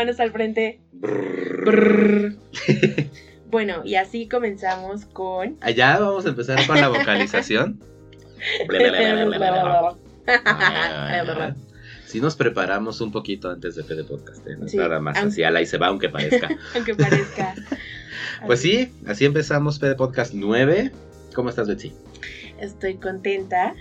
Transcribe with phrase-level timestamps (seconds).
[0.00, 0.80] manos al frente.
[0.92, 2.34] Brrr.
[3.50, 5.58] bueno, y así comenzamos con.
[5.60, 7.78] Allá vamos a empezar con la vocalización.
[12.06, 14.56] Si nos preparamos un poquito antes de PD Podcast, ¿eh?
[14.58, 16.48] no Sí, nada más aunque- así, ala y se va, aunque parezca.
[16.74, 17.54] Aunque parezca.
[18.46, 20.90] Pues sí, así empezamos PD Podcast 9.
[21.34, 21.92] ¿Cómo estás, Betsy?
[22.58, 23.74] Estoy contenta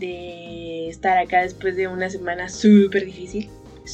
[0.00, 3.48] de estar acá después de una semana súper difícil,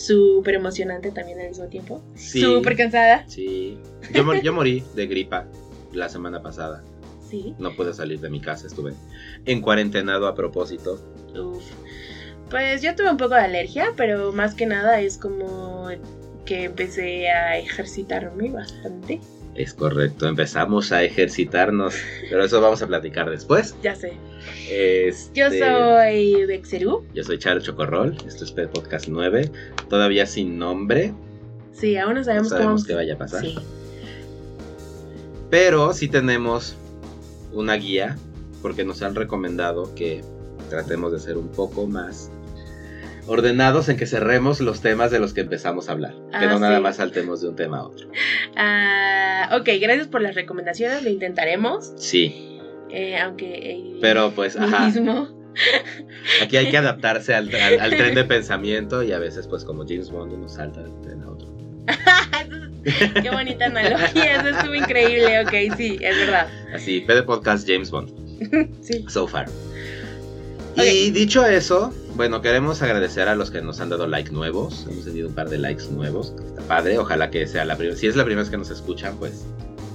[0.05, 2.41] súper emocionante también al mismo tiempo, Sí.
[2.41, 3.24] súper cansada.
[3.28, 3.78] Sí.
[4.12, 5.46] Yo, mor- yo morí de gripa
[5.92, 6.82] la semana pasada.
[7.28, 8.92] Sí, No pude salir de mi casa, estuve
[9.46, 11.00] en cuarentenado a propósito.
[11.34, 11.64] Uf.
[12.50, 15.88] Pues yo tuve un poco de alergia, pero más que nada es como
[16.44, 19.20] que empecé a ejercitarme bastante.
[19.56, 21.95] Es correcto, empezamos a ejercitarnos,
[22.28, 23.75] pero eso vamos a platicar después.
[23.83, 24.12] Ya sé.
[24.70, 27.05] Este, Yo soy Bexerú.
[27.14, 29.50] Yo soy Charo Chocorrol, esto es Podcast 9,
[29.89, 31.14] todavía sin nombre,
[31.72, 32.86] Sí, aún no no sabemos, sabemos cómo.
[32.86, 33.42] qué vaya a pasar.
[33.42, 33.55] Sí.
[35.50, 36.75] Pero sí tenemos
[37.52, 38.17] una guía,
[38.62, 40.23] porque nos han recomendado que
[40.70, 42.30] tratemos de ser un poco más
[43.27, 46.12] ordenados en que cerremos los temas de los que empezamos a hablar.
[46.30, 46.82] que Ah, no nada sí.
[46.82, 48.08] más saltemos de un tema a otro.
[48.56, 51.92] Ah, ok, gracias por las recomendaciones, lo intentaremos.
[51.96, 52.58] Sí,
[52.91, 53.46] eh, aunque.
[53.72, 55.28] eh, pero pues, ajá, mismo.
[56.42, 59.84] aquí hay que adaptarse al, al- al tren de pensamiento y a veces pues como
[59.86, 61.48] James Bond uno salta de un tren a otro.
[63.22, 65.40] Qué bonita analogía, eso estuvo increíble.
[65.40, 66.48] Ok, sí, es verdad.
[66.74, 68.11] Así, PD Podcast James Bond.
[68.83, 69.05] Sí.
[69.08, 69.46] So far.
[70.77, 74.86] Y dicho eso, bueno, queremos agradecer a los que nos han dado like nuevos.
[74.91, 76.33] Hemos tenido un par de likes nuevos.
[76.48, 76.98] Está padre.
[76.98, 77.96] Ojalá que sea la primera.
[77.98, 79.44] Si es la primera vez que nos escuchan, pues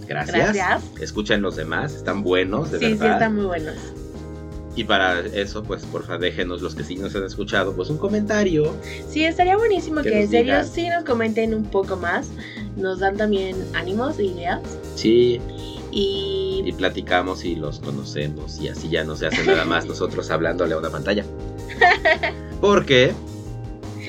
[0.07, 0.53] gracias.
[0.53, 0.83] Gracias.
[1.01, 1.93] Escuchen los demás.
[1.93, 3.13] Están buenos, de Sí, sí, verdad.
[3.17, 3.75] están muy buenos.
[4.75, 8.73] Y para eso, pues porfa, déjenos los que sí nos han escuchado, pues un comentario.
[9.09, 10.66] Sí, estaría buenísimo Que que, en serio digan.
[10.67, 12.29] sí nos comenten un poco más.
[12.77, 14.61] Nos dan también ánimos e ideas.
[14.95, 15.41] Sí.
[15.91, 18.59] Y Y platicamos y los conocemos.
[18.59, 21.25] Y así ya no se hace nada más nosotros hablándole a una pantalla.
[22.59, 23.12] Porque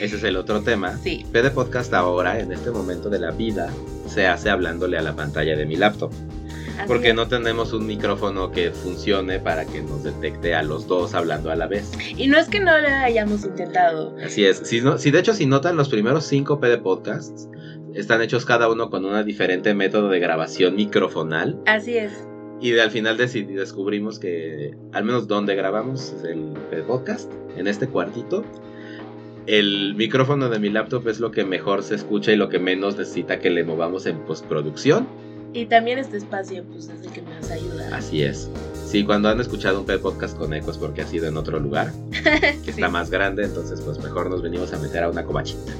[0.00, 0.98] ese es el otro tema.
[1.02, 3.70] sí, PD Podcast ahora, en este momento de la vida,
[4.08, 6.10] se hace hablándole a la pantalla de mi laptop.
[6.12, 7.14] así Porque es.
[7.14, 11.56] no tenemos un micrófono que funcione para que nos detecte a los dos hablando a
[11.56, 11.90] la vez.
[12.16, 14.14] Y no es que no lo hayamos intentado.
[14.24, 14.58] Así es.
[14.64, 17.48] Si, no- si de hecho, si notan los primeros cinco PD Podcasts,
[17.94, 21.58] están hechos cada uno con una diferente método de grabación microfonal.
[21.66, 22.12] Así es.
[22.60, 27.88] Y de- al final descubrimos que, al menos donde grabamos el, el podcast, en este
[27.88, 28.44] cuartito,
[29.46, 32.96] el micrófono de mi laptop es lo que mejor se escucha y lo que menos
[32.96, 35.06] necesita que le movamos en postproducción.
[35.54, 37.94] Y también este espacio, pues es el que más ayuda.
[37.94, 38.48] Así es.
[38.86, 41.92] Sí, cuando han escuchado un podcast con ecos porque ha sido en otro lugar,
[42.64, 45.72] que está más grande, entonces pues mejor nos venimos a meter a una cobachita,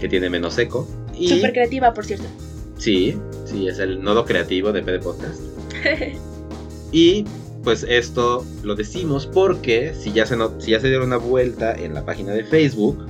[0.00, 0.86] que tiene menos eco.
[1.18, 2.24] Y Súper creativa, por cierto.
[2.78, 3.16] sí,
[3.46, 5.40] sí, es el nodo creativo de PD Podcast.
[6.92, 7.24] Y
[7.64, 11.74] pues esto lo decimos porque si ya, se no- si ya se dieron una vuelta
[11.74, 13.04] en la página de Facebook,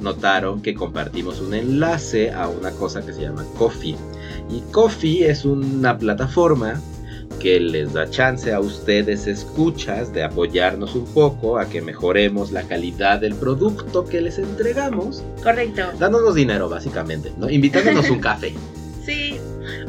[0.00, 3.94] notaron que compartimos un enlace a una cosa que se llama Coffee.
[4.50, 6.80] Y Coffee es una plataforma
[7.40, 12.62] que les da chance a ustedes escuchas de apoyarnos un poco a que mejoremos la
[12.62, 15.82] calidad del producto que les entregamos, Correcto.
[15.98, 17.50] dándonos dinero básicamente, ¿no?
[17.50, 18.52] invitándonos un café.
[19.04, 19.38] Sí,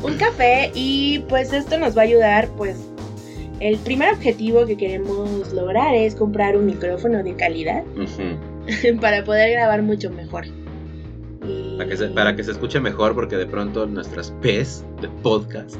[0.01, 2.78] un café y pues esto nos va a ayudar pues
[3.59, 7.84] el primer objetivo que queremos lograr es comprar un micrófono de calidad
[9.01, 10.45] para poder grabar mucho mejor.
[11.45, 15.09] Y- Para que, se, para que se escuche mejor, porque de pronto nuestras P's de
[15.22, 15.75] podcast,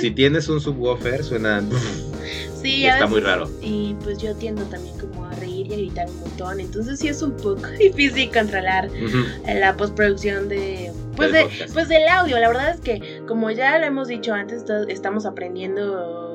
[0.00, 1.62] si tienes un subwoofer, suena.
[2.62, 3.50] sí, está muy raro.
[3.60, 7.08] Y pues yo tiendo también como a reír y a gritar un montón, entonces sí
[7.08, 9.24] es un poco difícil controlar Ujú.
[9.46, 12.38] la postproducción de pues de, pues del audio.
[12.38, 16.29] La verdad es que como ya lo hemos dicho antes, estamos aprendiendo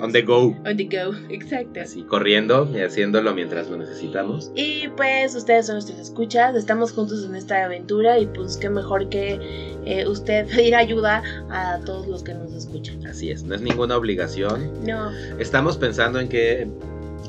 [0.00, 0.54] On the go.
[0.64, 1.80] on the go, exacto.
[1.80, 4.50] Así, corriendo y haciéndolo mientras lo necesitamos.
[4.54, 9.08] Y pues ustedes son nuestras escuchas, estamos juntos en esta aventura y pues qué mejor
[9.08, 9.40] que
[9.84, 13.04] eh, usted pedir ayuda a todos los que nos escuchan.
[13.06, 14.84] Así es, no es ninguna obligación.
[14.84, 16.68] No, Estamos pensando en qué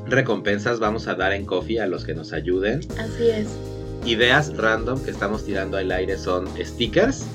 [0.08, 2.82] recompensas vamos a dar en Coffee a los que nos ayuden.
[2.98, 3.48] así es.
[4.06, 7.26] Ideas random que estamos tirando al aire son stickers.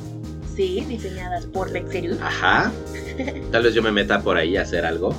[0.56, 2.16] Sí, diseñadas por Bexeru.
[2.22, 2.70] Ajá.
[3.50, 5.14] Tal vez yo me meta por ahí a hacer algo.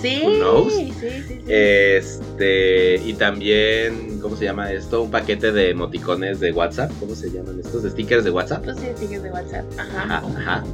[0.00, 0.72] Sí, who knows?
[0.74, 1.40] sí, sí, sí.
[1.48, 5.02] Este, y también, ¿cómo se llama esto?
[5.02, 6.90] Un paquete de emoticones de WhatsApp.
[7.00, 7.82] ¿Cómo se llaman estos?
[7.82, 8.64] ¿De stickers de WhatsApp?
[8.64, 9.64] Pues sí, stickers de WhatsApp.
[9.78, 10.02] Ajá.
[10.16, 10.64] Ajá, ajá.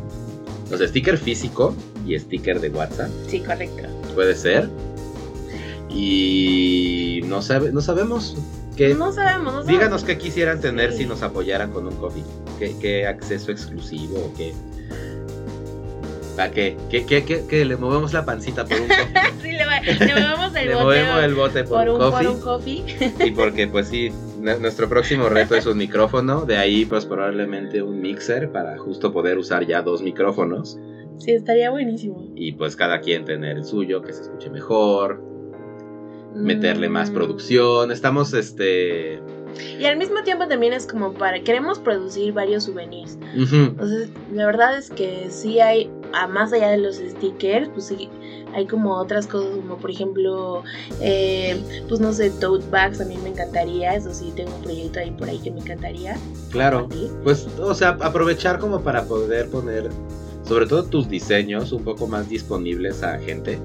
[0.71, 1.75] Los sticker físico
[2.07, 3.89] y sticker de WhatsApp, Sí, correcto.
[4.15, 4.69] puede ser.
[5.91, 8.37] Y no, sabe, no sabemos
[8.77, 8.95] qué.
[8.95, 9.67] No sabemos, no sabemos.
[9.67, 10.99] Díganos qué quisieran tener Sí.
[10.99, 12.23] si nos apoyaran con un coffee.
[12.61, 14.17] ¿Qué, qué acceso exclusivo?
[14.27, 14.53] ¿O qué?
[16.37, 16.77] ¿Para qué?
[16.91, 17.65] ¿Qué, qué, qué, qué?
[17.65, 19.33] ¿Le movemos la pancita por un coffee?
[19.43, 22.11] sí, le, le movemos el Le bote movemos el bote por, por, un, un por
[22.13, 22.29] coffee.
[22.29, 22.41] un
[23.11, 23.27] coffee.
[23.27, 24.11] Y porque, pues sí,
[24.41, 26.45] nuestro próximo reto es un micrófono.
[26.45, 30.79] De ahí, pues probablemente un mixer para justo poder usar ya dos micrófonos.
[31.19, 32.31] Sí, estaría buenísimo.
[32.37, 35.23] Y pues cada quien tener el suyo, que se escuche mejor,
[36.35, 37.15] meterle más Mm.
[37.15, 37.91] producción.
[37.91, 39.21] Estamos, este.
[39.79, 43.17] Y al mismo tiempo también es como para, queremos producir varios souvenirs.
[43.35, 47.87] ujú, Entonces, la verdad es que sí hay, a más allá de los stickers, pues
[47.87, 48.09] sí,
[48.53, 50.63] hay como otras cosas, como por ejemplo,
[51.01, 54.99] eh, pues no sé, tote bags, a mí me encantaría, eso sí, tengo un proyecto
[54.99, 56.17] ahí por ahí que me encantaría.
[56.51, 56.89] Claro.
[57.23, 59.89] Pues, o sea, aprovechar como para poder poner,
[60.45, 63.59] sobre todo tus diseños, un poco más disponibles a gente.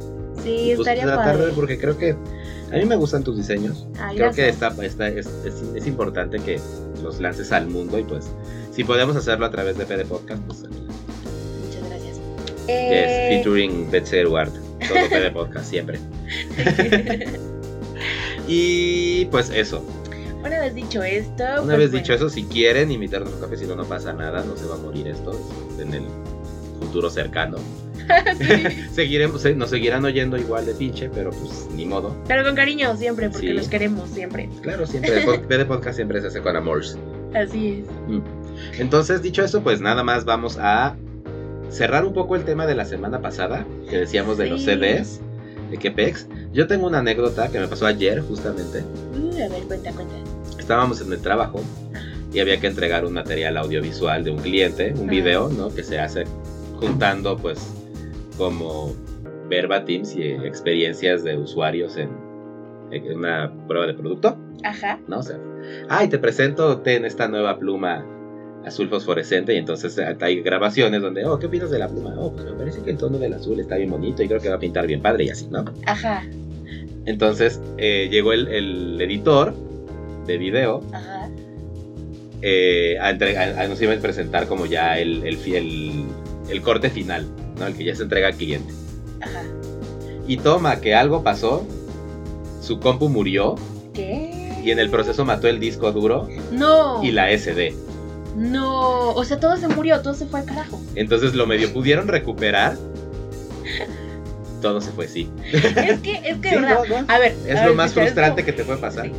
[0.46, 1.52] Sí, Pues, estaría tratar padre.
[1.56, 3.86] porque creo que a mí me gustan tus diseños.
[4.00, 6.60] Ay, creo que está, está- es, es- es importante que
[7.04, 8.26] los lances al mundo y pues
[8.72, 12.16] si podemos hacerlo a través de PD Podcast, pues Muchas gracias.
[12.18, 14.52] yes, Eh, featuring Betsy Edward,
[14.88, 16.00] todo PD Podcast siempre.
[18.48, 19.84] Y pues eso,
[20.44, 22.04] Una vez dicho esto, una pues, vez bueno.
[22.04, 24.78] dicho eso, si quieren invitarnos a un cafecito no pasa nada, no se va a
[24.78, 25.32] morir esto
[25.80, 26.04] en el
[26.80, 27.58] futuro cercano.
[28.94, 32.16] Seguiremos, se- nos seguirán oyendo igual de pinche, pero pues ni modo.
[32.28, 33.54] Pero con cariño siempre, porque Sí.
[33.54, 34.50] los queremos siempre.
[34.62, 36.98] Claro, siempre el pod- PD Podcast siempre se hace con amores.
[37.34, 38.12] Así es.
[38.12, 38.22] Mm.
[38.80, 40.96] Entonces, dicho eso, pues nada más vamos a
[41.70, 44.68] cerrar un poco el tema de la semana pasada, que decíamos de los Sí.
[44.68, 45.20] CDs,
[45.72, 46.28] de Quepex.
[46.54, 48.84] Yo tengo una anécdota que me pasó ayer, justamente.
[49.20, 50.14] Uh, a ver, cuenta, cuenta.
[50.58, 51.62] Estábamos en el trabajo
[52.34, 55.74] y había que entregar un material audiovisual de un cliente, un video, ¿no?
[55.74, 56.24] Que se hace
[56.80, 57.60] juntando, pues,
[58.38, 58.94] como
[59.50, 62.10] verbatims y experiencias de usuarios en,
[62.92, 64.38] en una prueba de producto.
[64.64, 65.00] Ajá.
[65.08, 65.20] ¿no?
[65.20, 65.38] O sea,
[65.90, 68.06] ay, te presento, ten esta nueva pluma
[68.66, 72.16] azul fosforescente y entonces eh, hay grabaciones donde, oh, ¿qué opinas de la pluma?
[72.18, 74.50] Oh, pues me parece que el tono del azul está bien bonito y creo que
[74.50, 75.66] va a pintar bien padre y así, ¿no?
[75.86, 76.24] Ajá.
[77.06, 79.54] Entonces eh, llegó el, el editor
[80.26, 81.30] de video, Ajá.
[82.42, 87.28] eh, a entre- a- a- nos iba a presentar como ya el- el corte final,
[87.60, 87.68] ¿no?
[87.68, 88.74] El que ya se entrega al cliente.
[89.22, 89.42] Ajá.
[90.28, 91.66] Y toma, que algo pasó,
[92.62, 93.56] su compu murió
[93.94, 94.52] ¿Qué?
[94.64, 97.04] y en el proceso mató el disco duro No.
[97.04, 97.74] y la SD.
[98.36, 99.12] No.
[99.12, 100.82] O sea, todo se murió, todo se fue al carajo.
[100.96, 102.76] Entonces lo medio pudieron recuperar.
[104.62, 105.30] Todo se fue, sí.
[105.54, 106.80] Es que, es que, Sí, verdad.
[106.90, 107.06] no, no.
[107.08, 107.36] A ver.
[107.48, 109.10] Es a lo ver, más frustrante que te puede pasar.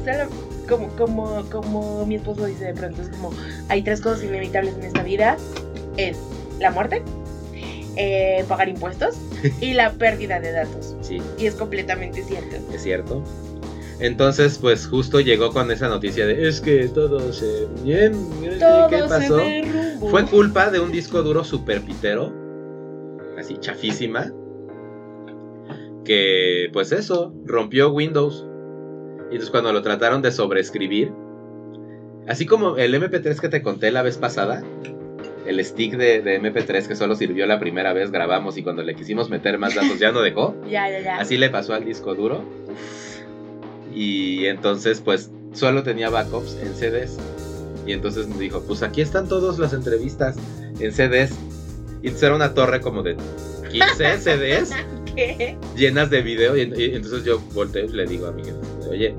[0.68, 3.30] Como, como, como mi esposo dice de pronto, es como,
[3.68, 5.36] hay tres cosas inevitables en esta vida.
[5.96, 6.16] Es
[6.58, 7.02] la muerte,
[7.96, 9.16] eh, pagar impuestos
[9.60, 10.96] y la pérdida de datos.
[11.00, 12.56] Sí, Y es completamente cierto.
[12.72, 13.22] es cierto.
[13.98, 18.12] Entonces, pues justo llegó con esa noticia de es que todo se bien,
[18.60, 19.40] Todo ¿qué pasó?
[20.10, 22.30] Fue culpa de un disco duro super pitero,
[23.38, 24.30] así chafísima,
[26.04, 28.46] que pues eso, rompió Windows.
[29.30, 31.10] Y entonces cuando lo trataron de sobreescribir,
[32.28, 34.62] así como el MP3 que te conté la vez pasada,
[35.46, 38.94] el stick de, de MP3 que solo sirvió la primera vez, grabamos y cuando le
[38.94, 41.16] quisimos meter más datos ya no dejó, Ya, ya, ya.
[41.18, 42.42] así le pasó al disco duro.
[43.94, 47.16] Y entonces pues solo tenía backups en CDs.
[47.86, 50.36] Y entonces me dijo, pues aquí están todas las entrevistas
[50.80, 51.32] en CDs.
[52.02, 53.16] Y era una torre como de
[53.70, 54.72] 15 CDs
[55.14, 55.56] ¿Qué?
[55.76, 56.56] llenas de video.
[56.56, 58.56] Y, y entonces yo volteo y le digo a mi jefe,
[58.90, 59.14] oye,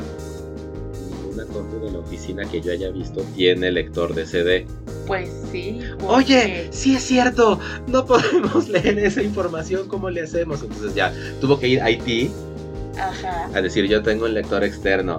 [1.09, 4.65] ninguna compu de la oficina que yo haya visto tiene lector de CD.
[5.07, 5.79] Pues sí.
[6.05, 10.61] Oye, sí es cierto, no podemos leer esa información, ¿cómo le hacemos?
[10.61, 12.29] Entonces ya tuvo que ir a IT
[12.99, 13.49] Ajá.
[13.53, 15.17] a decir yo tengo un lector externo.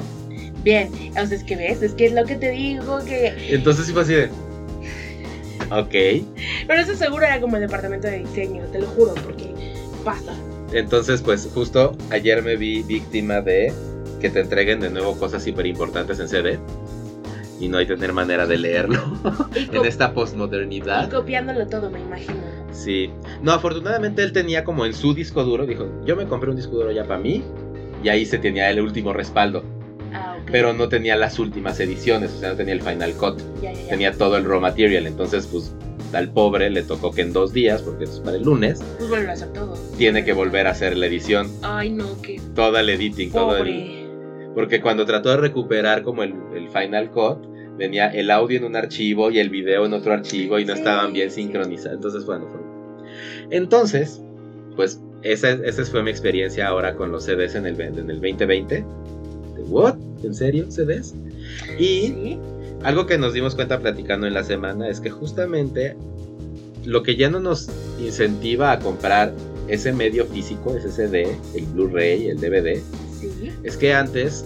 [0.63, 3.55] Bien, o sea, es que ves, es que es lo que te digo, que...
[3.55, 4.31] Entonces sí fue así de...
[5.71, 6.25] Ok.
[6.67, 9.55] Pero eso seguro era como el departamento de diseño, te lo juro, porque
[10.05, 10.33] pasa.
[10.73, 13.73] Entonces pues justo ayer me vi víctima de
[14.21, 16.59] que te entreguen de nuevo cosas súper importantes en CD.
[17.61, 19.03] Y no hay tener manera de leerlo
[19.55, 21.11] Y, en esta y posmodernidad.
[21.11, 22.37] copiándolo todo, me imagino.
[22.73, 23.11] Sí.
[23.43, 26.77] No, afortunadamente él tenía como en su disco duro, dijo, yo me compré un disco
[26.77, 27.43] duro ya para mí.
[28.03, 29.65] Y ahí se tenía el último respaldo.
[30.15, 30.37] Ah.
[30.51, 33.39] Pero no tenía las últimas ediciones, o sea, no tenía el Final Cut.
[33.61, 33.89] Ya, ya, ya.
[33.89, 35.07] Tenía todo el raw material.
[35.07, 35.73] Entonces pues
[36.13, 39.29] al pobre le tocó que en dos días, porque es para el lunes, Pues vuelve
[39.29, 39.75] a hacer todo.
[39.99, 41.51] tiene que volver a hacer la edición.
[41.63, 43.98] Ay, no, qué Toda el editing, todo el...
[44.59, 47.39] Porque cuando trató de recuperar como el, el Final Cut,
[47.77, 51.13] venía el audio en un archivo y el video en otro archivo y no estaban
[51.13, 51.95] bien sincronizados.
[51.95, 53.57] Entonces, bueno, fue...
[53.57, 54.21] Entonces,
[54.75, 58.75] pues esa, esa fue mi experiencia ahora con los CDs en el, en el 2020.
[58.75, 58.85] De,
[59.69, 59.95] ¿What?
[60.25, 60.69] ¿En serio?
[60.69, 61.15] ¿CDs?
[61.79, 62.37] Y
[62.83, 65.95] algo que nos dimos cuenta platicando en la semana es que justamente
[66.85, 69.33] lo que ya no nos incentiva a comprar
[69.69, 72.83] ese medio físico, ese CD, el Blu-ray, el DVD.
[73.63, 74.45] Es que antes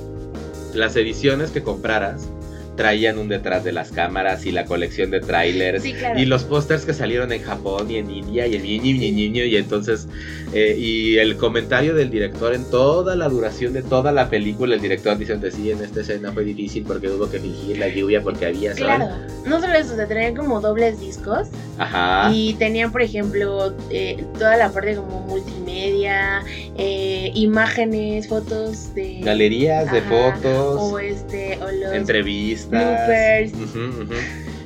[0.74, 2.28] las ediciones que compraras
[2.76, 6.18] traían un detrás de las cámaras y la colección de trailers Sí, claro.
[6.18, 9.44] y los pósters que salieron en Japón y en India y en niño y niño
[9.44, 10.08] y entonces
[10.54, 14.80] eh, y el comentario del director en toda la duración de toda la película el
[14.80, 18.46] director diciendo sí en esta escena fue difícil porque hubo que fingir la lluvia porque
[18.46, 19.08] había sol Claro.
[19.46, 21.48] No solo eso, se traían como dobles discos
[21.78, 26.42] ajá y tenían, por ejemplo, eh, toda la parte como multimedia,
[26.78, 29.20] eh, imágenes, fotos de...
[29.22, 30.08] galerías de Ajá.
[30.08, 31.92] fotos O este, o los...
[31.92, 32.61] entrevistas.
[32.68, 33.52] Bloopers.
[33.54, 34.14] Ujú, ujú.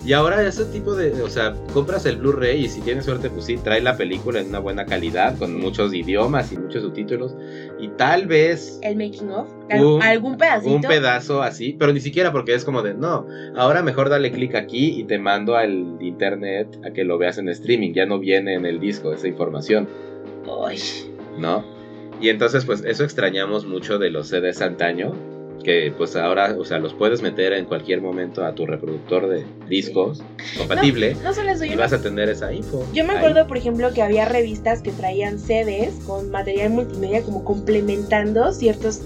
[0.04, 3.44] Y ahora ese tipo de, o sea, compras el Blu-ray y si tienes suerte, pues
[3.46, 7.34] sí, trae la película en una buena calidad, con muchos idiomas y muchos subtítulos.
[7.80, 9.48] Y tal vez El making of.
[9.74, 10.72] Un- algún pedacito.
[10.76, 13.26] un pedazo así, pero ni siquiera porque es como de, no,
[13.56, 17.48] ahora mejor dale clic aquí y te mando al internet a que lo veas en
[17.48, 19.88] streaming, ya no viene en el disco esa información,
[20.46, 20.78] Uy.
[21.36, 21.64] ¿no?
[22.20, 25.14] Y entonces, pues eso extrañamos mucho de los CDs antaño,
[25.66, 29.44] que pues ahora, o sea, los puedes meter en cualquier momento a tu reproductor de
[29.68, 30.22] discos
[30.56, 32.86] compatible No solo eso, y yo, vas a tener esa info.
[32.94, 33.16] yo me ahí.
[33.18, 39.00] acuerdo, por ejemplo, que había revistas que traían CDs con material multimedia como complementando ciertos,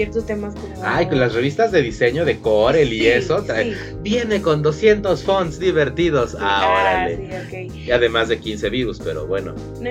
[0.00, 0.74] ciertos temas como...
[0.82, 3.96] Ay, con las revistas de diseño de Corel y eso, trae- sí.
[4.00, 6.36] viene con 200 fonts divertidos.
[6.40, 7.16] Ah, órale.
[7.16, 7.74] sí, ok.
[7.86, 9.54] Y además de 15 virus, pero bueno.
[9.80, 9.90] No-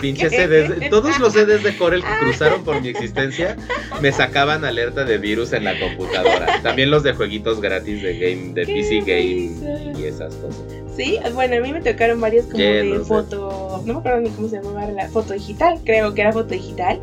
[0.00, 3.56] Pinches CDs, todos los CDs de Corel que cruzaron por mi existencia
[4.02, 6.60] me sacaban alerta de virus en la computadora.
[6.62, 10.60] También los de jueguitos gratis de game, de PC Game y esas cosas.
[10.94, 14.48] Sí, bueno, a mí me tocaron varios como de- foto, no me acuerdo ni cómo
[14.48, 17.00] se llamaba la foto digital, creo que era foto digital.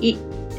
[0.00, 0.16] Y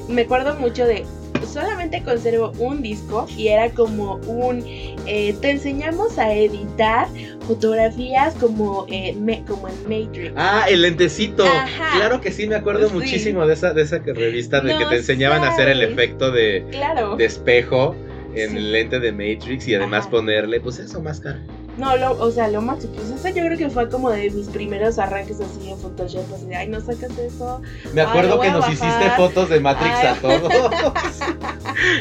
[0.08, 1.06] me acuerdo mucho de,
[1.52, 4.64] solamente conservo un disco y era como un,
[5.06, 7.08] eh, te enseñamos a editar
[7.48, 10.34] fotografías como, eh, me- como en Matrix.
[10.36, 11.46] Ah, el lentecito.
[11.46, 11.98] Ajá.
[11.98, 12.94] Claro que sí, me acuerdo Sí.
[12.96, 16.32] muchísimo de esa, de esa revista de No que te enseñaban a hacer el efecto
[16.32, 17.16] de, Claro.
[17.16, 17.96] de espejo
[18.34, 18.58] en Sí.
[18.58, 20.10] el lente de Matrix y además Ajá.
[20.12, 21.40] ponerle, pues eso, máscara.
[21.78, 22.94] No, lo, o sea, lo máximo.
[22.96, 26.46] Pues eso yo creo que fue como de mis primeros arranques así en Photoshop, así
[26.46, 27.62] de, ay, no sacas eso.
[27.94, 28.74] Me acuerdo que nos bajar.
[28.74, 30.08] hiciste fotos de Matrix Ay.
[30.08, 30.54] a todos.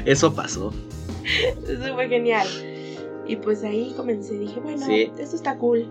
[0.04, 0.73] Eso pasó.
[1.69, 2.47] Eso fue genial.
[3.26, 5.11] Y pues ahí comencé, dije, bueno, Sí.
[5.19, 5.88] esto está cool.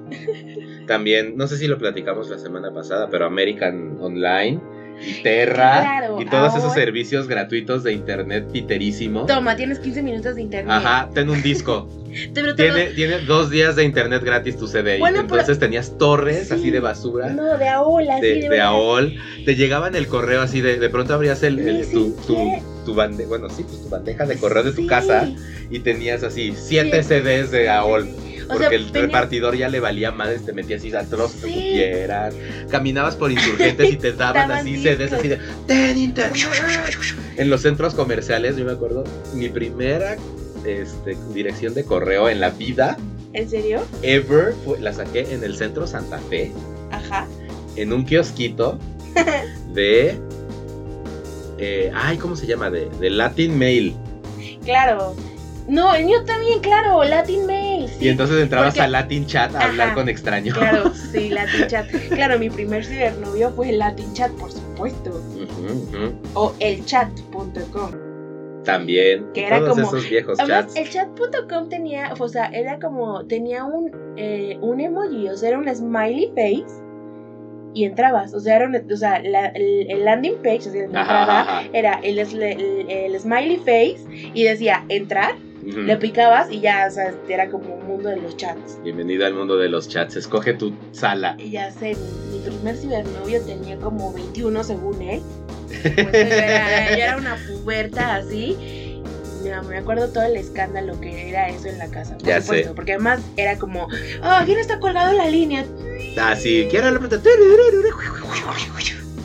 [0.88, 4.62] También, no sé si lo platicamos la semana pasada, pero American Online
[5.02, 9.26] y Terra Claro, y todos esos servicios gratuitos de internet piterísimo.
[9.26, 10.72] Toma, tienes 15 minutos de internet.
[10.74, 11.88] Ajá, ten un disco.
[12.34, 15.00] Pero lo- tiene, tiene dos días de internet gratis tu CD.
[15.00, 16.54] Bueno, pero- entonces tenías torres Sí.
[16.54, 17.30] así de basura.
[17.30, 18.62] No, de AOL, así de, de.
[18.62, 21.58] AOL, te llegaba en el correo así de, de pronto abrías el,
[21.92, 22.38] tu, tu,
[22.86, 24.88] tu bande- bueno, sí, pues tu bandeja de correo de tu Sí.
[24.88, 25.28] casa
[25.72, 27.10] y tenías así siete Sí.
[27.10, 28.08] CDs de AOL.
[28.46, 31.48] O Porque sea, el repartidor ya le valía madres, te metías así a trozos que
[31.48, 31.54] Sí.
[31.54, 32.34] pudieran.
[32.70, 34.82] Caminabas por insurgentes y te daban así.
[34.84, 36.48] CDs así de "Ten internet".
[37.38, 40.18] En los centros comerciales, yo me acuerdo, mi primera
[40.66, 42.98] este, dirección de correo en la vida,
[43.34, 43.82] ¿En serio?
[44.02, 46.52] ever, fue- la saqué en el centro Santa Fe,
[46.92, 47.28] Ajá.
[47.76, 48.78] en un kiosquito
[49.74, 50.18] de.
[51.58, 52.70] eh, ay, ¿cómo se llama?
[52.70, 53.96] De, de Latin Mail.
[54.66, 55.16] Claro.
[55.68, 57.88] No, el mío también, claro, Latin Mail.
[57.88, 58.06] Sí.
[58.06, 60.58] y entonces entrabas porque- a Latin Chat a hablar con extraños.
[60.58, 61.88] Claro, sí, Latin Chat.
[62.10, 65.10] Claro, mi primer cibernovio fue el Latin Chat, por supuesto.
[65.12, 66.14] Ujú, ujú.
[66.34, 67.92] O elchat.com.
[68.64, 69.26] También.
[69.34, 70.76] Que era todos como- esos viejos Además, chats.
[70.78, 75.58] el chat.com tenía, o sea, era como, tenía un, eh, un emoji, o sea, era
[75.60, 76.82] un smiley face
[77.74, 80.84] y entrabas, o sea, era o sea, la- el, el landing page, o sea, la
[80.86, 81.64] entrada, ajá.
[81.74, 83.98] era el, el, el smiley face
[84.34, 85.82] y decía entrar, Ujú.
[85.82, 88.78] le picabas y ya, o sea, era como un mundo de los chats.
[88.84, 90.18] Bienvenido al mundo de los chats.
[90.18, 91.36] Escoge tu sala.
[91.40, 91.96] Y ya sé,
[92.32, 95.22] mi, primer cibernovio tenía como 21 según él.
[95.84, 99.02] Pues yo, era, yo era una puberta así.
[99.42, 102.70] Mira, me acuerdo todo el escándalo que era eso en la casa, por Ya supuesto,
[102.70, 102.76] sé.
[102.76, 103.88] porque además era como,
[104.22, 105.66] ah, ¿quién está colgado en la línea?
[106.18, 106.68] Ah, sí.
[106.70, 107.22] Quiero la pregunta.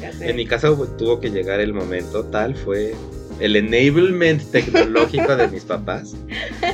[0.01, 0.31] Ya sé.
[0.31, 2.95] En mi casa tuvo que llegar el momento tal fue
[3.41, 6.15] el enablement tecnológico de mis papás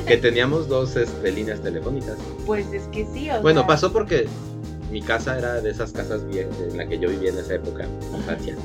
[0.07, 2.17] que teníamos dos este, líneas telefónicas.
[2.45, 4.27] Pues es que sí, o Bueno, sea, pasó porque
[4.91, 7.85] mi casa era de esas casas viejas en la que yo vivía en esa época,
[8.15, 8.55] infancia.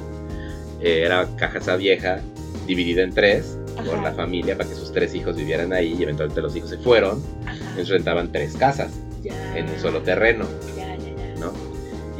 [0.81, 2.21] Eh, era casa vieja,
[2.67, 4.03] dividida en tres por Ajá.
[4.03, 7.23] la familia para que sus tres hijos vivieran ahí y eventualmente los hijos se fueron.
[7.47, 8.93] Ajá, Entonces rentaban tres casas
[9.23, 10.47] ya, en un solo terreno.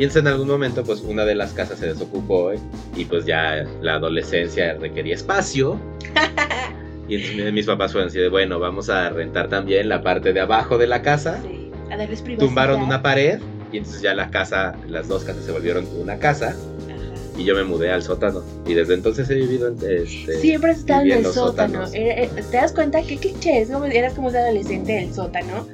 [0.05, 2.59] Entonces en algún momento pues una de las casas se desocupó ¿eh?
[2.97, 5.79] y pues ya la adolescencia requería espacio
[7.09, 10.41] Y entonces mis papás fueron así de, bueno, vamos a rentar también la parte de
[10.41, 11.41] abajo de la casa.
[11.43, 12.47] Sí, a darles privacidad.
[12.47, 13.41] Tumbaron una pared
[13.73, 17.15] y entonces ya la casa, las dos casas se volvieron una casa Ajá.
[17.37, 18.45] y yo me mudé al sótano.
[18.65, 20.35] Y desde entonces he vivido en este...
[20.39, 21.85] Siempre has estado en el sótano.
[21.93, 23.71] Era- eh, ¿Te das cuenta que cliché es?
[23.71, 23.85] ¿no?
[23.85, 25.67] Eras como ese adolescente del sótano.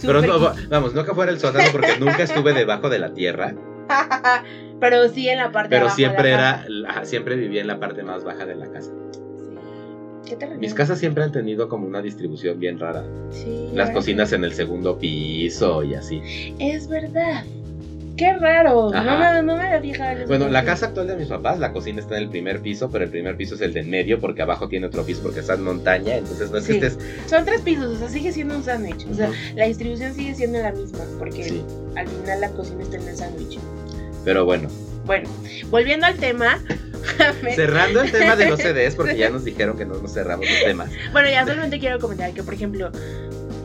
[0.00, 3.12] Pero no, va- vamos, no que fuera el sótano porque nunca estuve debajo de la
[3.14, 3.52] tierra,
[4.80, 6.66] Pero sí en la parte pero de la siempre era,
[7.04, 8.90] siempre vivía en la parte más baja de la casa.
[9.12, 10.28] Sí.
[10.28, 13.04] ¿Qué te Mis casas siempre han tenido como una distribución bien rara.
[13.30, 16.20] Sí, Las cocinas en el segundo piso y así.
[16.24, 16.54] sí.
[16.58, 17.44] Es verdad.
[18.16, 18.90] Qué raro.
[18.92, 20.26] No me, no me había fijado.
[20.26, 23.04] Bueno, la casa actual de mis papás, la cocina está en el primer piso, pero
[23.04, 25.54] el primer piso es el de en medio porque abajo tiene otro piso porque está
[25.54, 26.78] en montaña, entonces no es que Sí.
[26.78, 26.98] estés...
[27.28, 29.06] Son tres pisos, o sea, sigue siendo un sándwich.
[29.10, 31.64] O sea, la distribución sigue siendo la misma, porque Sí,
[31.96, 33.58] al final la cocina está en el sándwich.
[34.24, 34.68] pero bueno.
[35.06, 35.28] Bueno,
[35.70, 36.58] volviendo al tema.
[37.54, 40.60] Cerrando el tema de los CDs, porque ya nos dijeron que no nos cerramos los
[40.64, 40.90] temas.
[41.12, 42.90] Bueno, ya solamente quiero comentar que, por ejemplo,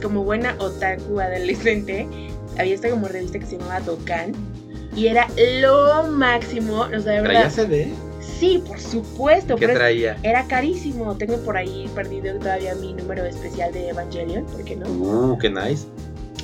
[0.02, 2.08] como buena otaku adolescente,
[2.60, 4.34] había esta como revista que se llamaba Dokkan.
[4.96, 5.28] Y era
[5.62, 7.50] lo máximo, o sea, de ¿Traía verdad.
[7.52, 7.94] CD?
[8.20, 10.18] Sí, por supuesto, ¿Qué traía?
[10.24, 11.16] era carísimo.
[11.16, 14.88] Tengo por ahí perdido todavía mi número especial de Evangelion, ¿por qué no?
[14.90, 15.86] Uh, qué nice.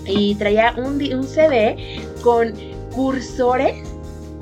[0.05, 2.53] Y traía un, un CD con
[2.93, 3.75] cursores,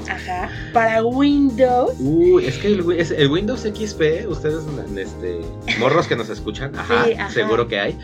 [0.09, 1.93] ajá, para Windows.
[1.99, 2.81] Uh, es que el,
[3.31, 4.63] Windows XP, ustedes,
[4.97, 5.39] este,
[5.79, 7.29] morros que nos escuchan, ajá, Sí, ajá.
[7.31, 7.97] seguro que hay,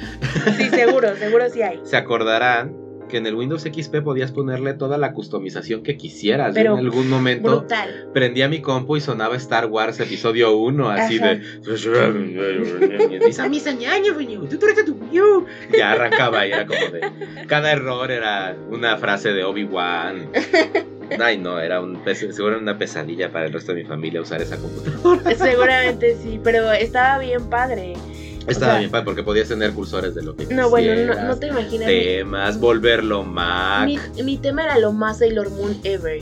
[0.57, 1.79] Sí, seguro, seguro sí hay.
[1.83, 2.73] se acordarán
[3.09, 6.49] que en el Windows XP podías ponerle toda la customización que quisieras.
[6.49, 8.07] Yo Pero en algún momento Brutal.
[8.13, 11.35] prendía mi compu y sonaba Star Wars episodio 1, así Ajá.
[11.35, 11.41] de...
[15.77, 17.45] Ya arrancaba y era como de...
[17.47, 20.29] Cada error era una frase de Obi-Wan.
[21.19, 24.57] Ay, no, era un era una pesadilla para el resto de mi familia usar esa
[24.57, 25.35] computadora.
[25.35, 27.93] Seguramente sí, pero estaba bien padre.
[28.51, 31.47] Estaba sea, bien padre porque podías tener cursores de lo que No, bueno, no, te
[31.47, 31.87] imaginas.
[31.87, 33.85] mi- temas, volverlo Mac.
[33.85, 36.21] Mi, mi tema era lo más Sailor Moon ever.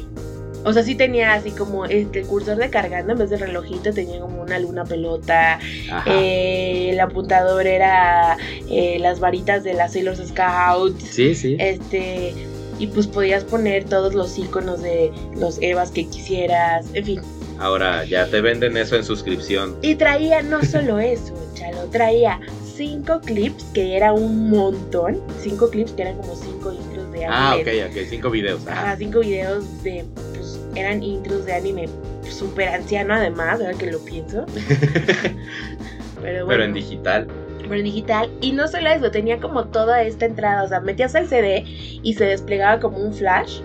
[0.64, 4.20] O sea, sí tenía así como este, cursor de cargando en vez de relojito, tenía
[4.20, 5.60] como una luna pelota.
[6.06, 8.38] Eh, el apuntador era
[8.70, 11.02] eh, las varitas de las Sailor Scouts.
[11.04, 11.56] sí, sí.
[11.60, 12.34] Este.
[12.80, 16.86] Y pues podías poner todos los iconos de los Evas que quisieras.
[16.94, 17.22] En fin.
[17.60, 19.76] Ahora ya te venden eso en suscripción.
[19.82, 22.40] Y traía no solo eso, chalo, traía
[22.76, 25.20] cinco clips que era un montón.
[25.42, 27.86] Cinco clips que eran como cinco intros de Ah, ok, anime.
[27.86, 28.68] ok, cinco videos.
[28.68, 28.96] Ajá, Ajá.
[28.98, 30.06] cinco videos de.
[30.36, 31.90] Pues eran intros de anime
[32.30, 34.46] súper anciano, además, ahora que lo pienso.
[36.22, 36.48] Pero bueno.
[36.48, 37.28] Pero en digital.
[37.62, 38.30] pero en digital.
[38.42, 40.64] Y no solo eso, tenía como toda esta entrada.
[40.64, 43.60] O sea, metías el CD y se desplegaba como un flash.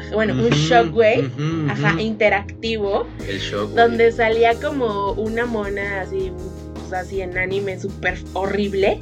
[0.00, 1.30] Ajá, Bueno, un shockwave.
[1.70, 3.06] Ajá, interactivo.
[3.28, 3.74] El shockwave.
[3.82, 6.32] Donde salía como una mona así,
[6.74, 9.00] pues, así en anime súper horrible.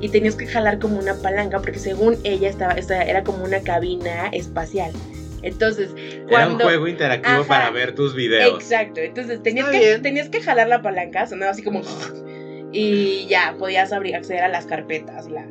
[0.00, 3.60] Y tenías que jalar como una palanca porque según ella estaba, esta era como una
[3.60, 4.92] cabina espacial.
[5.42, 5.90] Entonces,
[6.28, 7.48] Era un juego interactivo Ajá.
[7.48, 8.54] para ver tus videos.
[8.62, 10.02] Exacto, entonces tenías Está que, bien.
[10.02, 11.80] tenías que jalar la palanca, sonaba así como...
[12.72, 15.28] Y ya, podías abrir, acceder a las carpetas.
[15.28, 15.44] La...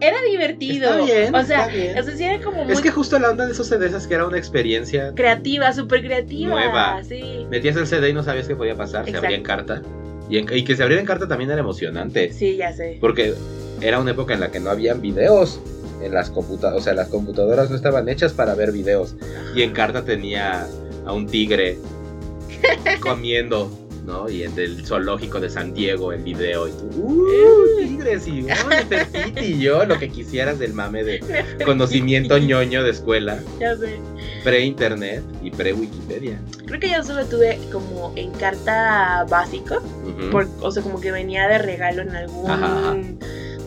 [0.00, 0.90] Era divertido.
[1.00, 1.98] Está bien, o sea, está bien.
[1.98, 4.14] o sea, sí era como muy Es que justo la onda de esos CDs que
[4.14, 5.12] era una experiencia.
[5.14, 6.50] creativa, súper creativa.
[6.50, 7.02] Nueva.
[7.04, 7.46] Sí.
[7.50, 9.04] Metías el CD y no sabías qué podía pasar.
[9.08, 9.82] Se abría en carta.
[10.28, 12.32] Y, en- y que se abriera en carta también era emocionante.
[12.32, 12.98] Sí, ya sé.
[13.00, 13.34] Porque
[13.80, 15.60] era una época en la que no habían videos.
[16.02, 19.14] En las computadoras, o sea, las computadoras no estaban hechas para ver videos.
[19.54, 20.66] Y en carta tenía
[21.06, 21.78] a un tigre
[23.00, 23.70] comiendo,
[24.04, 24.28] ¿no?
[24.28, 26.68] Y en el zoológico de San Diego el video.
[26.68, 27.78] Y tú, ¡uh!
[27.78, 31.20] Tigres y oh, Nefertiti", y yo, lo que quisieras del mame de
[31.64, 33.96] conocimiento ñoño de escuela, Ya sé.
[34.44, 36.40] pre-internet y pre-Wikipedia.
[36.66, 39.76] Creo que yo solo tuve como en carta básico.
[40.30, 42.50] Por- o sea, como que venía de regalo en algún.
[42.50, 42.96] Ajá, ajá.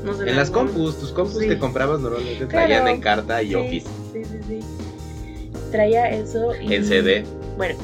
[0.03, 0.29] No sé.
[0.29, 1.47] En las algún- compus, tus compus Sí.
[1.47, 2.87] que comprabas normalmente traían Claro.
[2.95, 3.87] en carta y Sí, Office.
[4.13, 4.59] Sí, sí, sí.
[5.71, 6.73] Traía eso y.
[6.73, 7.25] En CD.
[7.57, 7.75] Bueno,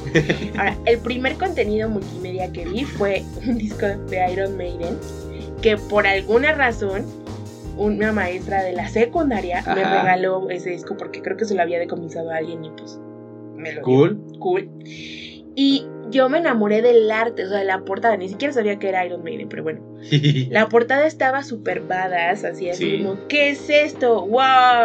[0.58, 4.98] ahora, el primer contenido multimedia que vi fue un disco de Iron Maiden
[5.62, 7.06] que por alguna razón
[7.78, 11.80] una maestra de la secundaria me regaló ese disco porque creo que se lo había
[11.80, 13.00] decomisado a alguien y pues
[13.56, 13.84] me lo dio.
[13.84, 14.22] Cool.
[14.40, 14.70] Cool.
[15.56, 18.90] Y yo me enamoré del arte, o sea, de la portada, ni siquiera sabía que
[18.90, 19.82] era Iron Maiden, pero bueno.
[20.50, 23.04] La portada estaba súper badass, así, así Sí.
[23.04, 24.22] como, ¿qué es esto?
[24.26, 24.32] ¡Wow!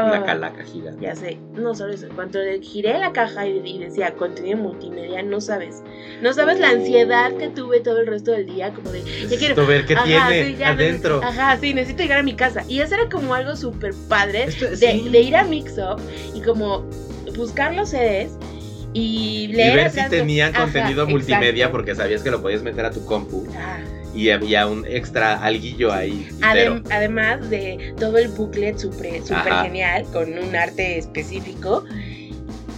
[0.08, 1.02] Una calaca gigante.
[1.04, 5.40] Ya sé, no solo eso, cuando giré la caja y, y decía contenido multimedia, no
[5.40, 5.82] sabes.
[6.22, 9.66] No sabes la ansiedad que tuve todo el resto del día, como de, ya quiero...
[9.66, 11.20] Ver qué Ajá, tiene sí, ya adentro.
[11.22, 12.62] ajá, sí, necesito llegar a mi casa.
[12.68, 15.08] Y eso era como algo súper padre Esto- de, sí.
[15.08, 16.00] de ir a Mix Up
[16.34, 16.88] y como
[17.36, 18.30] buscar los CDs
[18.98, 21.72] y Y leer ver si tenían contenido multimedia exacto.
[21.72, 23.78] porque sabías que lo podías meter a tu compu Ah,
[24.14, 26.26] y había un extra alguillo ahí.
[26.40, 31.84] adem- además de todo el booklet súper super genial, con un arte específico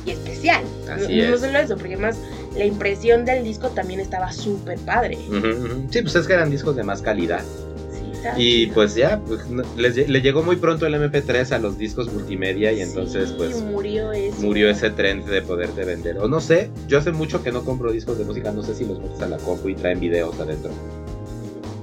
[0.05, 0.63] y especial.
[0.91, 1.41] Así no, no es.
[1.41, 2.19] solo eso, porque además
[2.57, 5.17] la impresión del disco también estaba súper padre.
[5.91, 7.43] Sí, pues es que eran discos de más calidad.
[8.37, 9.41] Y pues ya, pues,
[9.77, 14.13] le llegó muy pronto el MP3 a los discos multimedia y entonces Sí, pues murió
[14.13, 14.41] eso.
[14.43, 16.19] murió ese trend de poderte vender.
[16.19, 18.85] O no sé, yo hace mucho que no compro discos de música, no sé si
[18.85, 20.71] los metes a la compu y traen videos adentro.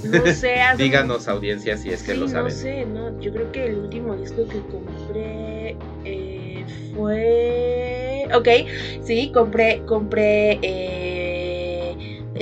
[0.04, 2.54] No sé, Díganos audiencia si es que sí, lo saben.
[2.54, 6.64] No sé, no, yo creo que el último disco que compré eh,
[6.96, 8.28] fue.
[8.36, 8.48] Ok,
[9.04, 11.96] sí, compré, compré eh,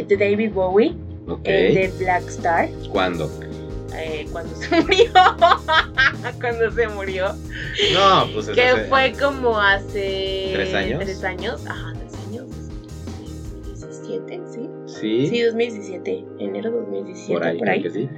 [0.08, 0.96] de David Bowie,
[1.28, 1.42] Ok.
[1.46, 3.30] el de Black Star, ¿Cuándo?
[3.96, 5.12] Eh, cuando se murió.
[6.40, 7.28] cuando se murió.
[7.94, 10.50] No, pues es Que hace- fue como hace.
[10.54, 11.00] ¿Tres años?
[11.04, 12.46] Tres años, ajá, tres años.
[13.80, 14.70] 2017, sí.
[14.88, 17.82] Sí, Sí, 2017, enero 2017, por ahí, por ahí.
[17.84, 18.10] que sí.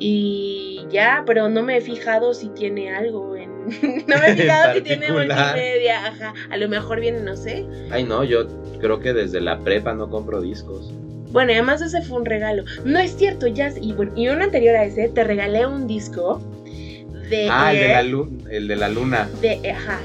[0.00, 3.50] Y ya, pero no me he fijado si tiene algo en.
[4.06, 6.06] no me he fijado si tiene multimedia.
[6.06, 6.34] Ajá.
[6.50, 7.66] A lo mejor viene, no sé.
[7.90, 8.46] Ay, no, yo
[8.80, 10.92] creo que desde la prepa no compro discos.
[11.30, 12.64] Bueno, y además ese fue un regalo.
[12.84, 13.72] No es cierto, ya.
[13.80, 16.40] Y bueno, y uno anterior a ese, te regalé un disco
[17.30, 17.48] de.
[17.50, 19.28] Ah, el de, la lu- el de la luna.
[19.42, 20.00] de- Ajá,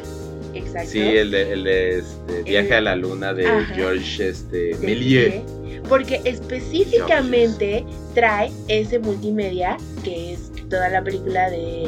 [0.53, 0.89] exacto.
[0.89, 3.73] Sí, el de, el de este, Viaje El- a la Luna de Ajá.
[3.75, 4.75] George este.
[4.81, 5.41] Méliès,
[5.87, 11.87] Porque específicamente trae ese multimedia, que es toda la película de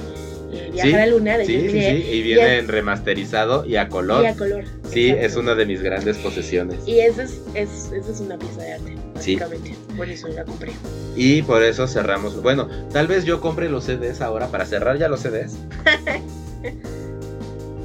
[0.56, 1.78] eh, Viaje Sí, a la Luna de Sí, sí,
[2.12, 4.24] y viene en remasterizado y a color.
[4.24, 4.64] y a color.
[4.90, 5.26] Sí, exacto.
[5.28, 6.78] es una de mis grandes posesiones.
[6.88, 9.36] Y esa es, es, esa es una pieza de arte, Sí.
[9.36, 9.76] básicamente.
[9.98, 10.72] Por eso la compré.
[11.16, 12.42] Y por eso cerramos.
[12.42, 15.58] Bueno, tal vez yo compre los CDs ahora para cerrar ya los CDs.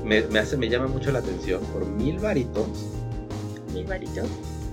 [0.05, 1.61] me, me hace, me llama mucho la atención.
[1.73, 2.67] Por mil varitos,
[3.75, 4.27] Mil varitos.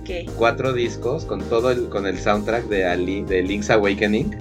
[0.04, 0.26] ¿Qué?
[0.36, 4.36] cuatro discos con todo el, con el soundtrack de, Ali- de Link's Awakening,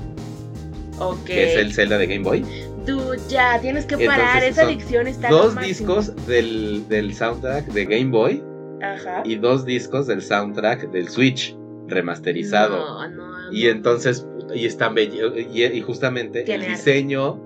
[0.99, 1.25] Ok.
[1.25, 2.45] que es el Zelda de Game Boy.
[2.87, 4.43] Dude, ya, tienes que Entonces, parar.
[4.43, 8.41] Esa son adicción está Dos discos del, del soundtrack de Game Boy
[8.81, 9.23] Ajá.
[9.25, 11.55] y dos discos del soundtrack del Switch
[11.87, 12.77] remasterizado.
[12.77, 16.71] No, no, Y entonces, y están bello, y, y justamente el arte.
[16.73, 17.41] diseño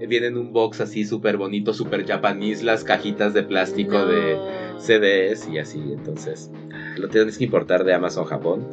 [0.00, 4.38] eh, viene en un box así súper bonito, súper japonés, las cajitas de plástico de
[4.78, 5.78] CDs y así.
[5.78, 6.50] Entonces,
[6.96, 8.66] lo tienes que importar de Amazon Japón.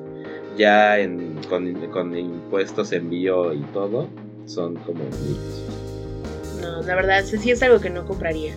[0.58, 4.08] Ya en, con, con impuestos, envío y todo,
[4.46, 5.38] son como mil.
[6.64, 8.56] No, la verdad, sí es algo que no compraría.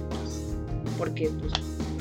[0.99, 1.53] Porque, pues.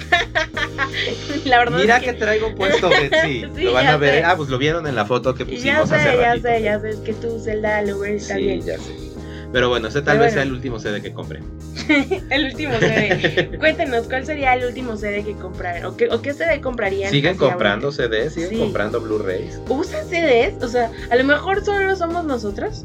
[1.46, 2.18] la verdad Mira es que que.
[2.20, 3.46] traigo puesto Betsy.
[3.56, 4.15] Sí, lo van ya a ver.
[4.20, 4.24] sé.
[4.24, 6.48] Ah, pues lo vieron en la foto que Ya pusimos sé, hace ya ratito.
[6.48, 6.89] sé, ya sé.
[6.91, 8.62] Es que tú, Zelda Lover, está sí, bien.
[8.62, 8.96] ya sé.
[9.52, 10.34] Pero bueno, ese tal Pero vez bueno.
[10.34, 11.39] sea el último CD que compré.
[12.30, 13.58] El último CD.
[13.60, 15.86] Cuéntenos, ¿cuál sería el último CD que compraron?
[15.86, 17.12] ¿O qué, o qué CD comprarían?
[17.12, 18.34] ¿Siguen comprando CDs?
[18.34, 18.58] ¿Siguen Sí.
[18.58, 19.60] comprando Blu-rays?
[19.70, 20.62] ¿Usan CDs?
[20.63, 22.84] O sea, a lo mejor solo somos nosotros.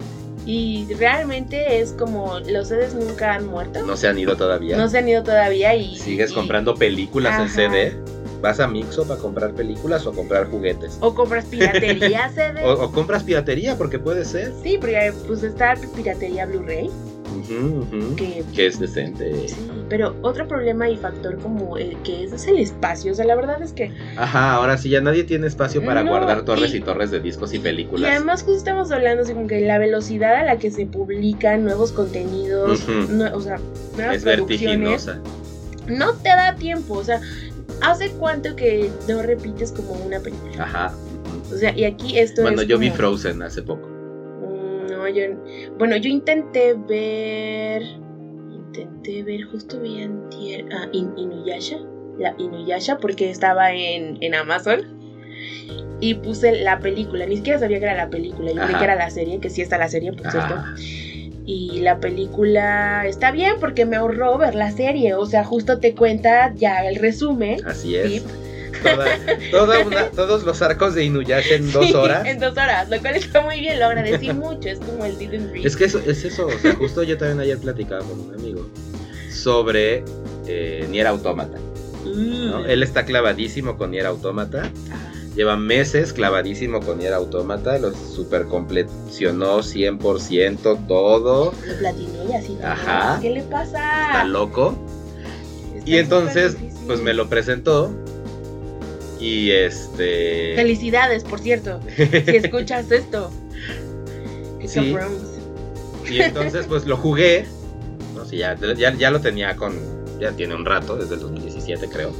[0.52, 3.86] Y realmente es como los CDs nunca han muerto.
[3.86, 4.76] No se han ido todavía.
[4.76, 5.96] No se han ido todavía y.
[5.96, 7.54] ¿Sigues y- comprando películas en Ajá.
[7.54, 7.94] CD?
[8.42, 10.98] ¿Vas a Mixo para comprar películas o comprar juguetes?
[11.02, 12.64] O compras piratería CD.
[12.64, 14.52] O, o compras piratería, porque puede ser.
[14.60, 16.90] Sí, porque pues está piratería Blu-ray.
[18.16, 19.48] Que Que es decente.
[19.48, 19.56] sí,
[19.88, 23.12] pero otro problema y factor como el que es, es el espacio.
[23.12, 23.92] O sea, la verdad es que.
[24.16, 27.20] Ajá, ahora sí ya nadie tiene espacio para No, guardar torres y- y, torres de
[27.20, 28.10] discos y Y películas.
[28.10, 31.92] además justo estamos hablando así como que la velocidad a la que se publican nuevos
[31.92, 32.92] contenidos, Ujú.
[33.12, 33.58] nue- o sea,
[33.96, 35.20] nuevas es producciones, vertiginosa.
[35.88, 37.20] no te da tiempo, o sea,
[37.82, 40.62] ¿hace cuánto que no repites como una película?
[40.64, 40.92] Ajá.
[41.52, 43.89] O sea, y aquí esto es yo vi Frozen hace poco.
[45.78, 47.82] Bueno, yo intenté ver,
[48.52, 51.78] intenté ver, justo vi antier, ah, In- Inuyasha,
[52.18, 54.80] la Inuyasha, porque estaba en, en Amazon.
[56.02, 58.94] Y puse la película, ni siquiera sabía que era la película, yo creí que era
[58.96, 60.54] la serie, que sí está la serie, por cierto.
[61.44, 65.94] Y la película está bien porque me ahorró ver la serie, o sea, justo te
[65.94, 67.58] cuenta ya el resumen.
[67.66, 68.02] Así es.
[68.04, 68.22] Tip.
[68.82, 69.06] Toda,
[69.50, 72.26] toda una- todos los arcos de Inuyasha en dos horas.
[72.26, 75.52] en dos horas, lo cual está muy bien, lo agradecí mucho, es como el didn't
[75.52, 75.66] read.
[75.66, 78.66] Es que eso, es eso, o sea, justo yo también ayer platicaba con un amigo
[79.32, 80.04] sobre
[80.46, 81.58] eh, Nier Automata.
[82.04, 82.60] ¿no?
[82.60, 82.64] Mm.
[82.70, 84.70] Él está clavadísimo con Nier Automata.
[84.90, 85.12] Ah.
[85.36, 87.78] Lleva meses clavadísimo con Nier Automata.
[87.78, 91.52] Lo super completionó 100% todo.
[91.66, 92.58] Lo platinó y así.
[92.62, 93.18] Ajá.
[93.22, 94.06] ¿Qué le pasa?
[94.06, 94.74] Está loco.
[95.76, 96.56] Está Y entonces,
[96.86, 97.92] pues me lo presentó.
[99.20, 100.54] Y este.
[100.56, 101.80] Felicidades, por cierto.
[101.96, 102.02] Si
[102.36, 103.30] escuchas esto.
[104.66, 104.94] Sí.
[106.10, 107.44] Y entonces, pues lo jugué.
[108.14, 109.74] No sé, ya, ya, ya lo tenía con.
[110.18, 112.12] Ya tiene un rato, desde el 2017, creo.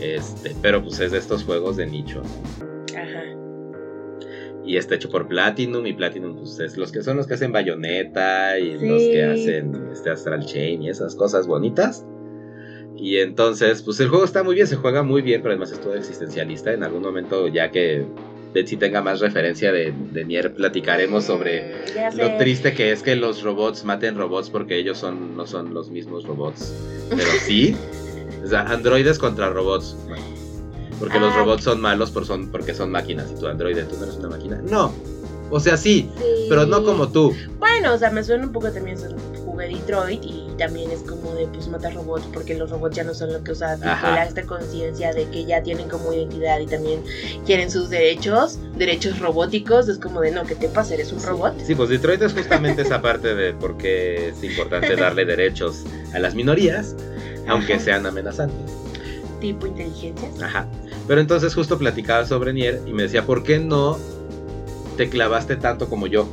[0.00, 2.22] Este, pero pues es de estos juegos de nicho.
[2.96, 3.22] Ajá.
[4.64, 5.86] Y está hecho por Platinum.
[5.86, 8.58] Y Platinum, pues es los que son los que hacen Bayonetta.
[8.58, 8.86] Y Sí.
[8.86, 12.04] los que hacen este Astral Chain y esas cosas bonitas.
[13.02, 15.80] Y entonces, pues el juego está muy bien, se juega muy bien, pero además es
[15.80, 16.72] todo existencialista.
[16.72, 18.04] En algún momento, ya que
[18.54, 21.74] Betsy tenga más referencia de, de Nier, platicaremos sobre
[22.16, 25.90] lo triste que es que los robots maten robots porque ellos son, no son los
[25.90, 26.72] mismos robots.
[27.10, 27.74] Pero sí,
[28.44, 29.96] o sea, androides contra robots.
[30.06, 30.22] Bueno,
[31.00, 31.38] porque los Ah.
[31.38, 34.28] robots son malos por son, porque son máquinas y tu androide, tú no eres una
[34.28, 34.60] máquina.
[34.70, 34.94] No,
[35.52, 36.46] o sea, sí, Sí.
[36.48, 37.32] pero no como tú.
[37.60, 38.96] Bueno, o sea, me suena un poco también.
[39.44, 43.12] Jugué Detroit y también es como de pues matar robots porque los robots ya no
[43.14, 44.10] son lo que Ajá.
[44.14, 47.02] la- esta conciencia de que ya tienen como identidad y también
[47.44, 49.88] quieren sus derechos, derechos robóticos.
[49.88, 50.94] Es como de no, ¿qué te pasa?
[50.94, 51.54] ¿Eres un robot?
[51.64, 55.84] Sí, pues Detroit es justamente esa parte de por qué es importante darle derechos
[56.14, 56.96] a las minorías,
[57.46, 57.84] aunque Ajá.
[57.84, 58.72] sean amenazantes.
[59.40, 60.40] Tipo inteligencias.
[60.40, 60.66] Ajá.
[61.08, 63.98] Pero entonces justo platicaba sobre Nier y me decía, ¿por qué no
[64.96, 66.28] te clavaste tanto como yo?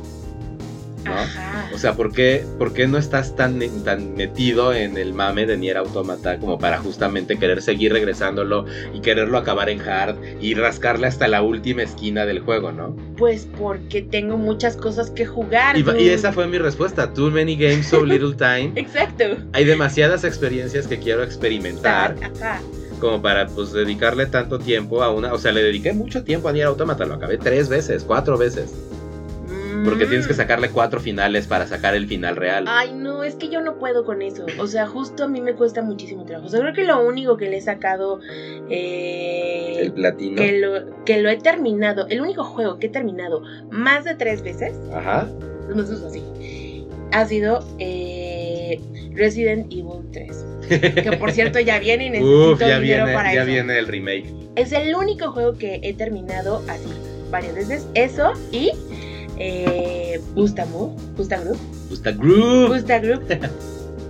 [1.04, 1.12] ¿No?
[1.14, 1.70] Ajá.
[1.74, 5.56] O sea, ¿por qué, por qué no estás tan, tan metido en el mame de
[5.56, 11.06] Nier Automata como para justamente querer seguir regresándolo y quererlo acabar en hard y rascarle
[11.06, 12.94] hasta la última esquina del juego, ¿no?
[13.16, 15.78] Pues porque tengo muchas cosas que jugar.
[15.78, 17.12] Y, y esa fue mi respuesta.
[17.14, 18.72] Too many games, so little time.
[18.74, 19.24] Exacto.
[19.52, 22.60] Hay demasiadas experiencias que quiero experimentar Ajá.
[23.00, 25.32] Como para pues dedicarle tanto tiempo a una...
[25.34, 28.72] O sea, le dediqué mucho tiempo a Nier Automata, lo acabé tres veces, cuatro veces.
[29.84, 30.36] Porque tienes que Mm.
[30.36, 32.66] sacarle cuatro finales para sacar el final real.
[32.68, 34.44] Ay, no, es que yo no puedo con eso.
[34.58, 36.48] O sea, justo a mí me cuesta muchísimo trabajo.
[36.48, 38.20] O sea, creo que lo único que le he sacado.
[38.68, 40.36] eh, El platino.
[40.36, 42.06] que, lo, que lo he terminado.
[42.08, 44.74] El único juego que he terminado más de tres veces.
[44.94, 45.26] Ajá.
[45.74, 46.22] No es así.
[47.12, 48.78] Ha sido eh,
[49.14, 50.44] Resident Evil 3.
[51.02, 53.50] Que por cierto ya viene y necesito Uf, ya dinero viene, para ya eso.
[53.50, 54.32] viene el remake.
[54.56, 56.88] Es el único juego que he terminado así
[57.30, 57.86] varias veces.
[57.94, 58.70] Eso y
[59.38, 62.68] eh, Bustamu, Bustagroup, Gusta Groove.
[62.68, 63.40] Bustagroup, eh,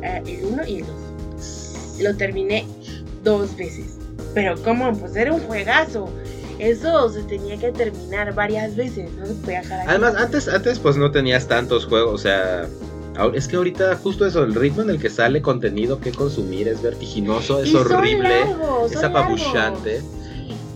[0.27, 2.01] el 1 y el 2.
[2.03, 2.65] Lo terminé
[3.23, 3.99] dos veces.
[4.35, 6.11] Pero como, pues era un juegazo.
[6.59, 9.89] Eso se tenía que terminar varias veces, no se podía dejar.
[9.89, 12.67] Además, antes, antes pues no tenías tantos juegos, o sea...
[13.35, 16.83] Es que ahorita justo eso, el ritmo en el que sale contenido que consumir es
[16.83, 19.95] vertiginoso, es Y horrible, largos, es apabullante.
[19.95, 20.11] largos.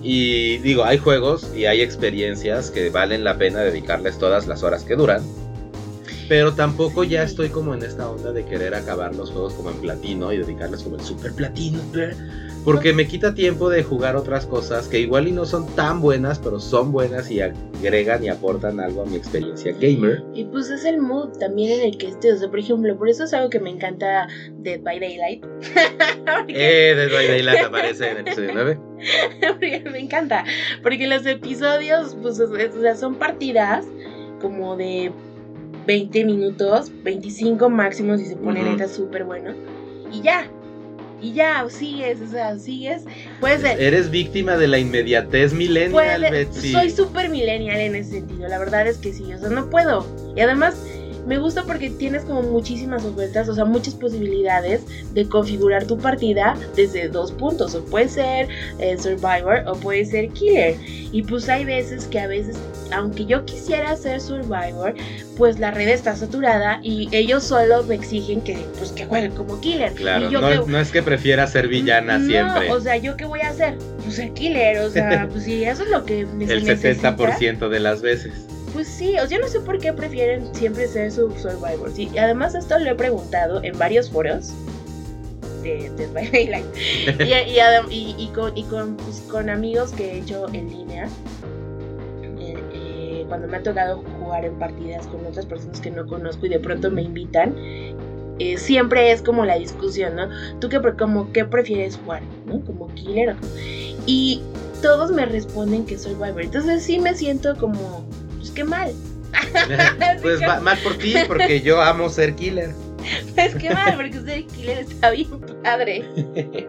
[0.02, 4.84] Y digo, hay juegos y hay experiencias que valen la pena dedicarles todas las horas
[4.84, 5.22] que duran.
[6.28, 9.76] Pero tampoco ya estoy como en esta onda de querer acabar los juegos como en
[9.76, 11.80] platino y dedicarles como el super platino.
[11.92, 12.14] bleh,
[12.64, 16.38] Porque me quita tiempo de jugar otras cosas que igual y no son tan buenas,
[16.38, 20.22] pero son buenas y agregan y aportan algo a mi experiencia gamer.
[20.34, 22.36] Y pues es el mood también en el que estés.
[22.36, 24.28] O sea, por ejemplo, por eso es algo que me encanta
[24.60, 25.44] Dead by Daylight.
[26.24, 28.78] Porque- Eh, Dead by Daylight aparece en el episodio 9.
[29.48, 30.44] porque me encanta.
[30.82, 33.84] Porque los episodios, pues, o sea, son partidas
[34.40, 35.12] como de
[35.86, 38.70] 20 minutos, 25 máximo si se pone Ujú.
[38.70, 39.52] neta súper bueno.
[40.10, 40.50] Y ya.
[41.20, 43.02] Y ya, sigues, o sea, sigues.
[43.40, 43.80] Puede ser.
[43.80, 46.72] Eres víctima de la inmediatez millennial, Puede- Betsy.
[46.72, 50.06] soy súper millennial en ese sentido, la verdad es que sí, o sea, no puedo.
[50.36, 50.76] Y además
[51.26, 54.82] me gusta porque tienes como muchísimas ofertas, o sea, muchas posibilidades
[55.14, 58.48] de configurar tu partida desde dos puntos, o puede ser
[58.78, 60.76] eh, Survivor o puede ser Killer.
[61.12, 62.56] Y pues hay veces que a veces,
[62.92, 64.94] aunque yo quisiera ser Survivor,
[65.36, 69.60] pues la red está saturada y ellos solo me exigen que pues que juegue como
[69.60, 69.92] Killer.
[69.94, 72.70] Claro, y yo no, que- es- no es que prefiera ser villana no, siempre.
[72.72, 73.76] O sea, ¿yo qué voy a hacer?
[74.02, 77.68] Pues ser killer, o sea, pues si eso es lo que ne- el necesita, 70%
[77.68, 78.32] de las veces.
[78.72, 81.92] Pues sí, o sea, yo no sé por qué prefieren siempre ser su survivor.
[81.94, 84.50] Sí, y además esto lo he preguntado en varios foros
[85.62, 86.66] de Daylight.
[87.20, 90.68] y, y adem- y- y con, y con, pues, con amigos que he hecho en
[90.70, 91.08] línea.
[93.24, 96.50] Eh, cuando me ha tocado jugar en partidas con otras personas que no conozco y
[96.50, 97.54] de pronto me invitan,
[98.38, 100.28] eh, siempre es como la discusión, ¿no?
[100.60, 102.22] ¿Tú qué, como, qué prefieres jugar?
[102.46, 102.60] ¿No?
[102.64, 103.52] Como killer o como...
[104.06, 104.42] Y
[104.82, 106.42] todos me responden que soy Survivor.
[106.42, 108.04] Entonces sí me siento como,
[108.36, 108.92] pues qué mal.
[110.22, 112.70] pues mal por ti, porque yo amo ser killer.
[113.36, 115.28] Es que mal, porque ser killer está bien
[115.62, 116.04] padre.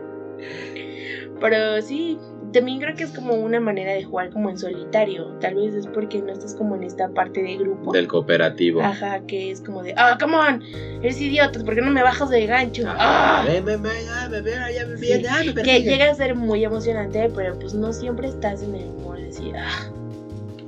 [1.42, 2.18] Pero sí,
[2.56, 5.26] también creo que es como una manera de jugar como en solitario.
[5.42, 7.92] Tal vez es porque no estás como en esta parte de grupo.
[7.92, 8.82] Del cooperativo.
[8.82, 10.64] Ajá, que es como de, ah, come on,
[11.04, 12.84] eres idiota, ¿por qué no me bajas del gancho?
[12.88, 13.44] Ah.
[13.46, 16.16] Ven, ven, ven, ah, me ven, ya me Sí, viene, ah, me Que llega a
[16.16, 19.90] ser muy emocionante, pero pues no siempre estás en el humor de decir, ah,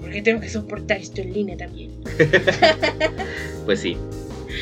[0.01, 1.91] ¿por qué tengo que soportar esto en línea también?
[3.65, 3.97] Pues sí,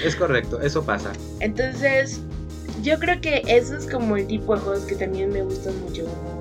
[0.06, 1.12] es correcto, eso pasa.
[1.40, 2.22] Entonces,
[2.84, 6.06] yo creo que eso es como el tipo de juegos que también me gustan mucho,
[6.06, 6.35] como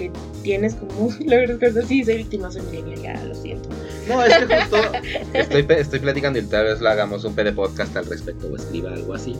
[0.00, 0.10] que
[0.42, 1.86] tienes como logros cosas.
[1.86, 3.68] Sí, soy víctima, soy millennial, ya lo siento.
[4.08, 4.76] No, es que justo
[5.34, 8.92] estoy, estoy platicando y tal vez lo hagamos un PD podcast al respecto o escriba
[8.92, 9.36] algo así.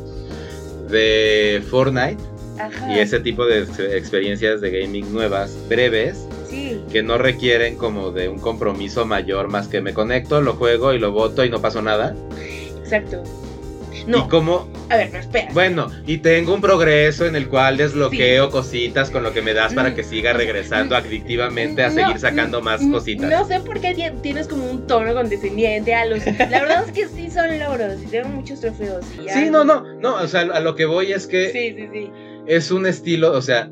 [0.88, 2.18] De Fortnite
[2.58, 2.92] Ajá.
[2.94, 8.10] y ese tipo de ex- experiencias de gaming nuevas, breves, Sí, que no requieren como
[8.10, 11.60] de un compromiso mayor más que me conecto, lo juego y lo voto y no
[11.62, 12.16] pasó nada.
[12.82, 13.22] exacto.
[14.10, 15.50] Y No, como, a ver, no, espera.
[15.52, 19.72] bueno, y tengo un progreso en el cual desbloqueo cositas con lo que me das
[19.72, 23.30] para Mm, que siga regresando adictivamente a No, seguir sacando más n- cositas.
[23.30, 26.24] No sé por qué ti- tienes como un tono condescendiente a los...
[26.26, 29.04] La verdad es que sí son logros y tengo muchos trofeos.
[29.20, 31.74] Y ya- Sí, no, no, no, o sea, a lo que voy es que Sí,
[31.76, 32.10] sí, sí.
[32.46, 33.70] es un estilo, o sea,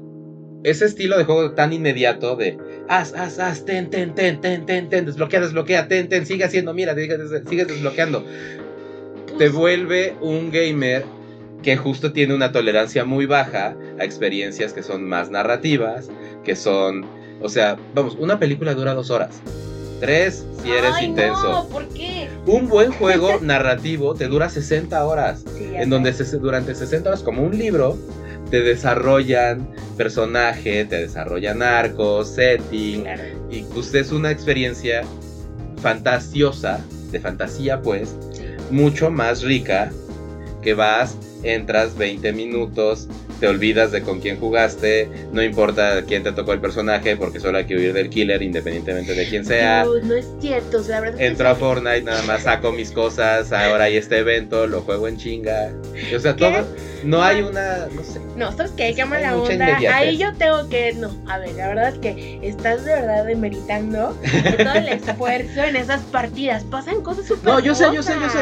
[0.62, 4.88] ese estilo de juego tan inmediato de haz, haz, haz, ten, ten, ten, ten, ten,
[4.88, 7.16] ten, desbloquea, desbloquea, ten, ten, sigue haciendo, mira, sigue,
[7.48, 8.24] sigue desbloqueando.
[9.38, 11.04] Te vuelve un gamer
[11.62, 16.08] que justo tiene una tolerancia muy baja a experiencias que son más narrativas,
[16.44, 17.06] que son,
[17.40, 19.40] o sea, vamos, una película dura dos horas.
[20.00, 21.42] Tres si eres Ay, intenso.
[21.52, 22.28] No, ¿por qué?
[22.46, 25.86] Un buen juego narrativo te dura 60 horas Sí, en sé.
[25.90, 27.96] donde se- durante 60 horas, como un libro,
[28.50, 33.22] te desarrollan personaje, te desarrollan arcos, setting, Claro.
[33.50, 35.02] y pues es una experiencia
[35.82, 38.14] fantasiosa, de fantasía pues.
[38.70, 39.90] Mucho más rica,
[40.62, 43.08] que vas, entras 20 minutos,
[43.40, 47.58] te olvidas de con quién jugaste, no importa quién te tocó el personaje, porque solo
[47.58, 49.84] hay que huir del killer independientemente de quién sea.
[49.84, 51.54] No es cierto, o sea, la verdad es que Entro a.
[51.54, 55.70] Fortnite, nada más saco mis cosas, ahora hay este evento, lo juego en chinga.
[56.14, 56.44] O sea, ¿Qué?
[56.44, 56.66] todo,
[57.04, 58.20] no hay una, no sé.
[58.36, 58.94] No, ¿sabes qué?
[58.94, 59.78] Qué Hay mala mucha onda.
[59.94, 60.92] Ahí yo tengo que.
[60.94, 64.16] No, a ver, la verdad es que estás de verdad demeritando
[64.58, 66.62] todo el esfuerzo en esas partidas.
[66.64, 67.44] Pasan cosas súper.
[67.44, 68.38] No, yo sé, yo sé, yo sé.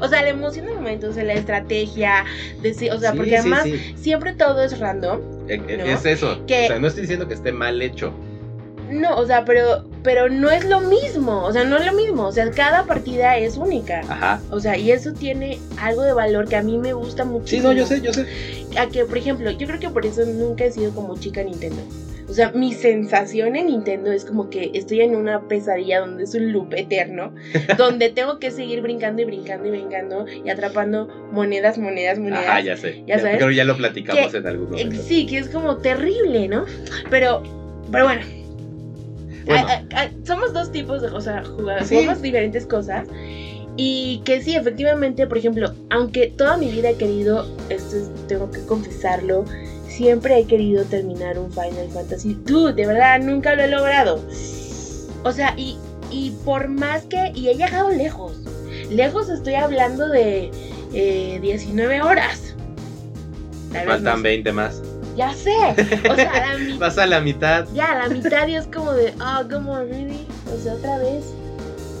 [0.00, 2.24] O sea, la emoción del momento, o sea, la estrategia.
[2.62, 3.94] De, o sea, Sí, porque sí, además sí.
[3.96, 5.20] siempre todo es random.
[5.48, 5.84] Eh, eh, ¿no?
[5.84, 6.44] Es eso.
[6.46, 8.12] Que- O sea, no estoy diciendo que esté mal hecho.
[8.90, 11.44] No, o sea, pero, pero no es lo mismo.
[11.44, 12.26] O sea, no es lo mismo.
[12.26, 14.00] O sea, cada partida es única.
[14.08, 14.40] Ajá.
[14.50, 17.68] O sea, y eso tiene algo de valor que a mí me gusta Sí, muchísimo.
[17.68, 18.26] no, yo sé, yo sé.
[18.78, 21.82] a que, por ejemplo, yo creo que por eso nunca he sido como chica Nintendo.
[22.28, 26.34] O sea, mi sensación en Nintendo es como que estoy en una pesadilla donde es
[26.34, 27.32] un loop eterno,
[27.78, 32.44] donde tengo que seguir brincando y brincando y brincando y atrapando monedas, monedas, monedas.
[32.46, 33.02] Ajá, ya sé.
[33.06, 33.38] Ya sabes.
[33.38, 35.02] Creo ya lo platicamos Que- en algún momento.
[35.02, 36.64] Sí, que es como terrible, ¿no?
[37.10, 37.42] Pero,
[37.90, 38.20] pero bueno,
[39.46, 41.94] Bueno, Ah, ah, ah, somos dos tipos de, o sea, jugadores, Sí.
[41.96, 43.08] jugamos diferentes cosas.
[43.78, 48.50] Y que sí, efectivamente, por ejemplo, aunque toda mi vida he querido, esto es- tengo
[48.50, 49.46] que confesarlo,
[49.98, 52.38] siempre he querido terminar un Final Fantasy.
[52.44, 54.24] Dude, de verdad, nunca lo he logrado.
[55.24, 55.76] O sea, y,
[56.12, 58.36] y por más que, y he llegado lejos.
[58.90, 60.52] Lejos estoy hablando de
[60.94, 62.54] eh, 19 horas.
[63.72, 64.22] Tal vez faltan más.
[64.22, 64.82] 20 más.
[65.16, 65.56] Ya sé.
[66.08, 66.78] O sea, la mitad.
[66.78, 67.66] Vas a la mitad.
[67.74, 70.28] Ya, la mitad y es como de, ah, come on, really?
[70.54, 71.24] O sea, otra vez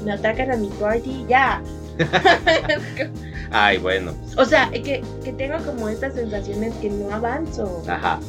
[0.04, 1.60] me atacan a mi party, ya.
[3.50, 4.12] Ay, bueno.
[4.36, 7.82] o sea, que, que tengo como estas sensaciones que no avanzo.
[7.88, 8.20] Ajá.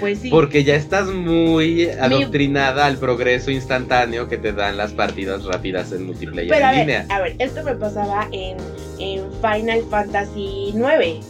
[0.00, 0.30] Pues sí.
[0.30, 6.06] Porque ya estás muy adoctrinada al progreso instantáneo que te dan las partidas rápidas en
[6.06, 7.06] multiplayer Pero a en ver, línea.
[7.08, 8.56] a ver, esto me pasaba en,
[9.00, 11.20] en Final Fantasy 9.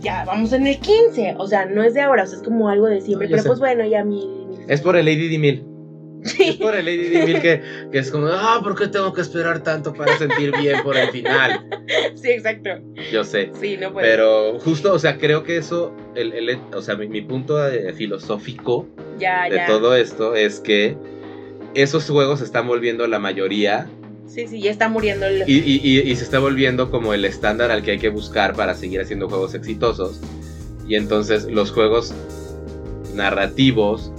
[0.00, 1.34] Ya, vamos en el 15.
[1.38, 3.26] O sea, no es de ahora, o sea, es como algo de siempre.
[3.28, 3.48] No, pero sé.
[3.48, 4.26] pues bueno, ya mi.
[4.26, 5.64] mi- Es por el ADD 1000.
[6.50, 9.62] Es por el ADD 1000 que, que es como, ah, ¿por qué tengo que esperar
[9.62, 11.66] tanto para sentir bien por el final?
[12.14, 12.70] sí, exacto.
[13.12, 13.50] Yo sé.
[13.60, 14.06] Sí, no puedo.
[14.06, 17.58] Pero justo, o sea, creo que eso, el, el- o sea, mi, mi punto
[17.96, 18.86] filosófico
[19.18, 19.66] ya, de ya.
[19.66, 20.96] todo esto es que
[21.74, 23.88] esos juegos se están volviendo la mayoría
[24.26, 25.42] Sí, sí, ya está muriendo el.
[25.48, 28.54] y, y- y- y se está volviendo como el estándar al que hay que buscar
[28.54, 30.20] para seguir haciendo juegos exitosos.
[30.86, 32.14] Y entonces los juegos
[33.14, 34.12] narrativos,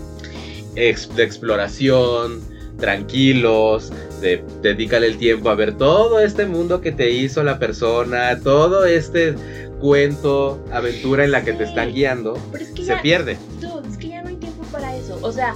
[0.76, 2.42] ex- de exploración,
[2.80, 8.40] tranquilos, de dedícale el tiempo a ver todo este mundo que te hizo la persona,
[8.44, 9.36] todo este
[9.80, 13.38] cuento, aventura en la que te están guiando, Pero es que se ya, pierde.
[13.60, 15.18] Dude, es que ya no hay tiempo para eso.
[15.22, 15.56] O sea,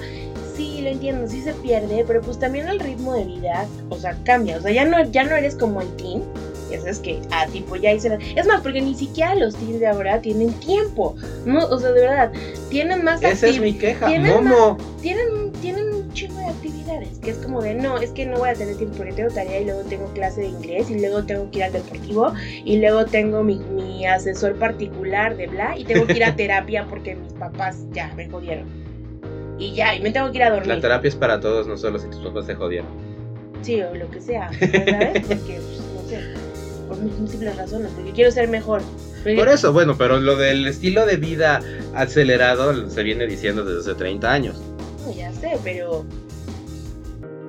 [0.55, 4.17] sí, lo entiendo, sí se pierde, pero pues también el ritmo de vida, o sea,
[4.23, 4.57] cambia.
[4.57, 6.23] O sea, ya no, ya no eres como el teen.
[6.71, 8.15] Sabes que, ah, tipo, ya hice la...
[8.35, 11.15] Es más, porque ni siquiera los teens de ahora tienen tiempo.
[11.45, 12.31] No, o sea, de verdad,
[12.69, 14.77] tienen más Esa es mi queja, ¿Tienen Momo.
[15.01, 18.49] tienen, tienen un chingo de actividades, que es como de, no, es que no voy
[18.49, 21.49] a tener tiempo porque tengo tarea y luego tengo clase de inglés y luego tengo
[21.51, 26.05] que ir al deportivo y luego tengo mi, mi asesor particular de bla y tengo
[26.07, 28.65] que ir a terapia porque mis papás ya me jodieron.
[29.57, 30.81] Y ya, y me tengo que ir a La dormir.
[30.81, 32.87] terapia es para todos, no solo si tus papás te jodieron.
[33.61, 35.25] Sí, o lo que sea, ¿sabes?
[35.27, 36.19] Porque, pues, no sé.
[36.87, 38.81] Por múltiples razones, porque quiero ser mejor.
[39.23, 41.61] Porque- Por eso, bueno, pero lo del estilo de vida
[41.93, 44.61] acelerado se viene diciendo desde hace 30 años.
[45.05, 46.05] No, ya sé, pero.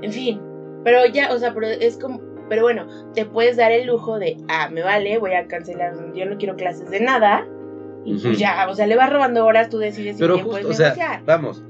[0.02, 0.40] En fin.
[0.84, 2.20] Pero ya, o sea, pero es como.
[2.48, 6.26] Pero bueno, te puedes dar el lujo de, ah, me vale, voy a cancelar, yo
[6.26, 7.44] no quiero clases de nada.
[8.04, 10.60] Y pues ya, o sea, le vas robando horas, tú decides si Pero bien justo,
[10.62, 11.60] puedes o sea, vamos.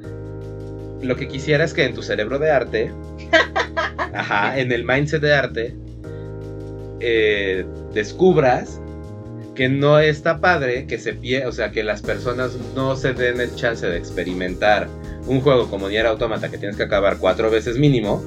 [1.00, 2.92] Lo que quisiera es que en tu cerebro de arte,
[4.12, 5.76] ajá, en el mindset de arte,
[7.00, 8.80] eh, descubras
[9.54, 13.40] que no está padre que se pie, o sea, que las personas no se den
[13.40, 14.88] el chance de experimentar
[15.26, 18.22] un juego como Nier Automata que tienes que acabar cuatro veces mínimo,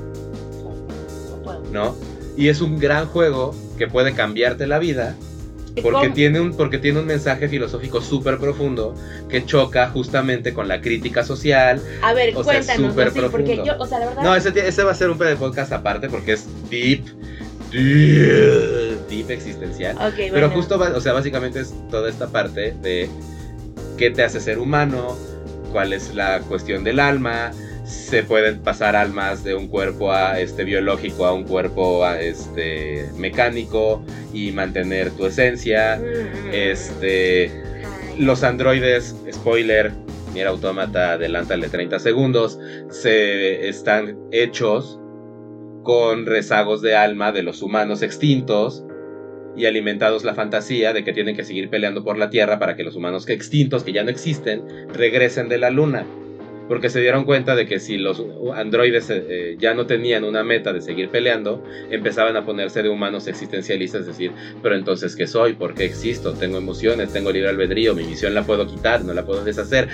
[1.71, 1.95] No.
[2.35, 5.15] Y es un gran juego que puede cambiarte la vida
[5.81, 8.95] porque tiene un, porque tiene un mensaje filosófico súper profundo
[9.29, 11.81] que choca justamente con la crítica social.
[12.01, 13.13] A ver, o sea, cuéntanos, súper ¿no?
[13.13, 13.65] Sí, profundo.
[13.65, 14.23] yo, o sea, la verdad.
[14.23, 17.03] No, ese va a ser un podcast aparte porque es deep,
[17.71, 19.97] deep, existencial.
[20.15, 20.49] Pero bueno.
[20.49, 23.09] justo, o sea, básicamente es toda esta parte de
[23.97, 25.17] qué te hace ser humano,
[25.71, 27.51] cuál es la cuestión del alma,
[27.85, 33.09] se pueden pasar almas de un cuerpo a este biológico a un cuerpo a este
[33.17, 35.97] mecánico y mantener tu esencia.
[35.99, 38.23] Mm, mm, Este, ay.
[38.23, 39.91] los androides, spoiler,
[40.33, 42.59] Nier Automata, adelántale 30 segundos,
[42.91, 44.99] se están hechos
[45.89, 48.83] con rezagos de alma de los humanos extintos
[49.57, 52.83] y alimentados la fantasía de que tienen que seguir peleando por la Tierra para que
[52.83, 54.61] los humanos que extintos, que ya no existen,
[54.93, 56.05] regresen de la Luna.
[56.67, 58.23] Porque se dieron cuenta de que si los
[58.53, 62.89] androides eh, eh, ya no tenían una meta de seguir peleando, empezaban a ponerse de
[62.89, 64.31] humanos existencialistas, es decir,
[64.61, 65.53] pero entonces, ¿qué soy?
[65.53, 66.33] ¿Por qué existo?
[66.33, 69.87] Tengo emociones, tengo libre albedrío, mi misión la puedo quitar, no la puedo deshacer.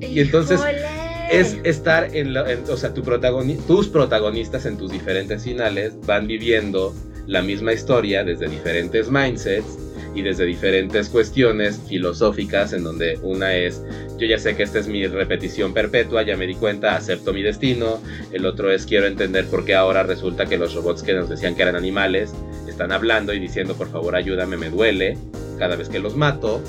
[0.00, 0.60] Y entonces.
[1.30, 6.94] Es estar en, la- o sea, tus protagonistas en tus diferentes finales van viviendo
[7.26, 9.78] la misma historia desde diferentes mindsets
[10.14, 13.82] y desde diferentes cuestiones filosóficas en donde una es
[14.16, 17.42] yo ya sé que esta es mi repetición perpetua, ya me di cuenta, acepto mi
[17.42, 18.00] destino,
[18.32, 21.54] el otro es quiero entender por qué ahora resulta que los robots que nos decían
[21.54, 22.32] que eran animales
[22.68, 25.18] están hablando y diciendo por favor ayúdame, me duele
[25.58, 26.62] cada vez que los mato.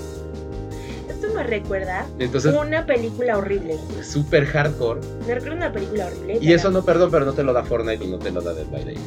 [1.22, 3.76] Esto me recuerda Entonces una película horrible.
[4.03, 6.38] súper hardcore Me recuerda una película horrible.
[6.41, 8.53] y eso no, perdón, pero no te lo da Fortnite y no te lo da
[8.53, 8.97] Dead by Day.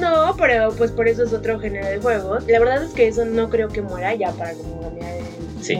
[0.00, 2.38] No, pero pues por eso es otro género de juego.
[2.48, 5.22] La verdad es que eso no creo que muera ya para como cambiar el
[5.60, 5.78] Sí.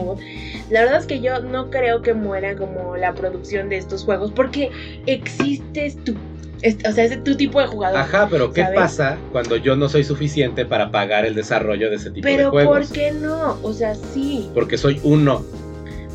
[0.69, 4.31] La verdad es que yo no creo que muera como la producción de estos juegos
[4.31, 4.71] porque
[5.07, 6.15] existes tú.
[6.63, 7.99] Es- o sea, es tu tipo de jugador.
[7.99, 8.75] Ajá, pero ¿qué ¿sabes?
[8.79, 12.49] pasa cuando yo no soy suficiente para pagar el desarrollo de ese tipo de pero
[12.51, 12.87] juegos?
[12.87, 13.59] ¿por qué no?
[13.61, 14.49] O sea, sí.
[14.53, 15.43] Porque soy uno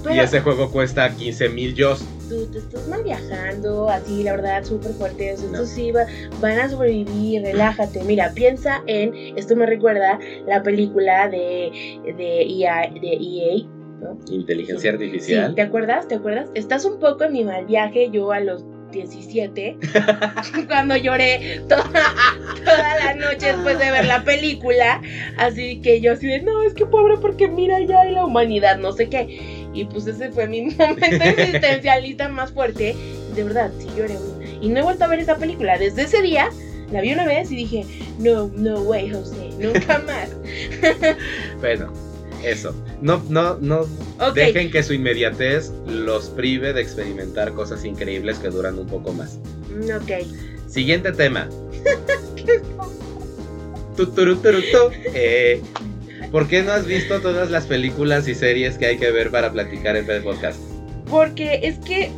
[0.03, 1.97] Pero y ese juego cuesta 15 mil yo.
[2.31, 5.33] tú te estás mal viajando, así, la verdad, súper fuerte.
[5.35, 5.65] O sea, No.
[5.67, 6.07] sí va-
[6.41, 8.03] van a sobrevivir, relájate.
[8.05, 11.71] Mira, piensa en, esto me recuerda la película de,
[12.17, 13.67] de, EA, de EA,
[14.03, 14.19] ¿no?
[14.31, 15.55] Inteligencia Sí, artificial.
[15.55, 16.07] ¿te acuerdas?
[16.09, 16.49] ¿Te acuerdas?
[16.55, 19.77] Estás un poco en mi mal viaje, yo a los 17,
[20.67, 21.85] cuando lloré toda,
[22.65, 25.01] toda la noche después de ver la película,
[25.37, 28.79] así que yo así de, no, es que pobre porque mira ya hay la humanidad,
[28.79, 29.69] no sé qué.
[29.75, 32.97] Y pues ese fue mi momento existencialista más fuerte,
[33.35, 34.17] de verdad, sí lloré.
[34.61, 36.51] Y no he vuelto a ver esa película, desde ese día
[36.91, 37.85] la vi una vez y dije,
[38.19, 40.31] no, no way, José, nunca más.
[41.61, 41.93] Bueno,
[42.45, 42.75] eso.
[43.01, 43.87] No, no, no
[44.35, 49.39] dejen que su inmediatez los prive de experimentar cosas increíbles que duran un poco más.
[49.71, 50.27] mm, ok.
[50.69, 51.49] Siguiente tema.
[53.97, 54.23] Tu, tu.
[55.13, 55.61] Eh,
[56.31, 59.51] ¿Por qué no has visto todas las películas y series que hay que ver para
[59.51, 60.61] platicar en el podcast?
[61.11, 62.13] Porque es que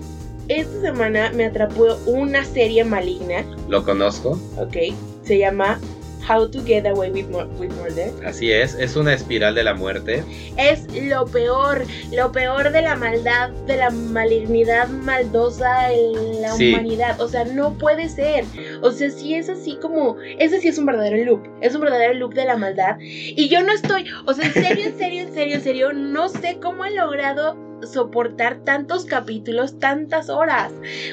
[0.49, 4.77] esta semana me atrapó una serie maligna, Lo conozco, ¿ok?
[5.25, 5.81] Se llama
[6.29, 7.27] How to Get Away with,
[7.59, 8.11] with Murder.
[8.27, 10.23] así es, es una espiral de la muerte.
[10.57, 16.73] Es lo peor, lo peor de la maldad, de la malignidad maldosa en la Sí.
[16.73, 17.21] humanidad.
[17.21, 18.45] O sea, no puede ser.
[18.83, 22.15] O sea, sí es así como, ese sí es un verdadero loop, es un verdadero
[22.15, 22.97] loop de la maldad.
[23.01, 26.29] Y yo no estoy, o sea, en serio, en serio, en serio, en serio, no
[26.29, 27.57] sé cómo han logrado
[27.87, 30.73] soportar tantos capítulos, tantas horas.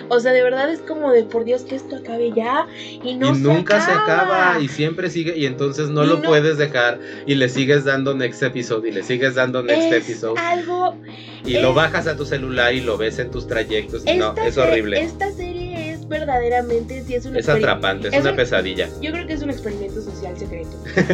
[0.09, 2.67] O sea, de verdad es como de por Dios que esto acabe ya
[3.03, 3.85] y no y se nunca acaba.
[3.85, 7.49] se acaba y siempre sigue y entonces no Y lo no- puedes dejar y le
[7.49, 10.95] sigues dando next episode y le sigues dando next es episode algo
[11.45, 14.03] y lo bajas a tu celular y lo ves en tus trayectos.
[14.05, 15.01] no, es horrible.
[15.01, 15.66] Esta serie
[16.15, 18.87] es verdaderamente, sí es un Es atrapante, es, es una un- pesadilla.
[19.01, 20.69] Yo creo que es un experimento social secreto.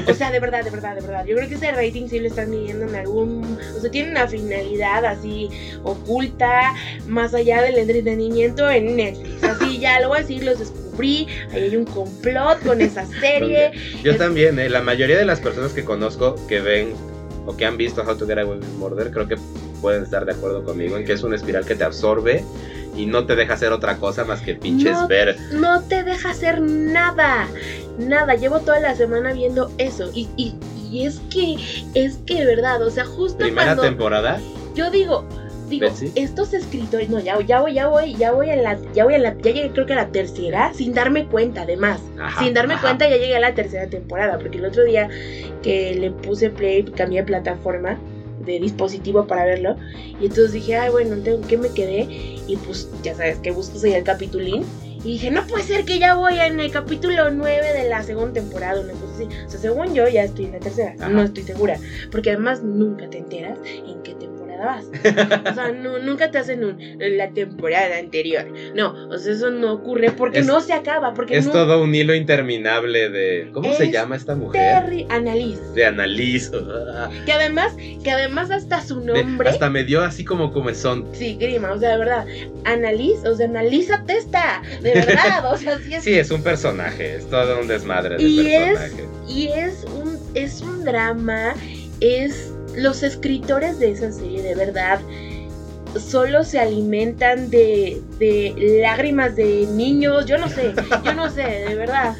[0.07, 1.25] O sea, de verdad, de verdad, de verdad.
[1.25, 3.57] Yo creo que ese rating sí lo están midiendo en algún.
[3.77, 5.49] O sea, tiene una finalidad así
[5.83, 6.73] oculta,
[7.07, 9.43] más allá del entretenimiento en Netflix.
[9.43, 13.05] Así ya lo voy a decir, los, escu- descubrí, ahí hay un complot con esa
[13.19, 13.71] serie.
[14.03, 14.69] Yo Es- también, ¿eh?
[14.69, 16.93] la mayoría de las personas que conozco que ven
[17.45, 19.35] o que han visto How to Get Away with Murder, creo que
[19.81, 22.43] pueden estar de acuerdo conmigo en que es una espiral que te absorbe
[22.95, 25.07] y no te deja hacer otra cosa más que pinches No.
[25.07, 25.35] ver.
[25.53, 27.47] No te deja hacer nada,
[27.97, 28.35] nada.
[28.35, 30.55] Llevo toda la semana viendo eso y, y,
[30.91, 31.55] y es que,
[31.93, 34.39] es que de verdad, o sea, justo Primera cuando temporada,
[34.75, 35.25] yo digo,
[35.69, 36.11] digo, Betsy.
[36.15, 39.17] estos escritores, no, ya, ya voy, ya voy, ya voy a la, ya voy a
[39.19, 41.99] la, ya llegué creo que a la tercera, sin darme cuenta, además.
[42.19, 42.83] Ajá, sin darme ajá.
[42.83, 45.09] cuenta ya llegué a la tercera temporada, porque el otro día
[45.63, 47.97] que le puse play, cambié de plataforma
[48.45, 49.75] de dispositivo para verlo,
[50.19, 52.07] y entonces dije, ay, bueno, tengo que me quedé,
[52.47, 54.63] y pues ya sabes que buscas ahí el capitulín,
[55.03, 58.33] y dije, no puede ser que ya voy en el capítulo 9 de la segunda
[58.33, 59.27] temporada, una cosa así.
[59.45, 61.09] O sea, según yo, ya estoy en la tercera, Ajá.
[61.09, 61.77] no estoy segura,
[62.09, 64.32] porque además nunca te enteras en qué temporada
[64.63, 64.85] vas.
[64.87, 68.45] O sea, no- nunca te hacen un, la temporada anterior.
[68.75, 71.51] No, o sea, eso no ocurre porque Es- no se acaba, porque es no...
[71.51, 73.49] todo un hilo interminable de...
[73.53, 74.83] ¿Cómo se llama esta mujer?
[74.83, 75.61] Terry Annalise.
[75.75, 76.65] De analizo.
[77.25, 79.49] Que además, que además hasta su De- nombre.
[79.49, 81.05] hasta me dio así como comezón.
[81.13, 82.25] Sí, grima, o sea, de verdad.
[82.65, 84.61] Annalise, o sea, analízate esta.
[84.81, 86.03] De verdad, o sea, sí es.
[86.03, 88.93] Sí, es un personaje, es todo un desmadre de Y es-.
[89.27, 91.53] Y es un, es un drama.
[91.99, 92.52] Es.
[92.75, 94.99] Los escritores de esa serie, de verdad.
[95.99, 100.25] Solo se alimentan de, de lágrimas de niños.
[100.25, 102.15] Yo no sé, yo no sé, de verdad.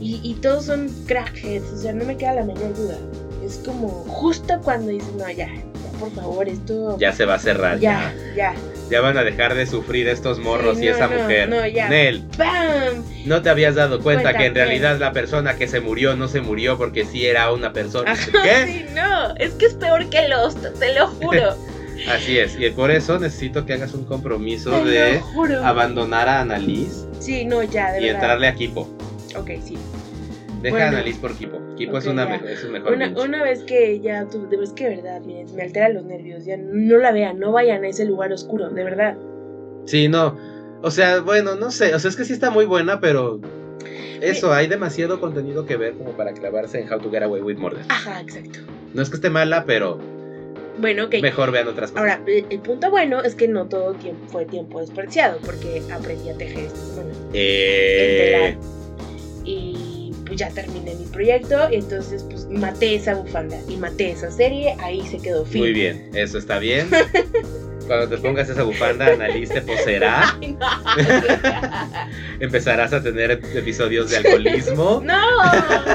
[0.00, 2.96] Y, y todos son crackheads, o sea, no me queda la menor duda.
[3.44, 6.98] Es como justo cuando dicen, no, ya, ya, por favor, esto.
[6.98, 7.78] Ya se va a cerrar.
[7.78, 8.54] ya, ya.
[8.54, 11.48] Ya van a dejar de sufrir estos morros Sí, y no, esa no, mujer.
[11.48, 11.88] no, ya.
[11.88, 13.04] Nel, ¡Bam!
[13.24, 16.28] ¿no te habías dado cuenta, Cuenta que en realidad la persona que se murió no
[16.28, 18.12] se murió porque sí era una persona?
[18.12, 18.66] Ajá, ¿Qué?
[18.66, 21.56] Sí, no, es que es peor que Lost, te lo juro.
[22.08, 25.22] Así es, y por eso necesito que hagas un compromiso te de
[25.64, 28.20] abandonar a Annalise Sí, no, ya, de y verdad.
[28.20, 28.82] entrarle a Kipo.
[29.34, 29.76] Ok, sí.
[30.66, 30.86] Deja Bueno.
[30.86, 31.60] a Annalise por Kipo.
[31.76, 34.88] Kipo es, una es un mejor Una, una vez que ya tú, de verdad que
[34.88, 38.04] de verdad, miren, me altera los nervios, ya no la vean, no vayan a ese
[38.04, 39.16] lugar oscuro, de verdad.
[39.84, 40.36] Sí, no.
[40.82, 41.94] O sea, bueno, no sé.
[41.94, 43.40] O sea, es que sí está muy buena, pero.
[44.20, 47.58] Eso, hay demasiado contenido que ver como para clavarse en How to Get Away with
[47.58, 47.84] Murder.
[47.88, 48.58] Ajá, exacto.
[48.92, 50.00] No es que esté mala, pero
[50.78, 51.16] Bueno, ok.
[51.22, 52.00] mejor vean otras cosas.
[52.18, 56.28] Ahora, el, el punto bueno es que no todo tiempo fue tiempo desperdiciado, porque aprendí
[56.30, 57.14] a tejer esta semana.
[57.34, 58.56] Eh,
[60.36, 64.76] pues ya terminé mi proyecto y entonces pues maté esa bufanda y maté esa serie,
[64.80, 65.62] ahí se quedó fin.
[65.62, 66.88] muy bien, eso está bien.
[67.86, 70.36] Cuando te pongas esa bufanda, Annalise te poseerá.
[70.42, 70.66] Ay, no.
[72.40, 75.20] Empezarás a tener episodios de alcoholismo no,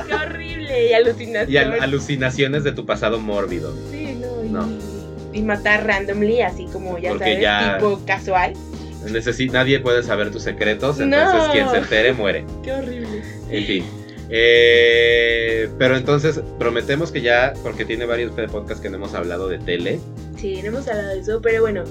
[0.08, 1.52] qué horrible y alucinación.
[1.52, 3.76] y al- alucinaciones de tu pasado mórbido.
[3.92, 4.70] sí, no, y, No.
[5.34, 8.54] y matar randomly así como ya Porque sabes, ya- tipo casual.
[9.06, 11.52] Necesi- nadie puede saber tus secretos, entonces No.
[11.52, 12.46] quien se entere muere.
[12.64, 13.22] Qué horrible.
[13.50, 13.86] En fin.
[14.34, 19.60] Eh, pero entonces prometemos que ya, porque tiene varios podcasts que no hemos hablado de
[19.60, 20.00] tele,
[20.38, 21.84] Sí, no hemos hablado de eso, pero bueno,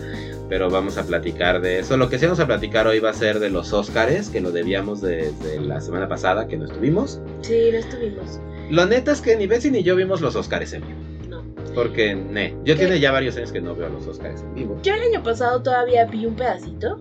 [0.49, 1.97] pero vamos a platicar de eso.
[1.97, 4.51] Lo que sí vamos a platicar hoy va a ser de los Óscares, que lo
[4.51, 7.21] debíamos desde la semana pasada que no estuvimos.
[7.43, 8.41] sí, no estuvimos.
[8.69, 10.99] Lo neta es que ni Betsy ni yo vimos los Óscares en vivo.
[11.29, 11.45] No.
[11.75, 12.81] Porque, ne, yo ¿Qué?
[12.81, 14.81] tiene ya varios años que no veo los Óscares en vivo.
[14.83, 16.99] Yo el año pasado todavía vi un pedacito,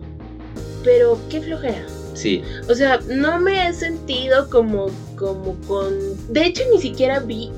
[0.83, 1.85] pero qué flojera.
[2.19, 5.93] Sí, O sea, no me he sentido como, como con...
[6.33, 7.49] De hecho, ni siquiera vi,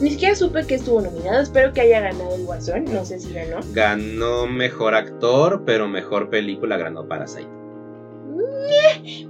[0.00, 1.40] ni siquiera supe que estuvo nominado.
[1.40, 3.60] Espero que haya ganado el Guasón, no sé si ganó.
[3.72, 7.46] ganó mejor actor, pero mejor película ganó Parasite.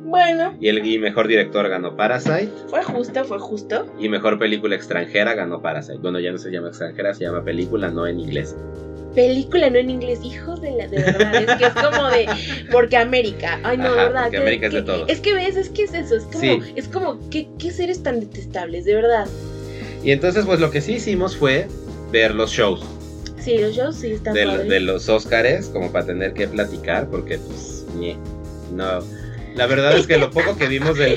[0.04, 2.50] Bueno, Y el y mejor director ganó Parasite.
[2.68, 3.86] fue justo, fue justo.
[3.98, 5.98] Y mejor película extranjera ganó Parasite.
[5.98, 8.56] Bueno, ya no se llama extranjera, se llama película, no en inglés.
[9.14, 10.86] Película no en inglés, hijos de la...
[10.86, 12.26] De verdad, es que es como de...
[12.70, 13.58] Porque América.
[13.64, 14.22] Ay, no, Ajá, verdad.
[14.24, 15.08] porque que- América es de todos.
[15.08, 16.40] Es que ves, es que es eso, es como...
[16.40, 16.60] Sí.
[16.76, 18.84] Es como, ¿qué, ¿qué seres tan detestables?
[18.84, 19.26] De verdad.
[20.04, 21.66] Y entonces, pues lo que sí hicimos fue
[22.12, 22.84] ver los shows
[23.40, 27.38] Sí, los shows sí están de, de los Óscares, como para tener que platicar, porque
[27.38, 28.16] pues, ñe,
[28.74, 29.00] no.
[29.54, 31.16] La verdad es que lo poco que vimos de,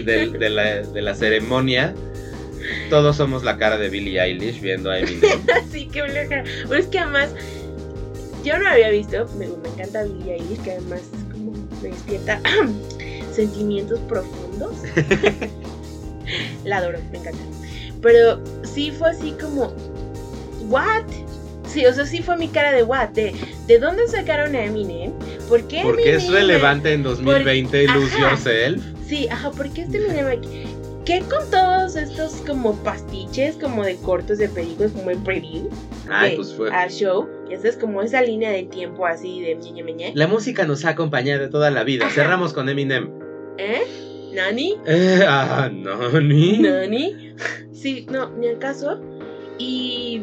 [0.49, 1.93] la, de la ceremonia,
[2.89, 5.41] todos somos la cara de Billie Eilish viendo a Eminem.
[5.67, 6.43] Así que flojera.
[6.67, 7.29] Pero es que además,
[8.43, 12.39] yo no había visto, me, me encanta Billie Eilish, que además es como me despierta
[13.33, 14.75] sentimientos profundos.
[16.63, 17.39] La adoro, me encanta.
[18.01, 19.73] Pero sí fue así como,
[20.69, 21.03] ¿what?
[21.67, 23.33] Sí, o sea, sí fue mi cara de what, de,
[23.67, 25.11] ¿de dónde sacaron a Eminem?
[25.47, 26.33] ¿Por qué Porque es Eminem?
[26.41, 28.29] relevante en 2020 Por- Lose ajá.
[28.31, 28.83] Yourself.
[29.07, 30.63] Sí, ajá, ¿por qué este Eminem aquí?
[31.05, 35.67] ¿Qué con todos estos como pastiches, como de cortos de películas, como el preview?
[36.09, 36.69] Ay, pues fue.
[36.71, 37.27] al show.
[37.49, 40.11] Esa es como esa línea de tiempo así de ñe, ñe, ñe.
[40.13, 42.07] La música nos ha acompañado toda la vida.
[42.09, 43.09] Cerramos con Eminem.
[43.57, 43.81] ¿Eh?
[44.33, 44.77] ¿Nani?
[44.85, 46.59] Eh, ah, Nani.
[46.59, 47.33] ¿Nani?
[47.73, 49.01] Sí, no, ni al caso.
[49.57, 50.21] Y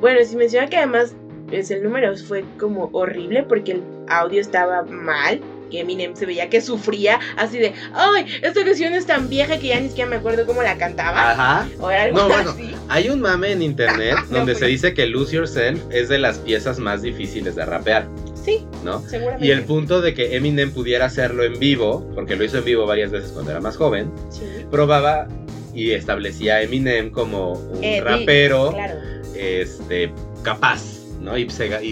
[0.00, 1.14] bueno, si menciona que además
[1.48, 5.40] pues, el número fue como horrible porque el audio estaba mal.
[5.70, 9.68] Que Eminem se veía que sufría así de, ay, esta canción es tan vieja que
[9.68, 11.30] ya ni siquiera me acuerdo cómo la cantaba.
[11.32, 11.68] Ajá.
[11.78, 12.74] O algo No, bueno, así.
[12.88, 14.70] hay un mame en internet No, donde se pues.
[14.72, 18.08] dice que Lose Yourself es de las piezas más difíciles de rapear,
[18.44, 19.00] Sí, ¿no?
[19.06, 19.46] seguramente.
[19.46, 22.86] Y el punto de que Eminem pudiera hacerlo en vivo, porque lo hizo en vivo
[22.86, 24.42] varias veces cuando era más joven, Sí.
[24.70, 25.28] probaba
[25.74, 28.94] y establecía a Eminem como un Eh, rapero Claro.
[29.36, 30.10] este,
[30.42, 30.82] capaz,
[31.20, 31.36] ¿no?
[31.36, 31.44] Y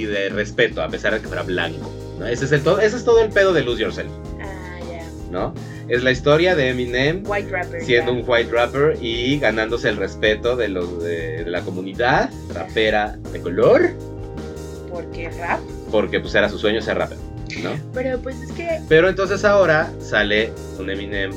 [0.07, 1.93] de respeto, a pesar de que fuera blanco.
[2.19, 2.27] ¿No?
[2.27, 4.11] Ese, es el todo, ese es todo el pedo de Lose Yourself,
[4.41, 5.03] Ah, ya.
[5.31, 5.55] ¿no?
[5.89, 7.83] Es la historia de Eminem White rapper.
[7.83, 13.17] siendo un white rapper y ganándose el respeto de los de, de la comunidad rapera
[13.33, 13.91] de color,
[14.91, 15.61] Porque rap.
[15.91, 17.17] porque pues era su sueño ser rapper,
[17.63, 17.71] ¿no?
[17.95, 18.81] Pero pues es que.
[18.89, 21.31] Pero entonces ahora sale un Eminem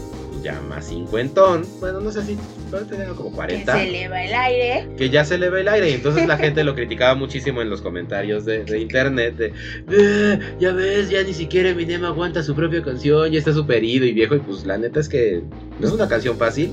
[0.44, 2.38] ya más cincuentón, bueno, no sé si
[2.72, 4.88] pero tenía como Que 40, se eleva el aire.
[4.98, 7.70] que ya se le ve el aire y entonces la gente lo criticaba muchísimo en
[7.70, 9.54] los comentarios de, de internet de
[9.92, 14.06] "Eh, ya ves, ya ni siquiera Eminem aguanta su propia canción, ya está super ido
[14.06, 15.42] y viejo y pues la neta es que
[15.80, 16.72] no es una canción fácil.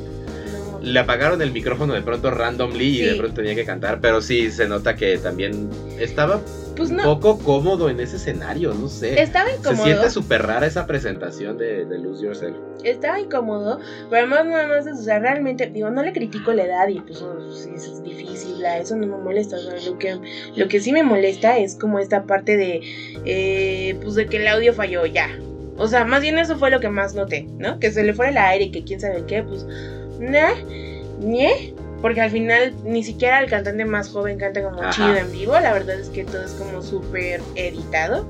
[0.81, 3.05] Le apagaron el micrófono de pronto randomly y Sí.
[3.07, 6.41] de pronto tenía que cantar, pero sí se nota que también estaba
[6.79, 7.03] Pues un no.
[7.21, 9.21] poco cómodo en ese escenario, no sé.
[9.21, 9.85] Estaba Se incómodo.
[9.85, 12.57] siente súper rara esa presentación de, de Lose Yourself.
[12.85, 13.79] Estaba incómodo.
[14.09, 17.01] Pero además, nada más, es, o sea, realmente, digo, no le critico la edad y
[17.01, 19.57] pues oh, sí, es difícil, la- eso no me molesta.
[19.57, 20.19] o sea, lo, que,
[20.57, 22.81] lo que sí me molesta es como esta parte de,
[23.25, 25.29] eh, pues de que el audio falló ya.
[25.77, 27.79] O sea, más bien eso fue lo que más noté, ¿no?
[27.79, 29.65] Que se le fuera el aire y que quién sabe qué, pues,
[30.21, 30.55] nah,
[31.21, 31.75] ñe.
[32.01, 34.91] Porque al final ni siquiera el cantante más joven canta como Ajá.
[34.91, 35.53] chido en vivo.
[35.59, 38.27] La verdad es que todo es como súper editado.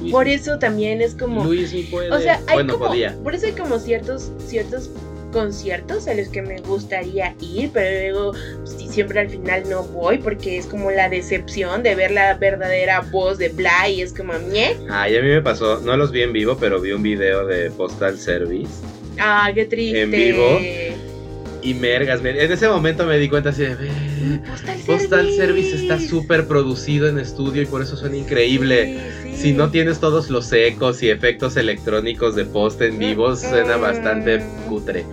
[0.00, 1.44] Luis, Por eso también es como...
[1.44, 2.10] Luis ni puede.
[2.12, 3.14] O sea, hay bueno, como, podía.
[3.22, 4.90] por eso hay como ciertos, ciertos
[5.32, 8.32] conciertos a los que me gustaría ir, pero luego
[8.64, 13.00] sí, siempre al final no voy porque es como la decepción de ver la verdadera
[13.00, 14.76] voz de Bly y es como, ¿ñe?
[14.88, 17.70] Ay, a mí me pasó, no los vi en vivo, pero vi un video de
[17.70, 18.72] Postal Service.
[19.18, 20.02] Ah, qué triste.
[20.02, 20.58] ¿En vivo?
[21.66, 23.74] Y mergas, me- en ese momento me di cuenta así de.
[23.74, 23.90] "Ve,
[24.48, 29.00] Postal, Postal Service está súper producido en estudio y por eso suena increíble.
[29.22, 29.36] Sí, sí.
[29.42, 34.42] Si no tienes todos los ecos y efectos electrónicos de post en vivo, suena bastante
[34.68, 35.04] cutre.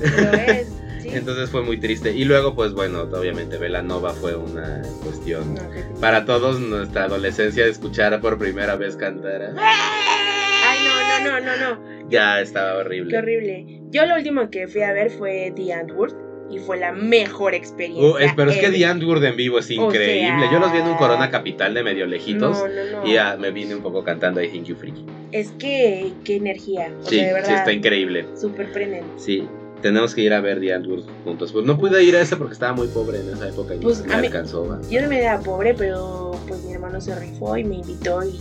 [0.00, 0.66] Lo es,
[1.02, 1.08] sí.
[1.12, 2.12] Entonces fue muy triste.
[2.12, 5.54] Y luego, pues bueno, obviamente Velanova fue una cuestión
[6.00, 9.54] para todos nuestra adolescencia de escuchar por primera vez cantar.
[9.56, 12.08] Ay, no, no, no, no, no.
[12.10, 13.12] Ya estaba horrible.
[13.12, 13.79] Qué horrible.
[13.90, 16.14] Yo lo último que fui a ver fue The Antwoord
[16.50, 18.08] y fue la mejor experiencia.
[18.10, 18.70] Uh, es- pero es que.
[18.70, 20.46] The Antwoord en vivo es increíble.
[20.52, 22.58] Yo los vi en un Corona Capital de medio lejitos.
[22.58, 23.06] No, no, no.
[23.08, 25.04] Y ya me vine un poco cantando I Think You Freaky.
[25.32, 26.92] Es que, qué energía.
[27.02, 27.54] O Sí, sea, de sí, verdad.
[27.58, 28.26] está increíble.
[28.40, 29.04] Súper prenden.
[29.16, 29.46] Sí,
[29.80, 31.52] tenemos que ir a ver The Antwoord juntos.
[31.52, 34.04] Pues no pude ir a ese porque estaba muy pobre en esa época y Pues,
[34.04, 34.80] me mí- alcanzó.
[34.90, 38.40] Yo también era pobre, pero pues mi hermano se rifó y me invitó y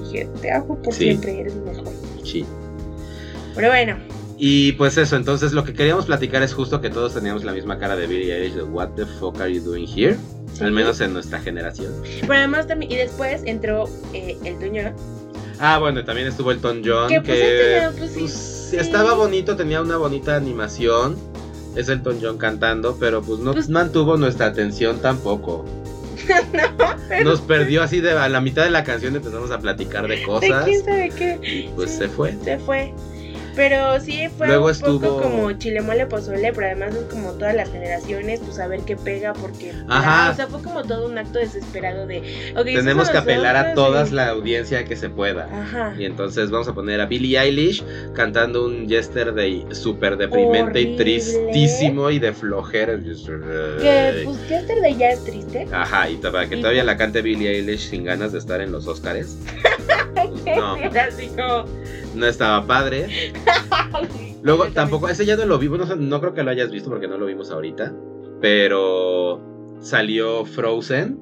[0.00, 1.04] dije, te hago por Sí.
[1.04, 1.84] siempre, eres mejor.
[2.24, 2.46] Sí.
[3.54, 3.96] Pero bueno,
[4.44, 7.78] Y pues eso, entonces lo que queríamos platicar es justo que todos teníamos la misma
[7.78, 10.16] cara de Billie Eilish de What the fuck are you doing here?
[10.52, 10.64] Sí.
[10.64, 11.92] Al menos en nuestra generación.
[12.22, 14.92] pero además también, y después entró eh, el Toño.
[15.60, 18.32] Ah, bueno, también estuvo Elton John, Que, pues, John, pues, sí, pues,
[18.70, 18.76] sí.
[18.78, 21.16] estaba bonito, tenía una bonita animación.
[21.76, 25.64] Es Elton John cantando, pero pues no Pues- mantuvo nuestra atención tampoco.
[26.52, 30.08] no, pero Nos perdió así de a la mitad de la canción empezamos a platicar
[30.08, 31.38] de de cosas quién sabe qué.
[31.42, 31.98] y pues Sí.
[31.98, 32.34] se fue.
[32.42, 32.92] Se fue.
[33.54, 37.32] Pero sí fue Luego un estuvo- poco como chile mole pozole, pero además es como
[37.32, 40.28] todas las generaciones, pues a ver qué pega, porque Ajá.
[40.28, 42.22] ah, o sea, fue como todo un acto desesperado de
[42.64, 45.48] Tenemos que apelar a nosotros toda y- la audiencia que se pueda.
[45.52, 45.94] Ajá.
[45.98, 47.84] Y entonces vamos a poner a Billie Eilish
[48.14, 52.92] cantando un Yesterday súper deprimente y tristísimo y de flojera.
[53.80, 55.66] Que pues Yesterday ya es triste.
[55.72, 58.86] Ajá, y para que todavía la cante Billie Eilish sin ganas de estar en los
[58.86, 59.36] Oscars.
[60.14, 61.64] pues, no, Era así como,
[62.14, 63.08] no estaba padre.
[64.42, 67.16] Luego, tampoco, ese ya no lo vimos, no, creo que lo hayas visto porque no
[67.18, 67.92] lo vimos ahorita.
[68.40, 69.40] Pero
[69.80, 71.18] salió Frozen.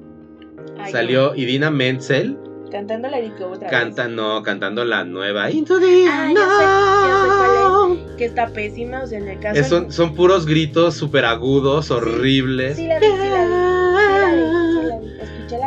[0.79, 2.37] Ay, salió Idina Menzel.
[2.71, 4.15] Cantando la Rico otra canta, vez.
[4.15, 6.63] no, cantando la nueva Into the Ah, ya sé,
[7.09, 7.49] ya sé cuál
[7.91, 8.15] Unknown.
[8.17, 9.59] Que está pésima, o sea, en el caso.
[9.59, 12.77] Es- son, son puros gritos súper agudos, horribles.
[12.77, 13.70] Sí, la vi, sí la vi.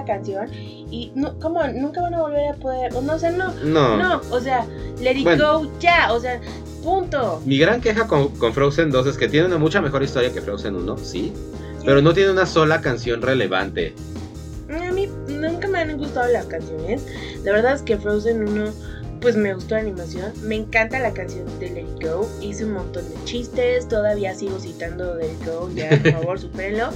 [0.04, 1.62] Canción y no, ¿cómo?
[1.68, 2.94] Nunca van a volver a poder.
[2.94, 3.52] o No, o sea, no.
[3.64, 3.96] No.
[3.96, 4.66] No, o sea,
[5.00, 5.60] let it Bueno.
[5.62, 6.40] go ya, o sea,
[6.82, 7.40] punto.
[7.44, 10.40] Mi gran queja con, con Frozen 2 es que tiene una mucha mejor historia que
[10.40, 11.32] Frozen 1, sí.
[11.84, 13.94] Pero no tiene una sola canción relevante.
[14.70, 17.04] A mí nunca me han gustado las canciones.
[17.44, 18.64] La verdad es que Frozen 1
[19.20, 20.32] pues me gustó la animación.
[20.42, 22.28] Me encanta la canción de Let It Go.
[22.42, 23.88] Hice un montón de chistes.
[23.88, 25.70] Todavía sigo citando Let It Go.
[25.74, 26.90] Ya, por favor, supérenlo.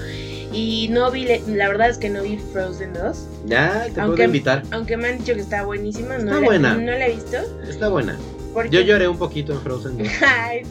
[0.52, 3.26] Y no vi, la verdad es que no vi Frozen 2.
[3.46, 4.62] Ya, te Aunque- puedo invitar.
[4.70, 6.16] Aunque me han dicho que está buenísima.
[6.18, 6.74] No Está la, buena.
[6.74, 7.36] No la he visto.
[7.68, 8.16] Está buena.
[8.54, 8.70] Porque...
[8.70, 10.08] Yo lloré un poquito en Frozen 2.
[10.26, 10.62] Ay.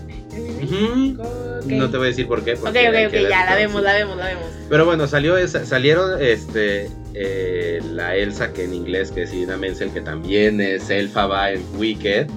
[1.65, 2.53] No te voy a decir por qué.
[2.53, 4.45] Ok, porque ok, ok, ya, la vemos, la vemos, la vemos.
[4.69, 9.57] Pero bueno, salió esa, salieron este eh, la Elsa que en inglés que es Idina
[9.57, 12.27] Menzel que también es Elfaba en Wicked.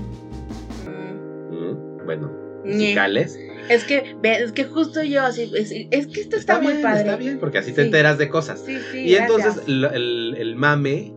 [0.86, 2.32] Mm, Mm, Bueno,
[2.64, 3.38] musicales.
[3.70, 7.00] Es que, es que justo yo así, es, es que esto está, muy bien, padre.
[7.00, 8.62] está bien, porque así te enteras de cosas.
[8.66, 9.68] Sí, sí, y entonces gracias.
[9.94, 11.14] el, el mame,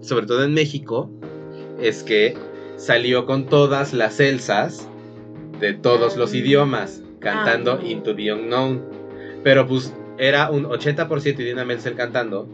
[0.00, 1.10] sobre todo en México,
[1.80, 2.34] es que
[2.76, 4.88] salió con todas las Elsas
[5.60, 6.36] de todos los Ah.
[6.36, 7.84] idiomas, cantando Ah.
[7.86, 8.82] Into the Unknown.
[9.42, 12.48] Pero pues era un 80% Idina Menzel cantando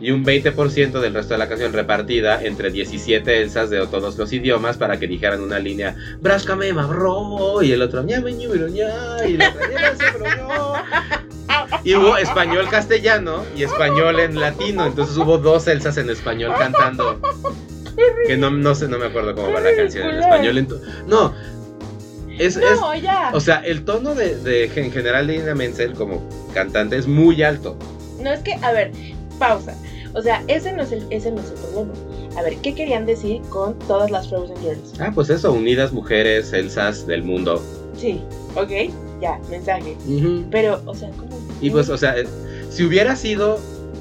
[0.00, 4.32] y un 20% del resto de la canción repartida entre 17 Elsas de todos los
[4.32, 8.88] idiomas para que dijeran una línea Bráscame bro y el otro ñame ñúmero ña
[9.26, 9.52] y la.
[11.84, 17.20] Y hubo español castellano y español en latino, entonces hubo dos Elsas en español cantando.
[18.26, 20.58] Que no, no sé, no me acuerdo cómo va la canción en español.
[20.58, 21.34] ento- No,
[22.38, 23.30] es, es- No, ya.
[23.32, 27.42] o sea, el tono de, de- en general de Idina Menzel como cantante es muy
[27.42, 27.76] alto.
[28.20, 28.92] No es que, a ver,
[29.38, 29.74] pausa.
[30.14, 31.92] O sea, ese no es el, ese no es el problema.
[32.36, 34.94] A ver, ¿qué querían decir con todas las Frozen Girls?
[35.00, 37.62] Ah, pues eso, unidas mujeres, Elsas del mundo.
[37.96, 38.20] Sí,
[38.54, 39.96] ok, ya, mensaje.
[40.50, 41.38] Pero, o sea, ¿cómo?
[41.60, 42.26] Y pues, o sea, eh,
[42.70, 43.58] si hubiera sido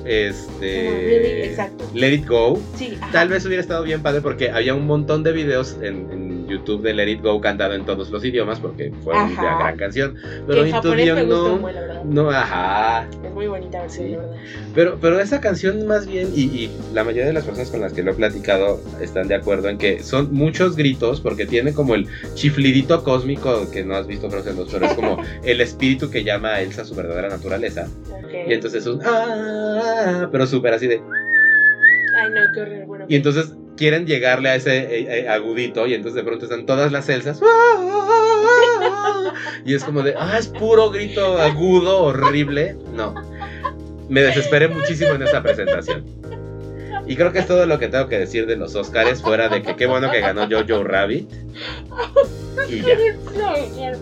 [0.08, 1.86] este really, exacto.
[1.93, 5.32] Let It Go, Sí, tal vez hubiera estado bien padre porque había un montón de
[5.32, 9.14] videos en, en YouTube de Let It Go cantado en todos los idiomas porque fue
[9.14, 9.60] una Ajá.
[9.60, 10.16] gran canción.
[10.16, 12.03] que Pero en japonés me gustó Unknown, muy, la verdad.
[12.05, 13.08] no, ajá.
[13.24, 14.12] Es muy bonita versión, Sí.
[14.14, 14.36] la verdad.
[14.74, 17.93] Pero, pero esa canción más bien, y, y la mayoría de las personas con las
[17.93, 21.95] que lo he platicado están de acuerdo en que son muchos gritos porque tiene como
[21.95, 26.24] el chiflidito cósmico que no has visto Frozen 2, pero es como el espíritu que
[26.24, 27.88] llama a Elsa su verdadera naturaleza.
[28.47, 31.01] Y entonces es un ah, pero súper así de...
[32.19, 32.85] Ay, no, qué horror.
[32.85, 36.65] Bueno, Y entonces quieren llegarle a ese eh, eh, agudito y entonces de pronto están
[36.65, 37.39] todas las Elsas.
[37.43, 39.33] "Ah",
[39.65, 42.75] Y es como de, ah, es puro grito agudo, horrible.
[42.93, 43.13] No.
[44.09, 46.05] Me desesperé muchísimo en esa presentación.
[47.05, 49.61] Y creo que es todo lo que tengo que decir de los Oscars, fuera de
[49.61, 51.29] que qué bueno que ganó Jojo Rabbit.
[52.70, 52.82] Y
[53.78, 53.93] ya.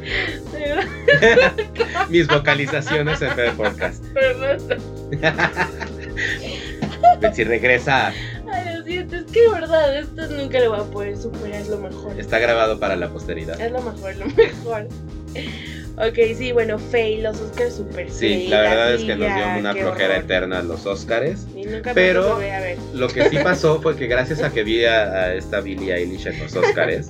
[2.09, 4.03] Mis vocalizaciones en el podcast.
[4.13, 4.57] perdón.
[7.19, 8.07] Betsy regresa.
[8.51, 11.67] Ay, lo siento, es que de verdad, esto nunca lo voy a poder superar, es
[11.69, 12.19] lo mejor.
[12.19, 13.59] Está grabado para la posteridad.
[13.59, 14.87] Es lo mejor, lo mejor.
[15.97, 19.73] Ok, sí, bueno, Faye, los Oscars super Sí, la verdad es que nos dio una
[19.73, 20.23] flojera horror.
[20.25, 21.45] eterna los Oscars.
[21.55, 22.37] Y nunca Pero-.
[22.93, 26.27] Lo que sí pasó fue que gracias a que vi a, a esta Billie Eilish
[26.27, 27.07] en los Oscars,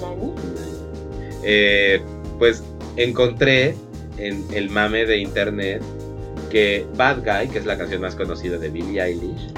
[0.00, 0.32] Nani?
[2.38, 2.62] Pues
[2.96, 3.74] encontré
[4.16, 5.82] en el mame de internet
[6.50, 9.52] que Bad Guy, que es la canción más conocida de Billie Eilish,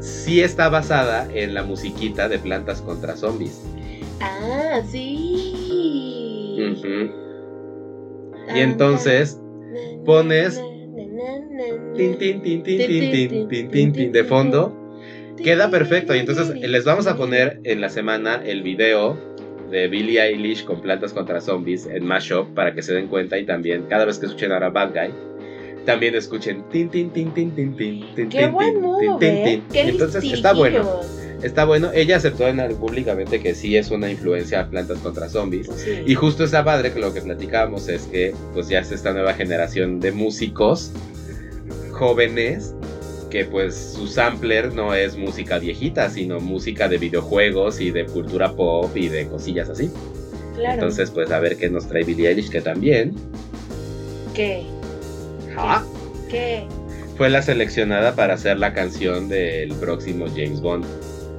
[0.00, 3.62] sí está basada en la musiquita de Plantas contra Zombies.
[4.20, 5.60] Ah, sí.
[8.54, 9.40] Y entonces
[10.04, 10.62] pones
[14.12, 14.83] de fondo
[15.44, 16.14] queda perfecto.
[16.14, 19.16] Y entonces les vamos a poner en la semana el video
[19.70, 23.38] de Billie Eilish con plantas contra zombies en Mashup para que se den cuenta.
[23.38, 25.14] Y también cada vez que escuchen ahora Bad Guy
[25.84, 29.44] también escuchen tin tin tin tin tin tin tin Qué tin, buen tin, move, tin,
[29.44, 29.88] tin, ¿eh?
[29.90, 31.00] entonces está bueno.
[31.42, 31.90] Está bueno.
[31.92, 35.68] Ella aceptó en públicamente que sí es una influencia a plantas contra zombies.
[35.76, 36.02] Sí.
[36.06, 39.34] y justo está padre que lo que platicábamos es que pues ya es esta nueva
[39.34, 40.90] generación de músicos
[41.90, 42.74] jóvenes
[43.34, 48.52] que pues su sampler no es música viejita, sino música de videojuegos y de cultura
[48.52, 49.90] pop y de cosillas así.
[50.54, 50.74] claro.
[50.74, 53.12] Entonces pues a ver qué nos trae Billie Eilish que también
[54.34, 54.62] ¿Qué?
[55.56, 55.82] ah,
[56.30, 56.62] ¿Qué?
[57.16, 60.84] fue la seleccionada para hacer la canción del próximo James Bond.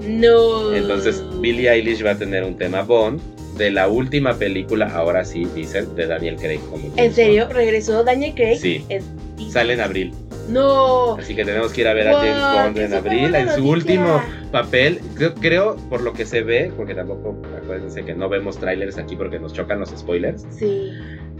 [0.06, 0.76] No.
[0.76, 3.22] Entonces Billie Eilish va a tener un tema Bond
[3.58, 7.46] de la última película, ahora sí dicen, de Daniel Craig como ¿En serio?
[7.46, 7.56] Bond.
[7.56, 8.58] ¿Regresó Daniel Craig?
[8.60, 8.84] Sí.
[8.90, 9.06] Es-
[9.50, 10.14] Sale en abril.
[10.50, 11.16] No.
[11.18, 14.22] Así que tenemos que ir a ver a James Bond en abril, en su último
[14.52, 15.00] papel.
[15.16, 19.16] Creo, creo, por lo que se ve, porque tampoco acuérdense que no vemos trailers aquí
[19.16, 20.92] porque nos chocan los spoilers, Sí.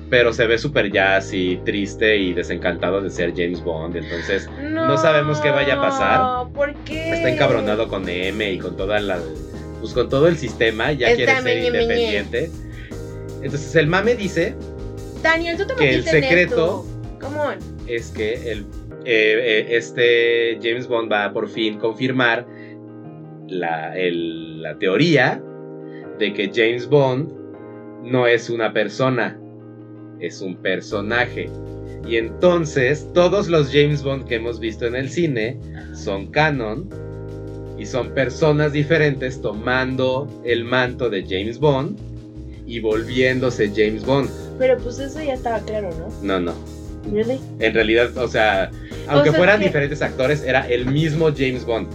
[0.10, 3.96] pero se ve súper ya así triste y desencantado de ser James Bond.
[3.98, 6.54] Entonces No sabemos qué vaya a pasar.
[6.54, 7.12] ¿Por qué?
[7.14, 9.20] está encabronado con M y con toda la.
[9.82, 11.82] Pues con todo el sistema, ya Está quiere ser meñe, meñe.
[11.84, 12.52] independiente.
[13.44, 14.56] Entonces el mame dice
[15.22, 16.86] Daniel, tú te que el secreto- esto.
[17.20, 17.56] Come on.
[17.88, 18.66] es que el,
[19.06, 22.48] eh, eh, este James Bond va a por fin confirmar
[23.48, 25.42] la, el- la teoría
[26.20, 27.32] de que James Bond
[28.04, 29.40] no es una persona,
[30.20, 31.50] es un personaje.
[32.08, 35.58] Y entonces todos los James Bond que hemos visto en el cine
[35.94, 36.88] son canon
[37.78, 41.98] y son personas diferentes tomando el manto de James Bond
[42.68, 44.30] y volviéndose James Bond.
[44.58, 46.08] Pero pues eso ya estaba claro, ¿no?
[46.22, 46.75] No, no.
[47.12, 47.40] ¿Really?
[47.60, 48.72] En realidad, o sea,
[49.08, 51.88] aunque sea, fueran diferentes actores, era el mismo James Bond.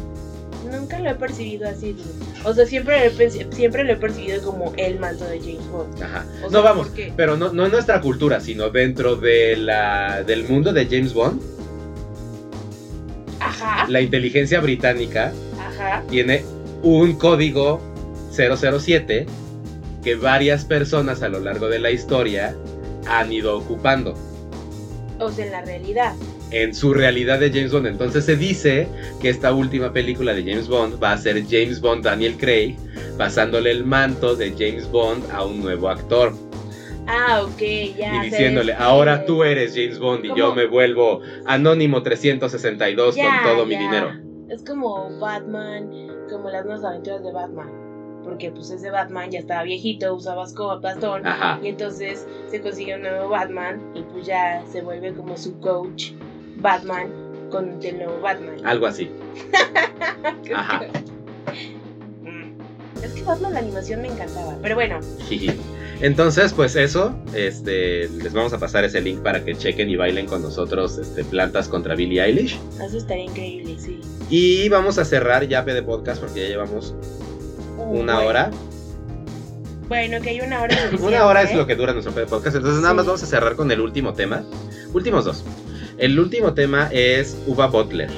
[0.70, 1.96] Nunca lo he percibido así.
[2.44, 5.66] O sea, siempre lo he, perci- siempre lo he percibido como el manto de James
[5.70, 6.02] Bond.
[6.02, 6.24] Ajá.
[6.44, 10.44] O sea, no vamos, pero no, no en nuestra cultura, sino dentro de la, del
[10.48, 11.40] mundo de James Bond,
[13.40, 16.02] Ajá, la inteligencia británica ajá.
[16.08, 16.44] tiene
[16.82, 17.80] un código
[18.32, 19.26] 007
[20.04, 22.54] que varias personas a lo largo de la historia
[23.06, 24.14] han ido ocupando
[25.20, 26.14] O sea, en la realidad.
[26.50, 27.86] en su realidad de James Bond.
[27.86, 28.88] Entonces se dice
[29.20, 32.76] que esta última película de James Bond va a ser James Bond Daniel Craig
[33.16, 36.32] pasándole el manto de James Bond a un nuevo actor
[37.06, 37.60] Ah, ok,
[37.98, 38.16] ya.
[38.24, 43.52] y diciéndole, ahora tú eres James Bond y yo me vuelvo Anónimo 362 Ya, con
[43.56, 44.10] todo mi dinero.
[44.48, 45.90] Es como Batman,
[46.30, 47.79] como las nuevas aventuras de Batman.
[48.24, 51.26] Porque pues ese Batman ya estaba viejito, usaba escoba, bastón.
[51.26, 51.58] Ajá.
[51.62, 56.12] Y entonces se consigue un nuevo Batman y pues ya se vuelve como su coach
[56.56, 57.10] Batman
[57.50, 58.56] con el nuevo Batman.
[58.64, 59.10] Algo así.
[60.54, 60.82] Ajá.
[62.22, 62.52] Mm.
[63.02, 64.56] Es que Batman la animación me encantaba.
[64.62, 65.00] Pero bueno.
[66.00, 70.26] Entonces, pues eso, este, les vamos a pasar ese link para que chequen y bailen
[70.26, 72.58] con nosotros este, Plantas contra Billie Eilish.
[72.82, 74.00] eso estaría increíble, sí.
[74.30, 76.94] Y vamos a cerrar ya de podcast porque ya llevamos
[77.90, 78.28] una Bueno.
[78.28, 78.50] hora.
[79.88, 81.06] Bueno, que hay una hora suficiente.
[81.08, 82.56] Una hora es lo que dura nuestro podcast.
[82.56, 84.44] Entonces nada más vamos a cerrar con el último tema.
[84.94, 85.44] Últimos dos.
[85.98, 88.08] El último tema es Uva Butler.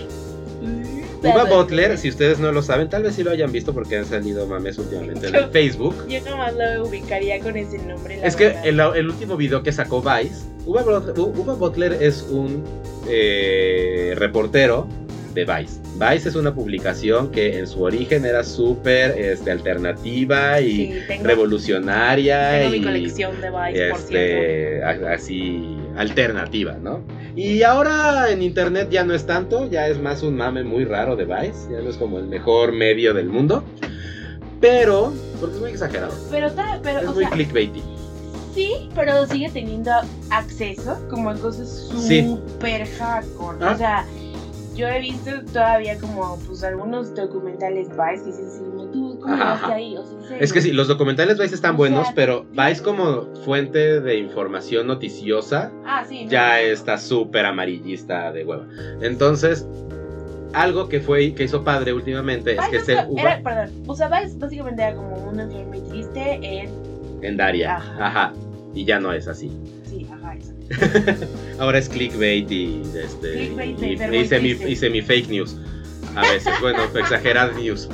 [0.60, 3.96] Mm, Uva Butler, si ustedes no lo saben, tal vez sí lo hayan visto porque
[3.96, 6.06] han salido mames últimamente en el Facebook.
[6.08, 8.18] Yo nomás lo ubicaría con ese nombre.
[8.18, 12.62] la Es que el, el último video que sacó Vice, Uva Butler es un
[13.08, 14.86] eh, reportero
[15.34, 15.80] de Vice.
[15.98, 21.24] Vice es una publicación que en su origen era súper este, alternativa y Sí, tengo,
[21.24, 24.12] revolucionaria tengo mi y colección de Vice, por cierto.
[24.12, 27.00] este, a- así alternativa, ¿no?
[27.34, 31.16] Y ahora en internet ya no es tanto, ya es más un mame muy raro
[31.16, 33.64] de Vice, ya no es como el mejor medio del mundo.
[34.60, 36.48] Pero, porque es muy exagerado, Pero,
[36.82, 37.82] pero es o muy sea, clickbaity.
[38.54, 39.90] sí, pero sigue teniendo
[40.30, 42.22] acceso como a cosas Sí.
[42.22, 43.58] súper hardcore.
[43.60, 43.72] Ah.
[43.74, 44.04] O sea,
[44.74, 49.34] yo he visto todavía como pues algunos documentales Vice que dicen así, como, tú, ¿cómo
[49.34, 49.74] ajá.
[49.74, 49.96] ahí?
[49.96, 50.38] O sea.
[50.38, 54.86] Es que sí, los documentales Vice están O buenos, pero Vice como fuente de información
[54.86, 56.26] noticiosa Ah, sí.
[56.28, 56.56] ya no.
[56.58, 58.66] está súper amarillista de hueva.
[59.02, 59.66] Entonces,
[60.54, 64.08] algo que fue que hizo padre últimamente es que se uva era, perdón, o sea,
[64.08, 66.70] Vice básicamente era como una enfermedad muy triste en...
[67.22, 67.76] en Daria.
[67.76, 68.06] Ajá.
[68.06, 68.32] Ajá.
[68.74, 69.50] Y ya no es así.
[71.58, 74.70] Ahora es clickbait y este Clickbait y, enfermo y y semi, triste.
[74.70, 75.56] y semi fake news.
[76.14, 77.88] A veces, bueno, exagerad news.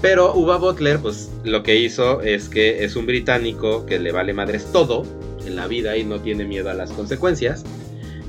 [0.00, 4.32] Pero Uva Butler, pues lo que hizo es que es un británico que le vale
[4.32, 5.04] madres todo
[5.44, 7.64] en la vida y no tiene miedo a las consecuencias.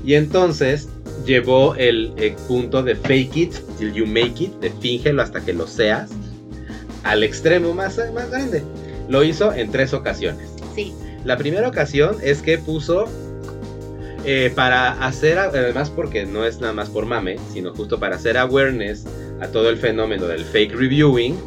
[0.04, 0.88] Y entonces
[1.26, 2.12] llevó el,
[2.48, 6.10] punto de fake it till you make it, de fíngelo hasta que lo seas,
[7.04, 8.62] al extremo más, más grande.
[9.08, 10.48] Lo hizo en tres ocasiones.
[10.74, 10.92] Sí.
[11.24, 13.06] La primera ocasión es que puso
[14.24, 18.36] eh, para hacer, además porque no es nada más por mame, sino justo para hacer
[18.38, 19.06] awareness
[19.40, 21.38] a todo el fenómeno del fake reviewing,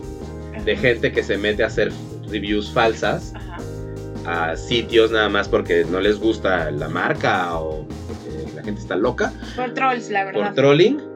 [0.66, 1.92] de gente que se mete a hacer
[2.30, 4.52] reviews falsas Ajá.
[4.52, 8.96] a sitios nada más porque no les gusta la marca o porque la gente está
[8.96, 10.46] loca Por trolls, la verdad.
[10.48, 11.13] por trolling.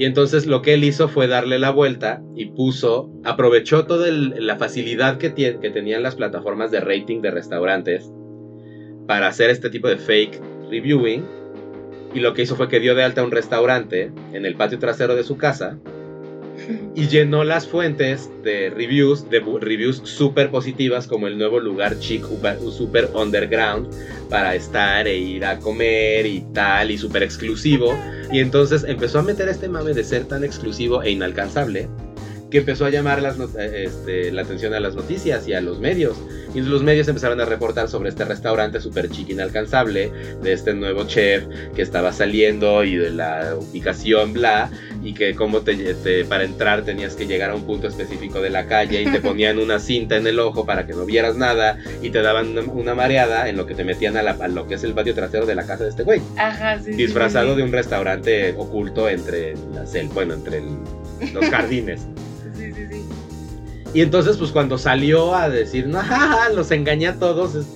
[0.00, 4.56] Y entonces lo que él hizo fue darle la vuelta y puso, aprovechó toda la
[4.56, 8.10] facilidad que, que tenían las plataformas de rating de restaurantes
[9.06, 10.40] para hacer este tipo de fake
[10.70, 11.26] reviewing.
[12.14, 15.16] Y lo que hizo fue que dio de alta un restaurante en el patio trasero
[15.16, 15.78] de su casa
[16.94, 22.24] y llenó las fuentes de reviews, de reviews súper positivas como el nuevo lugar chic,
[22.70, 23.88] super underground
[24.28, 27.96] para estar e ir a comer y tal, y súper exclusivo.
[28.32, 31.88] Y entonces empezó a meter este mame de ser tan exclusivo e inalcanzable
[32.50, 36.16] que empezó a llamar las este, la atención a las noticias y a los medios.
[36.54, 40.10] Y los medios empezaron a reportar sobre este restaurante súper chic inalcanzable,
[40.42, 41.44] de este nuevo chef
[41.76, 44.68] que estaba saliendo y de la ubicación, bla,
[45.02, 48.50] y que como te, te- para entrar tenías que llegar a un punto específico de
[48.50, 51.78] la calle y te ponían una cinta en el ojo para que no vieras nada
[52.02, 54.66] y te daban una, una mareada en lo que te metían a, la- a lo
[54.66, 56.90] que es el patio trasero de la casa de este güey Ajá, sí.
[56.92, 57.58] disfrazado sí.
[57.58, 59.84] de un restaurante oculto entre la
[60.14, 62.00] bueno, entre el- los jardines.
[63.94, 67.66] Y entonces, pues cuando salió a decir, no, jaja, los engañé a todos, es-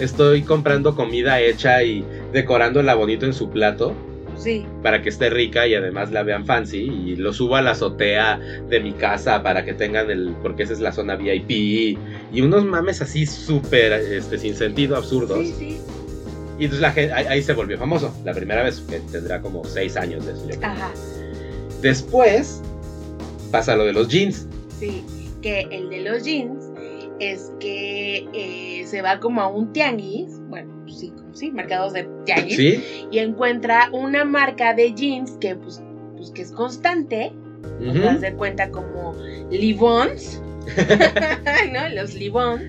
[0.00, 3.94] estoy comprando comida hecha y decorándola bonito en su plato
[4.36, 4.64] Sí.
[4.84, 8.38] para que esté rica y además la vean fancy y lo subo a la azotea
[8.68, 11.98] de mi casa para que tengan el porque esa es la zona VIP
[12.32, 15.78] y unos mames así súper este sin sentido absurdos Sí, sí.
[16.60, 19.64] y entonces la gente ahí, ahí se volvió famoso la primera vez que tendrá como
[19.64, 20.54] seis años de eso yo.
[20.64, 20.92] Ajá.
[21.82, 22.62] después
[23.50, 24.46] pasa lo de los jeans
[24.78, 25.02] Sí.
[25.42, 26.72] Que el de los jeans
[27.20, 30.40] es que eh, se va como a un tianguis.
[30.48, 32.56] Bueno, sí, como sí, mercados de tianguis.
[32.56, 35.82] sí Y encuentra una marca de jeans que, pues,
[36.16, 37.32] pues que es constante.
[37.80, 37.92] Ujú.
[37.92, 39.14] Te das de cuenta como
[39.50, 40.42] Livons.
[41.72, 41.88] ¿No?
[41.94, 42.62] Los Livons.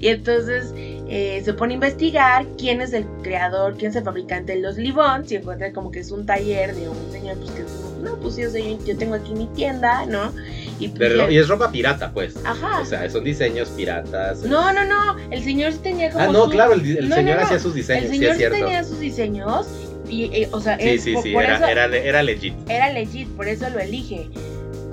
[0.00, 4.54] Y entonces eh, se pone a investigar quién es el creador, quién es el fabricante
[4.54, 5.30] de los Livons.
[5.32, 7.68] Y encuentra como que es un taller de un señor, pues que es
[8.02, 10.32] no, pues sí, o sea, yo, yo tengo aquí mi tienda, ¿no?
[10.78, 12.80] Y, pues, ro- ya- y es ropa pirata pues Ajá.
[12.80, 15.18] o sea son diseños piratas No, no, no.
[15.30, 16.24] El señor sí tenía como.
[16.24, 17.46] ah no claro el, el No, señor no, no.
[17.46, 19.66] hacía sus diseños El señor es sí cierto tenía sus diseños.
[20.08, 22.54] Y, eh, o sea, sí es- sí por- sí por era, eso era, era legit
[22.70, 24.30] era legit, por eso lo elige.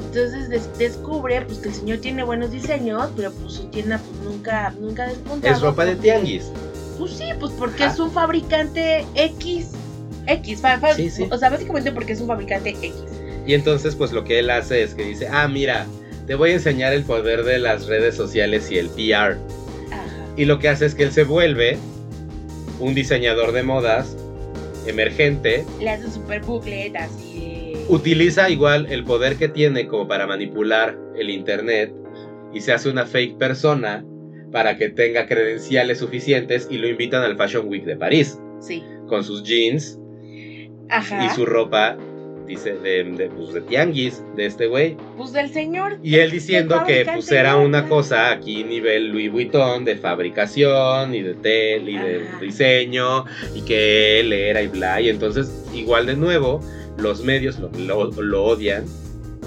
[0.08, 4.22] Entonces des- descubre pues que el señor tiene buenos diseños, pero pues su tienda pues
[4.22, 5.12] nunca, nunca
[5.52, 6.46] es ropa de tianguis
[6.98, 7.94] Pues sí, pues porque Ajá.
[7.94, 9.72] es un fabricante X.
[10.26, 11.28] X, fa- fa- Sí, sí.
[11.32, 12.94] o sea, básicamente porque es un fabricante X.
[13.46, 15.86] Y entonces, pues lo que él hace es que dice, ah, mira,
[16.26, 19.38] te voy a enseñar el poder de las redes sociales y el PR.
[19.92, 20.06] Ajá.
[20.36, 21.78] Y lo que hace es que él se vuelve
[22.80, 24.16] un diseñador de modas
[24.86, 27.27] emergente, Le hace un super booklet así.
[27.90, 31.94] Utiliza igual el poder que tiene como para manipular el internet
[32.54, 34.06] y se hace una fake persona
[34.52, 38.84] para que tenga credenciales suficientes y lo invitan al Fashion Week de París Sí.
[39.08, 40.00] con sus jeans
[40.90, 41.26] Ajá.
[41.26, 41.98] y su ropa
[42.48, 45.98] dice de, de, pues, de tianguis de este güey Pues del señor.
[46.02, 51.22] Y él diciendo que pues era una cosa aquí nivel Louis Vuitton de fabricación y
[51.24, 56.16] de tel y de diseño y que él era y bla y entonces igual de
[56.16, 56.62] nuevo
[56.98, 58.86] los medios lo, lo- lo odian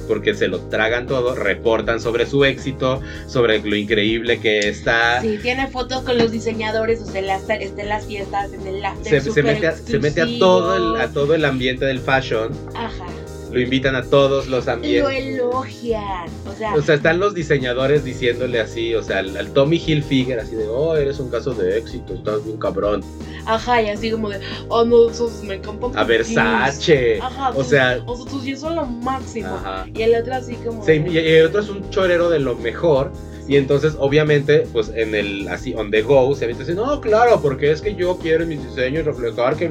[0.09, 5.21] porque se lo tragan todo, reportan sobre su éxito, sobre lo increíble que está.
[5.21, 9.23] Sí, tiene fotos con los diseñadores, o sea, las, en las fiestas, en el after
[9.23, 12.51] Se, se mete a, se mete a todo el, a todo el ambiente del fashion,
[12.75, 13.07] Ajá.
[13.53, 15.17] Lo invitan a todos los Lo ambientes.
[15.17, 16.27] elogian.
[16.49, 20.39] O sea, O sea, están los diseñadores diciéndole así, o sea, al, al Tommy Hilfiger,
[20.41, 23.03] así de, oh, eres un caso de éxito, estás bien cabrón.
[23.47, 25.91] ajá, y así como de, oh no, esos me encantan.
[25.97, 26.35] A tus jeans".
[26.35, 27.19] Versace.
[27.21, 29.49] Ajá, o tus- sea, o sea, tus jeans son lo máximo.
[29.49, 29.87] ajá.
[29.95, 30.85] Y el otro así como.
[30.85, 33.13] Sí, de- y el otro es un chorero de lo mejor.
[33.51, 37.43] Y entonces, obviamente, pues en el así, on the go, se avienta así, no, claro,
[37.43, 39.65] porque es que yo quiero en mis diseños reflejar que.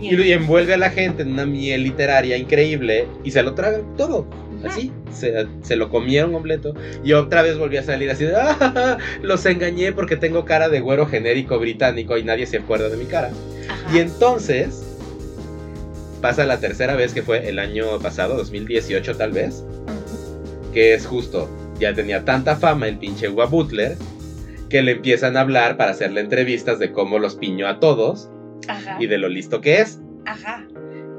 [0.00, 4.26] Y, envuelve a la gente en una miel literaria increíble y se lo tragan todo.
[4.64, 6.72] Así, se, se lo comieron completo.
[7.02, 10.78] Y otra vez volví a salir así de, "Ah, los engañé porque tengo cara de
[10.78, 13.32] güero genérico británico y nadie se acuerda de mi cara.
[13.68, 13.96] Ajá.
[13.96, 14.84] Y entonces
[16.20, 19.64] pasa la tercera vez que fue el año pasado, 2018 tal vez,
[20.72, 21.48] que es justo,
[21.80, 23.96] ya tenía tanta fama el pinche Ua Butler
[24.68, 28.30] que le empiezan a hablar para hacerle entrevistas de cómo los piñó a todos
[28.68, 28.96] Ajá.
[29.00, 30.00] y de lo listo que es.
[30.26, 30.66] Ajá.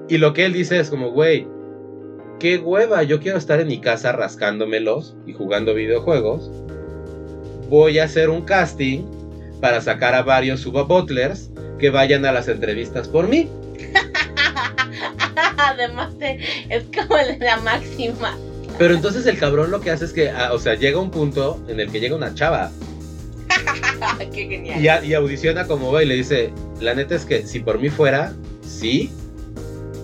[0.08, 1.48] Y lo que él dice es como, güey,
[2.40, 6.50] qué hueva, yo quiero estar en mi casa rascándomelos y jugando videojuegos.
[7.70, 9.04] Voy a hacer un casting
[9.60, 13.50] para sacar a varios Suba Butlers que vayan a las entrevistas por mí.
[15.58, 16.40] Además de,
[16.70, 18.36] es como la máxima.
[18.78, 21.64] Pero entonces el cabrón lo que hace es que, ah, o sea, llega un punto
[21.68, 22.72] en el que llega una chava
[24.34, 24.82] Qué genial.
[24.84, 27.80] y, a- y audiciona como va y le dice, la neta es que si por
[27.80, 28.34] mí fuera,
[28.66, 29.12] sí,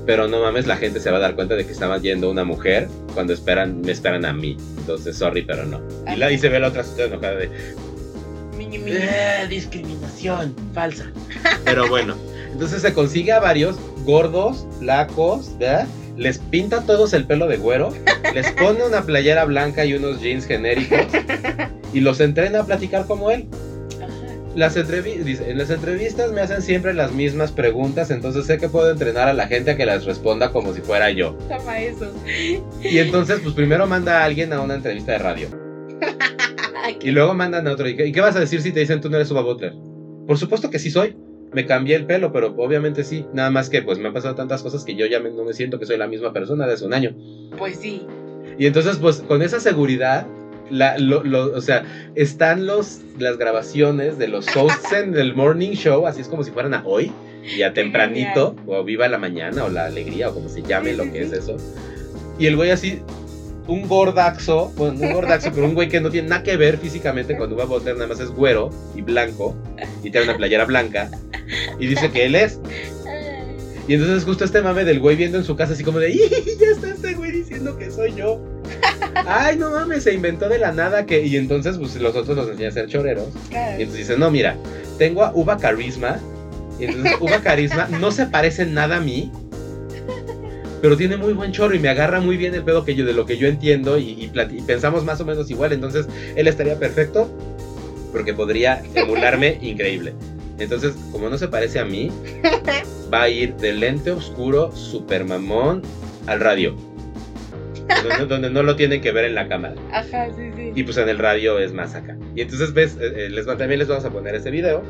[0.05, 2.43] pero no mames, la gente se va a dar cuenta de que estaba yendo una
[2.43, 4.55] mujer cuando esperan, me esperan a mí.
[4.77, 5.81] Entonces, sorry, pero no.
[6.11, 7.49] Y, la, y se ve la otra enojada de.
[8.59, 11.11] "Eh, discriminación, falsa.
[11.65, 12.15] Pero bueno,
[12.51, 15.87] entonces se consigue a varios gordos, flacos, ¿verdad?
[16.17, 17.93] Les pinta a todos el pelo de güero,
[18.33, 20.99] les pone una playera blanca y unos jeans genéricos
[21.93, 23.47] y los entrena a platicar como él.
[24.55, 28.89] Las dice, en las entrevistas me hacen siempre las mismas preguntas, entonces sé que puedo
[28.89, 31.33] entrenar a la gente a que las responda como si fuera yo.
[31.47, 32.11] Toma eso.
[32.81, 35.47] Y entonces, pues primero manda a alguien a una entrevista de radio.
[37.01, 37.89] Y luego mandan a otro.
[37.89, 39.73] ¿Y qué, y qué vas a decir si te dicen tú no eres Suba Butler?
[40.25, 41.17] Por supuesto que sí soy.
[41.53, 43.25] Me cambié el pelo, pero obviamente sí.
[43.33, 45.53] Nada más que pues me han pasado tantas cosas que yo ya me- no me
[45.53, 47.15] siento que soy la misma persona de hace un año.
[47.57, 48.05] Pues sí.
[48.59, 50.25] Y entonces, pues con esa seguridad,
[50.69, 51.83] la, lo- lo- o sea,
[52.15, 56.51] están los, las grabaciones de los hosts en el morning show, así es como si
[56.51, 57.11] fueran a hoy,
[57.55, 60.97] y a tempranito, o viva la mañana, o la alegría, o como se llame Sí,
[60.97, 61.31] lo sí, que sí.
[61.31, 61.55] es eso.
[62.37, 62.99] Y el güey así,
[63.67, 67.37] un gordaxo, bueno, un gordaxo, pero un güey que no tiene nada que ver físicamente
[67.37, 69.55] con Uva Butler, nada más es güero y blanco,
[70.03, 71.09] y tiene una playera blanca,
[71.79, 72.59] y dice que él es.
[73.87, 76.19] Y entonces justo este mame del güey viendo en su casa así como de, ¡y
[76.59, 78.41] ya está este güey diciendo que soy yo!
[79.25, 81.25] Ay, no mames, se inventó de la nada que...
[81.25, 83.29] Y entonces pues los otros los enseñan a ser choreros.
[83.49, 84.57] Y entonces dicen, no, mira,
[84.97, 86.19] tengo a Uva Carisma.
[86.77, 89.31] Y entonces Uva Carisma no se parece nada a mí.
[90.81, 93.13] Pero tiene muy buen chorro y me agarra muy bien el pedo que yo, de
[93.13, 95.73] lo que yo entiendo y, y pensamos más o menos igual.
[95.73, 97.29] Entonces él estaría perfecto
[98.11, 100.13] porque podría emularme increíble.
[100.59, 102.11] Entonces, como no se parece a mí,
[103.13, 105.83] va a ir del lente oscuro, super mamón,
[106.25, 106.75] al radio.
[108.27, 109.75] Donde, no lo tienen que ver en la cámara.
[109.91, 110.71] Ajá, sí, sí.
[110.75, 112.17] Y pues en el radio es más acá.
[112.35, 114.83] Y entonces ves, eh, eh, les, también les vamos a poner ese video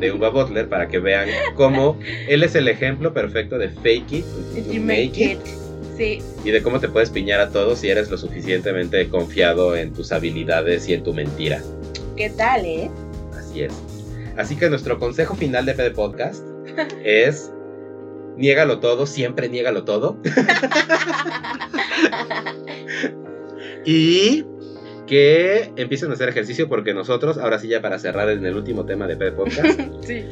[0.00, 4.24] de Uva Butler para que vean cómo él es el ejemplo perfecto de fake it,
[4.70, 5.38] you make, it.
[5.96, 6.20] Sí.
[6.44, 10.12] Y de cómo te puedes piñar a todos si eres lo suficientemente confiado en tus
[10.12, 11.62] habilidades y en tu mentira.
[12.16, 12.90] ¿Qué tal, eh?
[13.36, 13.72] Así es.
[14.36, 16.44] Así que nuestro consejo final de PD Podcast
[17.04, 17.50] es
[18.36, 20.18] niégalo todo, siempre niégalo todo.
[23.84, 24.44] y
[25.08, 28.84] que empiecen a hacer ejercicio porque nosotros, ahora sí ya para cerrar en el último
[28.84, 29.80] tema de PD Podcast.
[30.02, 30.24] sí.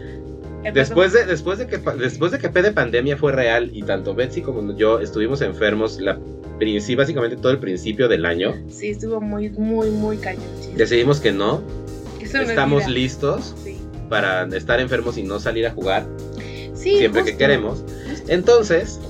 [0.73, 4.43] Después de, después, de que, después de que PD Pandemia fue real y tanto Betsy
[4.43, 6.19] como yo estuvimos enfermos la,
[6.97, 8.55] básicamente todo el principio del año.
[8.69, 10.45] Sí, estuvo muy, muy, muy cañón.
[10.75, 11.63] Decidimos que no.
[12.21, 13.55] Estamos listos
[14.09, 16.07] para estar enfermos y no salir a jugar
[16.75, 17.85] siempre que queremos.
[18.29, 19.01] Entonces,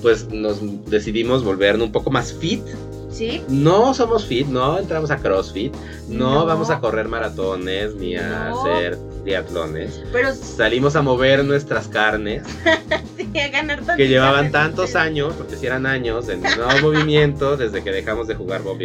[0.00, 0.60] pues nos
[0.90, 2.62] decidimos volvernos un poco más fit.
[3.12, 3.42] Sí.
[3.48, 5.74] No somos fit, no entramos a CrossFit,
[6.08, 10.02] no, vamos a correr maratones ni a hacer triatlones.
[10.12, 12.42] Pero salimos a mover nuestras carnes.
[13.16, 17.82] sí, a ganar que llevaban tantos años, porque si eran años en nuevo movimiento desde
[17.82, 18.78] que dejamos de jugar Bob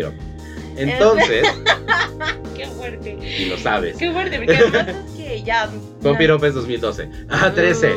[0.77, 1.47] Entonces,
[2.57, 3.17] Qué fuerte.
[3.39, 3.97] Y lo sabes.
[3.97, 5.69] Qué fuerte, porque además es que ya.
[6.01, 7.09] Vampiro es 2012.
[7.29, 7.93] Ajá, 13.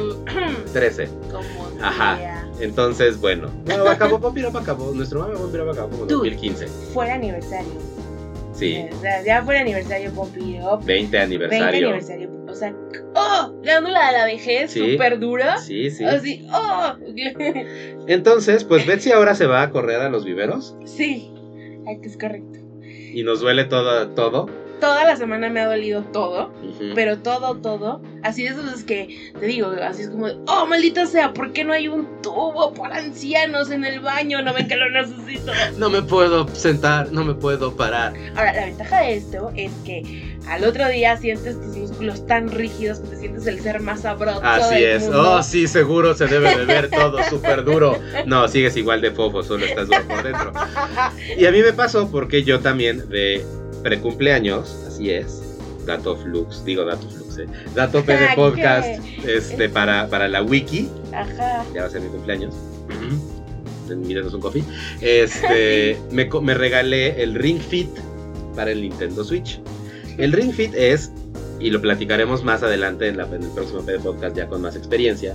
[0.73, 1.09] 13.
[1.31, 2.47] Como Ajá.
[2.61, 3.51] Entonces, bueno.
[3.67, 4.93] No, acabó Vampiro acabó.
[4.93, 6.67] Nuestro mame Vampiro acabó como en 2015.
[6.93, 7.73] Fue aniversario.
[8.53, 8.85] Sí.
[8.95, 10.79] O sea, ya fue el aniversario Vampiro.
[10.79, 11.65] 20 aniversario.
[11.65, 12.31] 20 aniversario.
[12.47, 12.75] O sea,
[13.15, 13.55] ¡oh!
[13.63, 15.57] Glándula de la vejez, súper dura.
[15.59, 16.05] Sí, sí.
[16.05, 16.95] Así, ¡oh!
[18.09, 20.75] Entonces, pues Betsy ahora se va a correr a los viveros.
[20.85, 21.33] Sí,
[22.03, 22.70] es correcto
[23.13, 24.49] y nos duele todo, todo.
[24.81, 26.53] Toda la semana me ha dolido todo,
[26.95, 28.03] pero todo, todo.
[28.23, 31.73] Así es es que te digo, así es como, oh, maldita sea, ¿por qué no
[31.73, 34.43] hay un tubo para ancianos en el baño?
[34.43, 35.53] No ven que lo necesito.
[35.79, 38.15] no me puedo sentar, no me puedo parar.
[38.37, 43.01] Ahora, la ventaja de esto es que al otro día sientes tus músculos tan rígidos
[43.01, 44.41] que te sientes el ser más sabroso.
[44.43, 47.99] Así es, oh, sí, seguro se debe de ver todo súper duro.
[48.27, 50.53] No, sigues igual de fofo, solo estás duro por dentro.
[51.39, 53.45] Y a mí me pasó porque yo también de
[53.83, 55.43] precumpleaños, así es.
[55.87, 57.47] Dato Flux, digo Dato Flux, eh.
[57.75, 60.89] Dato P de podcast este, para, para la wiki.
[61.13, 61.65] Ajá.
[61.75, 62.55] Ya va a ser mi cumpleaños.
[63.89, 64.63] Mírenos un coffee.
[65.01, 67.89] Este, me, me regalé el Ring Fit
[68.55, 69.61] para el Nintendo Switch.
[70.19, 71.11] El Ring Fit es,
[71.59, 74.77] y lo platicaremos más adelante en, la, en el próximo PD Podcast ya con más
[74.77, 75.35] experiencia,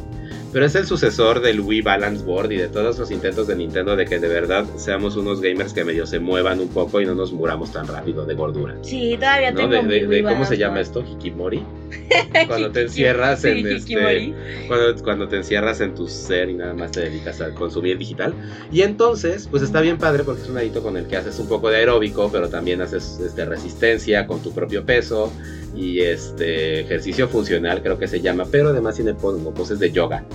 [0.56, 3.94] pero es el sucesor del Wii Balance Board y de todos los intentos de Nintendo
[3.98, 7.14] de que de verdad seamos unos gamers que medio se muevan un poco y no
[7.14, 8.74] nos muramos tan rápido de gordura.
[8.82, 11.04] Sí, todavía tengo de, ¿Cómo se llama esto?
[11.04, 11.62] Hikimori.
[12.48, 14.34] Cuando te encierras en este,
[14.70, 18.34] cuando, cuando te encierras en tu ser y nada más te dedicas a consumir digital.
[18.72, 21.50] Y entonces, pues está bien padre porque es un adito con el que haces un
[21.50, 25.34] poco de aeróbico, pero también haces este, resistencia con tu propio peso
[25.76, 30.26] y este ejercicio funcional creo que se llama, pero además tiene poses de yoga.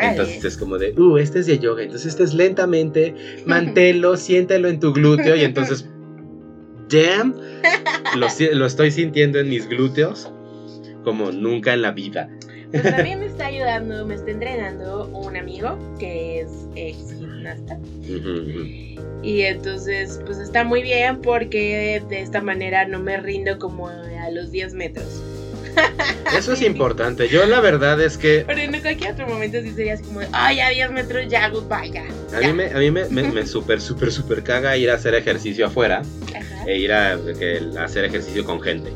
[0.00, 1.82] Entonces es como de, uh, este es de yoga.
[1.82, 3.14] Entonces este es lentamente,
[3.46, 5.88] mantelo, siéntelo en tu glúteo y entonces,
[6.88, 7.34] damn,
[8.16, 10.30] lo, lo estoy sintiendo en mis glúteos
[11.04, 12.28] como nunca en la vida.
[12.70, 17.78] Pues también me está ayudando, me está entrenando un amigo que es ex gimnasta.
[19.22, 24.30] Y entonces, pues está muy bien porque de esta manera no me rindo como a
[24.30, 25.22] los 10 metros.
[26.36, 27.28] Eso es importante.
[27.28, 28.44] Yo la verdad es que.
[28.46, 31.90] Pero en cualquier otro momento sí sería así como, ay, a 10 metros ya, goodbye,
[31.92, 32.04] ya.
[32.36, 35.66] A mí me, a mí me, me, super, super, super caga ir a hacer ejercicio
[35.66, 36.02] afuera
[36.66, 38.90] e ir a, a hacer ejercicio con gente.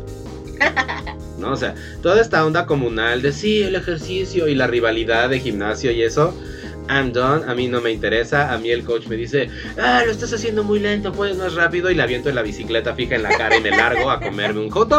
[1.39, 1.53] ¿no?
[1.53, 5.91] O sea, toda esta onda comunal de sí, el ejercicio y la rivalidad de gimnasio
[5.93, 6.35] y eso,
[6.89, 9.49] I'm done, a mí no me interesa, a mí el coach me dice,
[9.81, 12.95] ah, lo estás haciendo muy lento, puedes más rápido y le aviento en la bicicleta
[12.95, 14.93] fija en la cara y me largo a comerme un hot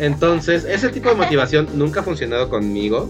[0.00, 3.08] Entonces, ese tipo de motivación nunca ha funcionado conmigo.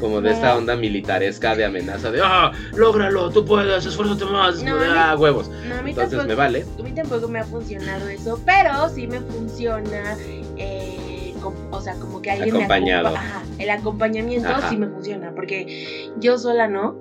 [0.00, 2.52] Como de esta onda militaresca de amenaza de ¡Ah!
[2.76, 3.30] ¡Lógralo!
[3.30, 3.84] ¡Tú puedes!
[3.84, 4.62] ¡Esfuérzate más!
[4.62, 5.16] No, mí- ¡Ah!
[5.18, 5.48] ¡Huevos!
[5.68, 6.64] No, a mí Entonces tampoco, me vale.
[6.78, 10.16] A mí tampoco me ha funcionado eso, pero sí me funciona.
[10.56, 13.10] eh, com- o sea, como que alguien Acompañado.
[13.10, 14.68] me acompa- Ajá, el acompañamiento Ajá.
[14.68, 16.96] sí me funciona, porque yo sola no.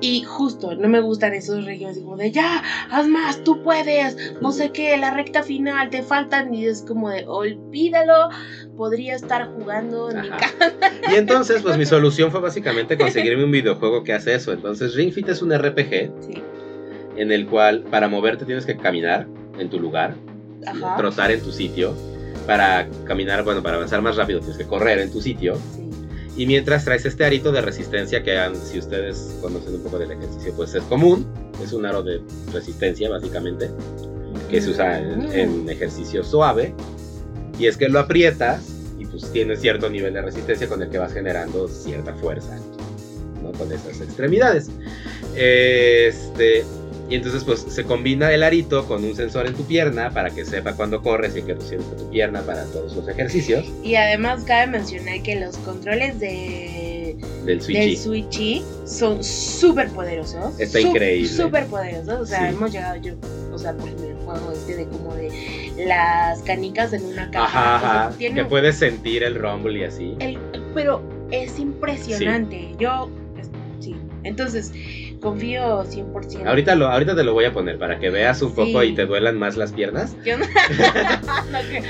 [0.00, 4.52] Y justo, no me gustan esos regímenes como de ya, haz más, tú puedes, no
[4.52, 6.54] sé qué, la recta final, te faltan.
[6.54, 8.28] Y es como de olvídalo,
[8.76, 10.72] podría estar jugando en mi casa.
[11.10, 14.52] Y entonces, pues mi solución fue básicamente conseguirme un videojuego que hace eso.
[14.52, 16.42] Entonces, Ring Fit es un RPG Sí,
[17.16, 19.26] en el cual para moverte tienes que caminar
[19.58, 20.14] en tu lugar,
[20.66, 20.96] ajá.
[20.96, 21.94] trotar en tu sitio.
[22.46, 25.56] Para caminar, bueno, para avanzar más rápido tienes que correr en tu sitio.
[25.74, 25.87] Sí.
[26.38, 30.52] Y mientras traes este arito de resistencia que si ustedes conocen un poco del ejercicio,
[30.56, 31.26] pues es común.
[31.62, 33.68] Es un aro de resistencia, básicamente,
[34.48, 35.32] que se usa en, Mm.
[35.32, 36.72] en ejercicio suave.
[37.58, 38.62] Y es que lo aprietas
[39.00, 42.56] y pues tienes cierto nivel de resistencia con el que vas generando cierta fuerza,
[43.42, 43.50] ¿no?
[43.52, 44.70] Con esas extremidades.
[45.34, 46.64] Este,
[47.08, 50.44] y entonces pues se combina el arito con un sensor en tu pierna para que
[50.44, 54.44] sepa cuándo corres y qué posición está tu pierna para todos los ejercicios Y además
[54.44, 58.62] cabe mencionar que los controles de del del Switchy.
[58.84, 60.58] Son súper poderosos.
[60.60, 61.28] Está increíble.
[61.28, 62.20] Súper poderosos.
[62.20, 62.54] O sea, Sí.
[62.56, 63.14] hemos llegado yo,
[63.52, 67.44] o sea, por el juego este de como de las canicas en una caja.
[67.46, 68.18] Ajá, o sea, ajá.
[68.18, 70.14] tiene Que un- puedes sentir el rumble y así.
[70.20, 70.38] el-
[70.74, 72.74] pero es impresionante.
[72.78, 73.08] Yo,
[73.80, 73.96] sí.
[74.24, 74.70] Entonces,
[75.20, 76.46] confío 100%.
[76.46, 79.06] Ahorita, lo, ahorita te lo voy a poner para que veas un poco y te
[79.06, 80.14] duelan más las piernas.
[80.24, 80.46] Yo no-
[81.52, 81.82] no, que-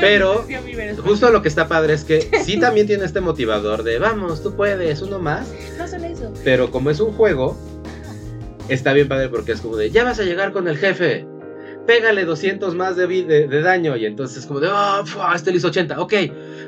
[0.00, 0.44] Pero.
[1.04, 4.54] Justo lo que está padre es que sí también tiene este motivador de vamos, tú
[4.56, 5.52] puedes, uno más.
[5.78, 6.32] No solo eso.
[6.44, 7.56] Pero como es un juego,
[8.68, 11.26] está bien padre porque es como de ya vas a llegar con el jefe.
[11.86, 13.94] Pégale 200 más de, vi- de, de daño.
[13.96, 16.14] Y entonces, como de, ah, fua, este le hizo 80, ok.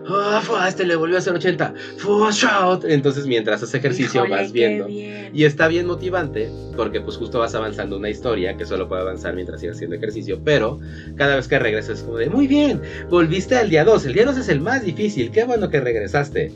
[0.08, 1.74] Ah, fua, este le volvió a hacer 80.
[1.98, 2.84] Fua, shout.
[2.84, 4.86] Entonces, mientras haces ejercicio, Híjole, vas viendo.
[4.86, 5.30] bien.
[5.34, 9.34] Y está bien motivante porque pues justo vas avanzando una historia que solo puede avanzar
[9.34, 10.78] mientras sigas haciendo ejercicio, pero
[11.16, 12.80] cada vez que regresas es como de, muy bien,
[13.10, 16.52] volviste al día 2, el día 2 es el más difícil, qué bueno que regresaste.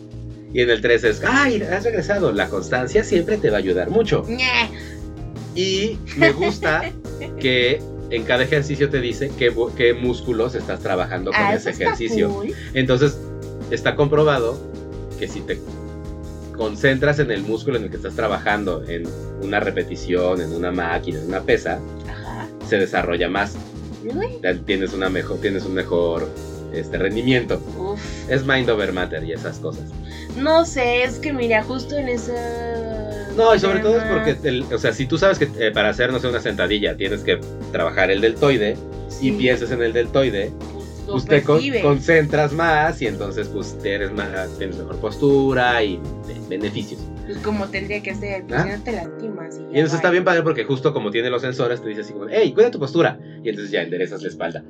[0.52, 3.90] Y en el 3 es, ay, has regresado, la constancia siempre te va a ayudar
[3.90, 4.24] mucho.
[5.54, 6.90] Y me gusta
[7.40, 9.50] que en cada ejercicio te dice qué,
[9.94, 12.28] músculos estás trabajando con Ah, ese ejercicio.
[12.30, 12.52] cool.
[12.74, 13.16] Entonces,
[13.70, 14.58] está comprobado
[15.18, 15.58] que si te
[16.56, 19.04] concentras en el músculo en el que estás trabajando, en
[19.42, 22.46] una repetición, en una máquina, en una pesa, Ajá.
[22.68, 23.54] se desarrolla más.
[24.04, 24.40] Really?
[24.64, 26.28] Tienes, una mejor, tienes un mejor
[26.72, 27.60] este, rendimiento.
[27.78, 28.00] Uf.
[28.30, 29.84] Es mind over matter y esas cosas.
[30.36, 32.32] No sé, es que mira, justo en esa.
[33.36, 35.88] No, y sobre todo es porque, el- o sea, si tú sabes que eh, para
[35.90, 37.40] hacer, no sé, una sentadilla tienes que
[37.72, 38.76] trabajar el deltoide
[39.08, 40.52] Sí, y piensas en el deltoide,
[41.18, 46.00] lo pues con- concentras más y entonces pues eres más, tienes mejor postura y
[46.48, 47.00] beneficios.
[47.26, 48.64] Pues como tendría que ser, pues ¿Ah?
[48.64, 49.58] si no te lastimas.
[49.58, 52.12] Y, Y entonces está bien padre porque justo como tiene los sensores te dice así
[52.12, 53.18] como, hey, cuida tu postura.
[53.42, 54.64] Y entonces ya enderezas la espalda.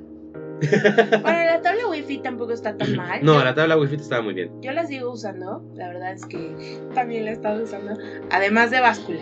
[0.60, 3.20] Bueno, la tabla wifi tampoco está tan mal.
[3.24, 4.50] No, la tabla wifi estaba muy bien.
[4.60, 5.64] yo la sigo usando.
[5.74, 7.96] La verdad es que también la he estado usando.
[8.30, 9.20] Además de báscula.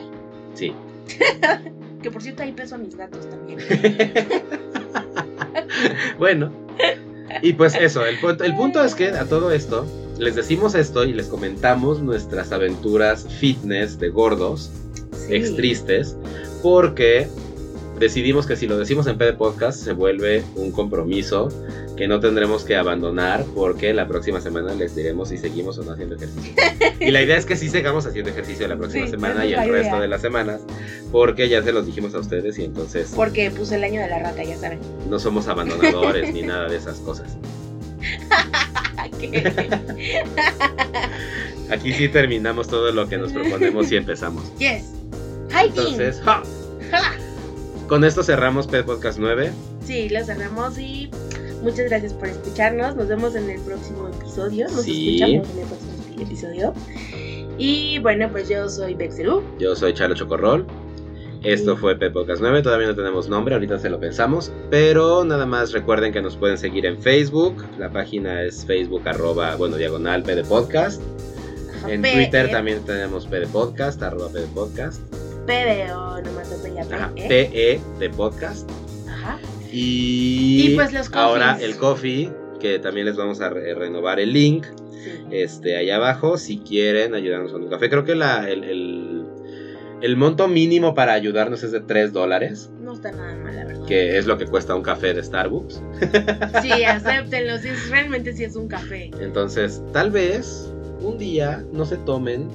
[0.54, 0.72] Sí.
[2.02, 3.58] Que por cierto ahí peso a mis gatos también.
[6.18, 6.52] bueno.
[7.42, 9.86] Y pues eso, el, punto- el punto es que a todo esto
[10.18, 14.70] les decimos esto y les comentamos nuestras aventuras fitness de gordos,
[15.26, 15.34] Sí.
[15.34, 16.16] ex tristes,
[16.62, 17.28] porque
[17.98, 21.48] decidimos que si lo decimos en PD Podcast se vuelve un compromiso
[21.96, 25.92] que no tendremos que abandonar porque la próxima semana les diremos si seguimos o no
[25.92, 26.52] haciendo ejercicio.
[27.00, 29.60] Y la idea es que sí sigamos haciendo ejercicio la próxima Sí, semana y el
[29.68, 30.00] resto idea.
[30.00, 30.60] de las semanas
[31.12, 34.18] porque ya se los dijimos a ustedes y entonces Porque puse el año de la
[34.18, 34.80] rata, ya saben.
[35.08, 37.36] no somos abandonadores ni nada de esas cosas.
[41.70, 44.44] Aquí sí terminamos todo lo que nos proponemos y empezamos.
[44.58, 44.84] yes.
[45.50, 45.68] Hiking.
[45.68, 46.42] Entonces, ¡ja!
[46.90, 47.12] ¡Ja!
[47.88, 49.50] Con esto cerramos PD Podcast 9.
[49.84, 51.10] Sí, lo cerramos y
[51.62, 52.96] muchas gracias por escucharnos.
[52.96, 54.66] Nos vemos en el próximo episodio.
[54.68, 55.20] Nos Sí.
[55.22, 56.74] escuchamos en el próximo episodio.
[57.58, 59.42] Y bueno, pues yo soy Bexeru.
[59.58, 60.66] Yo soy Chalo Chocorrol.
[61.42, 62.62] Esto fue PD Podcast 9.
[62.62, 64.52] Todavía no tenemos nombre, ahorita se lo pensamos.
[64.70, 67.64] Pero nada más recuerden que nos pueden seguir en Facebook.
[67.78, 71.00] La página es Facebook arroba, bueno, diagonal PD Podcast.
[71.86, 75.00] En Twitter también tenemos PD Podcast, arroba PD Podcast.
[75.48, 77.12] P de O, nomás no ya Ajá.
[77.16, 78.70] PE de Podcast.
[79.08, 79.38] Ajá.
[79.72, 82.30] Y, Y pues los ahora el coffee,
[82.60, 84.64] que también les vamos a re- renovar el link.
[85.02, 85.10] Sí.
[85.30, 87.88] este, allá abajo si quieren ayudarnos con un café.
[87.88, 89.24] Creo que la, el, el-
[90.02, 93.84] el monto mínimo para ayudarnos es de 3 dólares, No está nada mal, la verdad.
[93.86, 95.80] que es lo que cuesta un café de Starbucks.
[96.62, 97.58] Sí, acéptenlo.
[97.58, 99.10] Sí, es- realmente sí es un café.
[99.20, 102.48] Entonces, tal vez un día no se tomen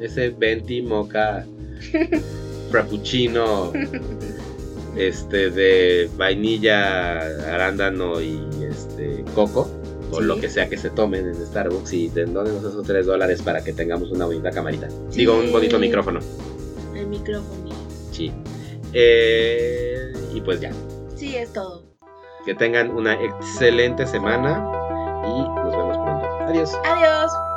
[0.00, 1.46] ese venti moca
[2.70, 3.72] frappuccino
[4.96, 7.20] este de vainilla,
[7.52, 9.68] arándano y este coco
[10.12, 13.62] o lo que sea que se tomen en Starbucks y den esos 3 dólares para
[13.62, 14.88] que tengamos una bonita camarita.
[15.10, 16.20] Digo, un bonito micrófono.
[16.94, 17.70] El micrófono.
[18.10, 18.32] Sí.
[18.92, 20.72] Eh, y pues ya.
[21.14, 21.84] Sí, es todo.
[22.44, 24.68] Que tengan una excelente semana
[25.24, 26.26] y nos vemos pronto.
[26.48, 26.72] Adiós.
[26.84, 27.49] Adiós.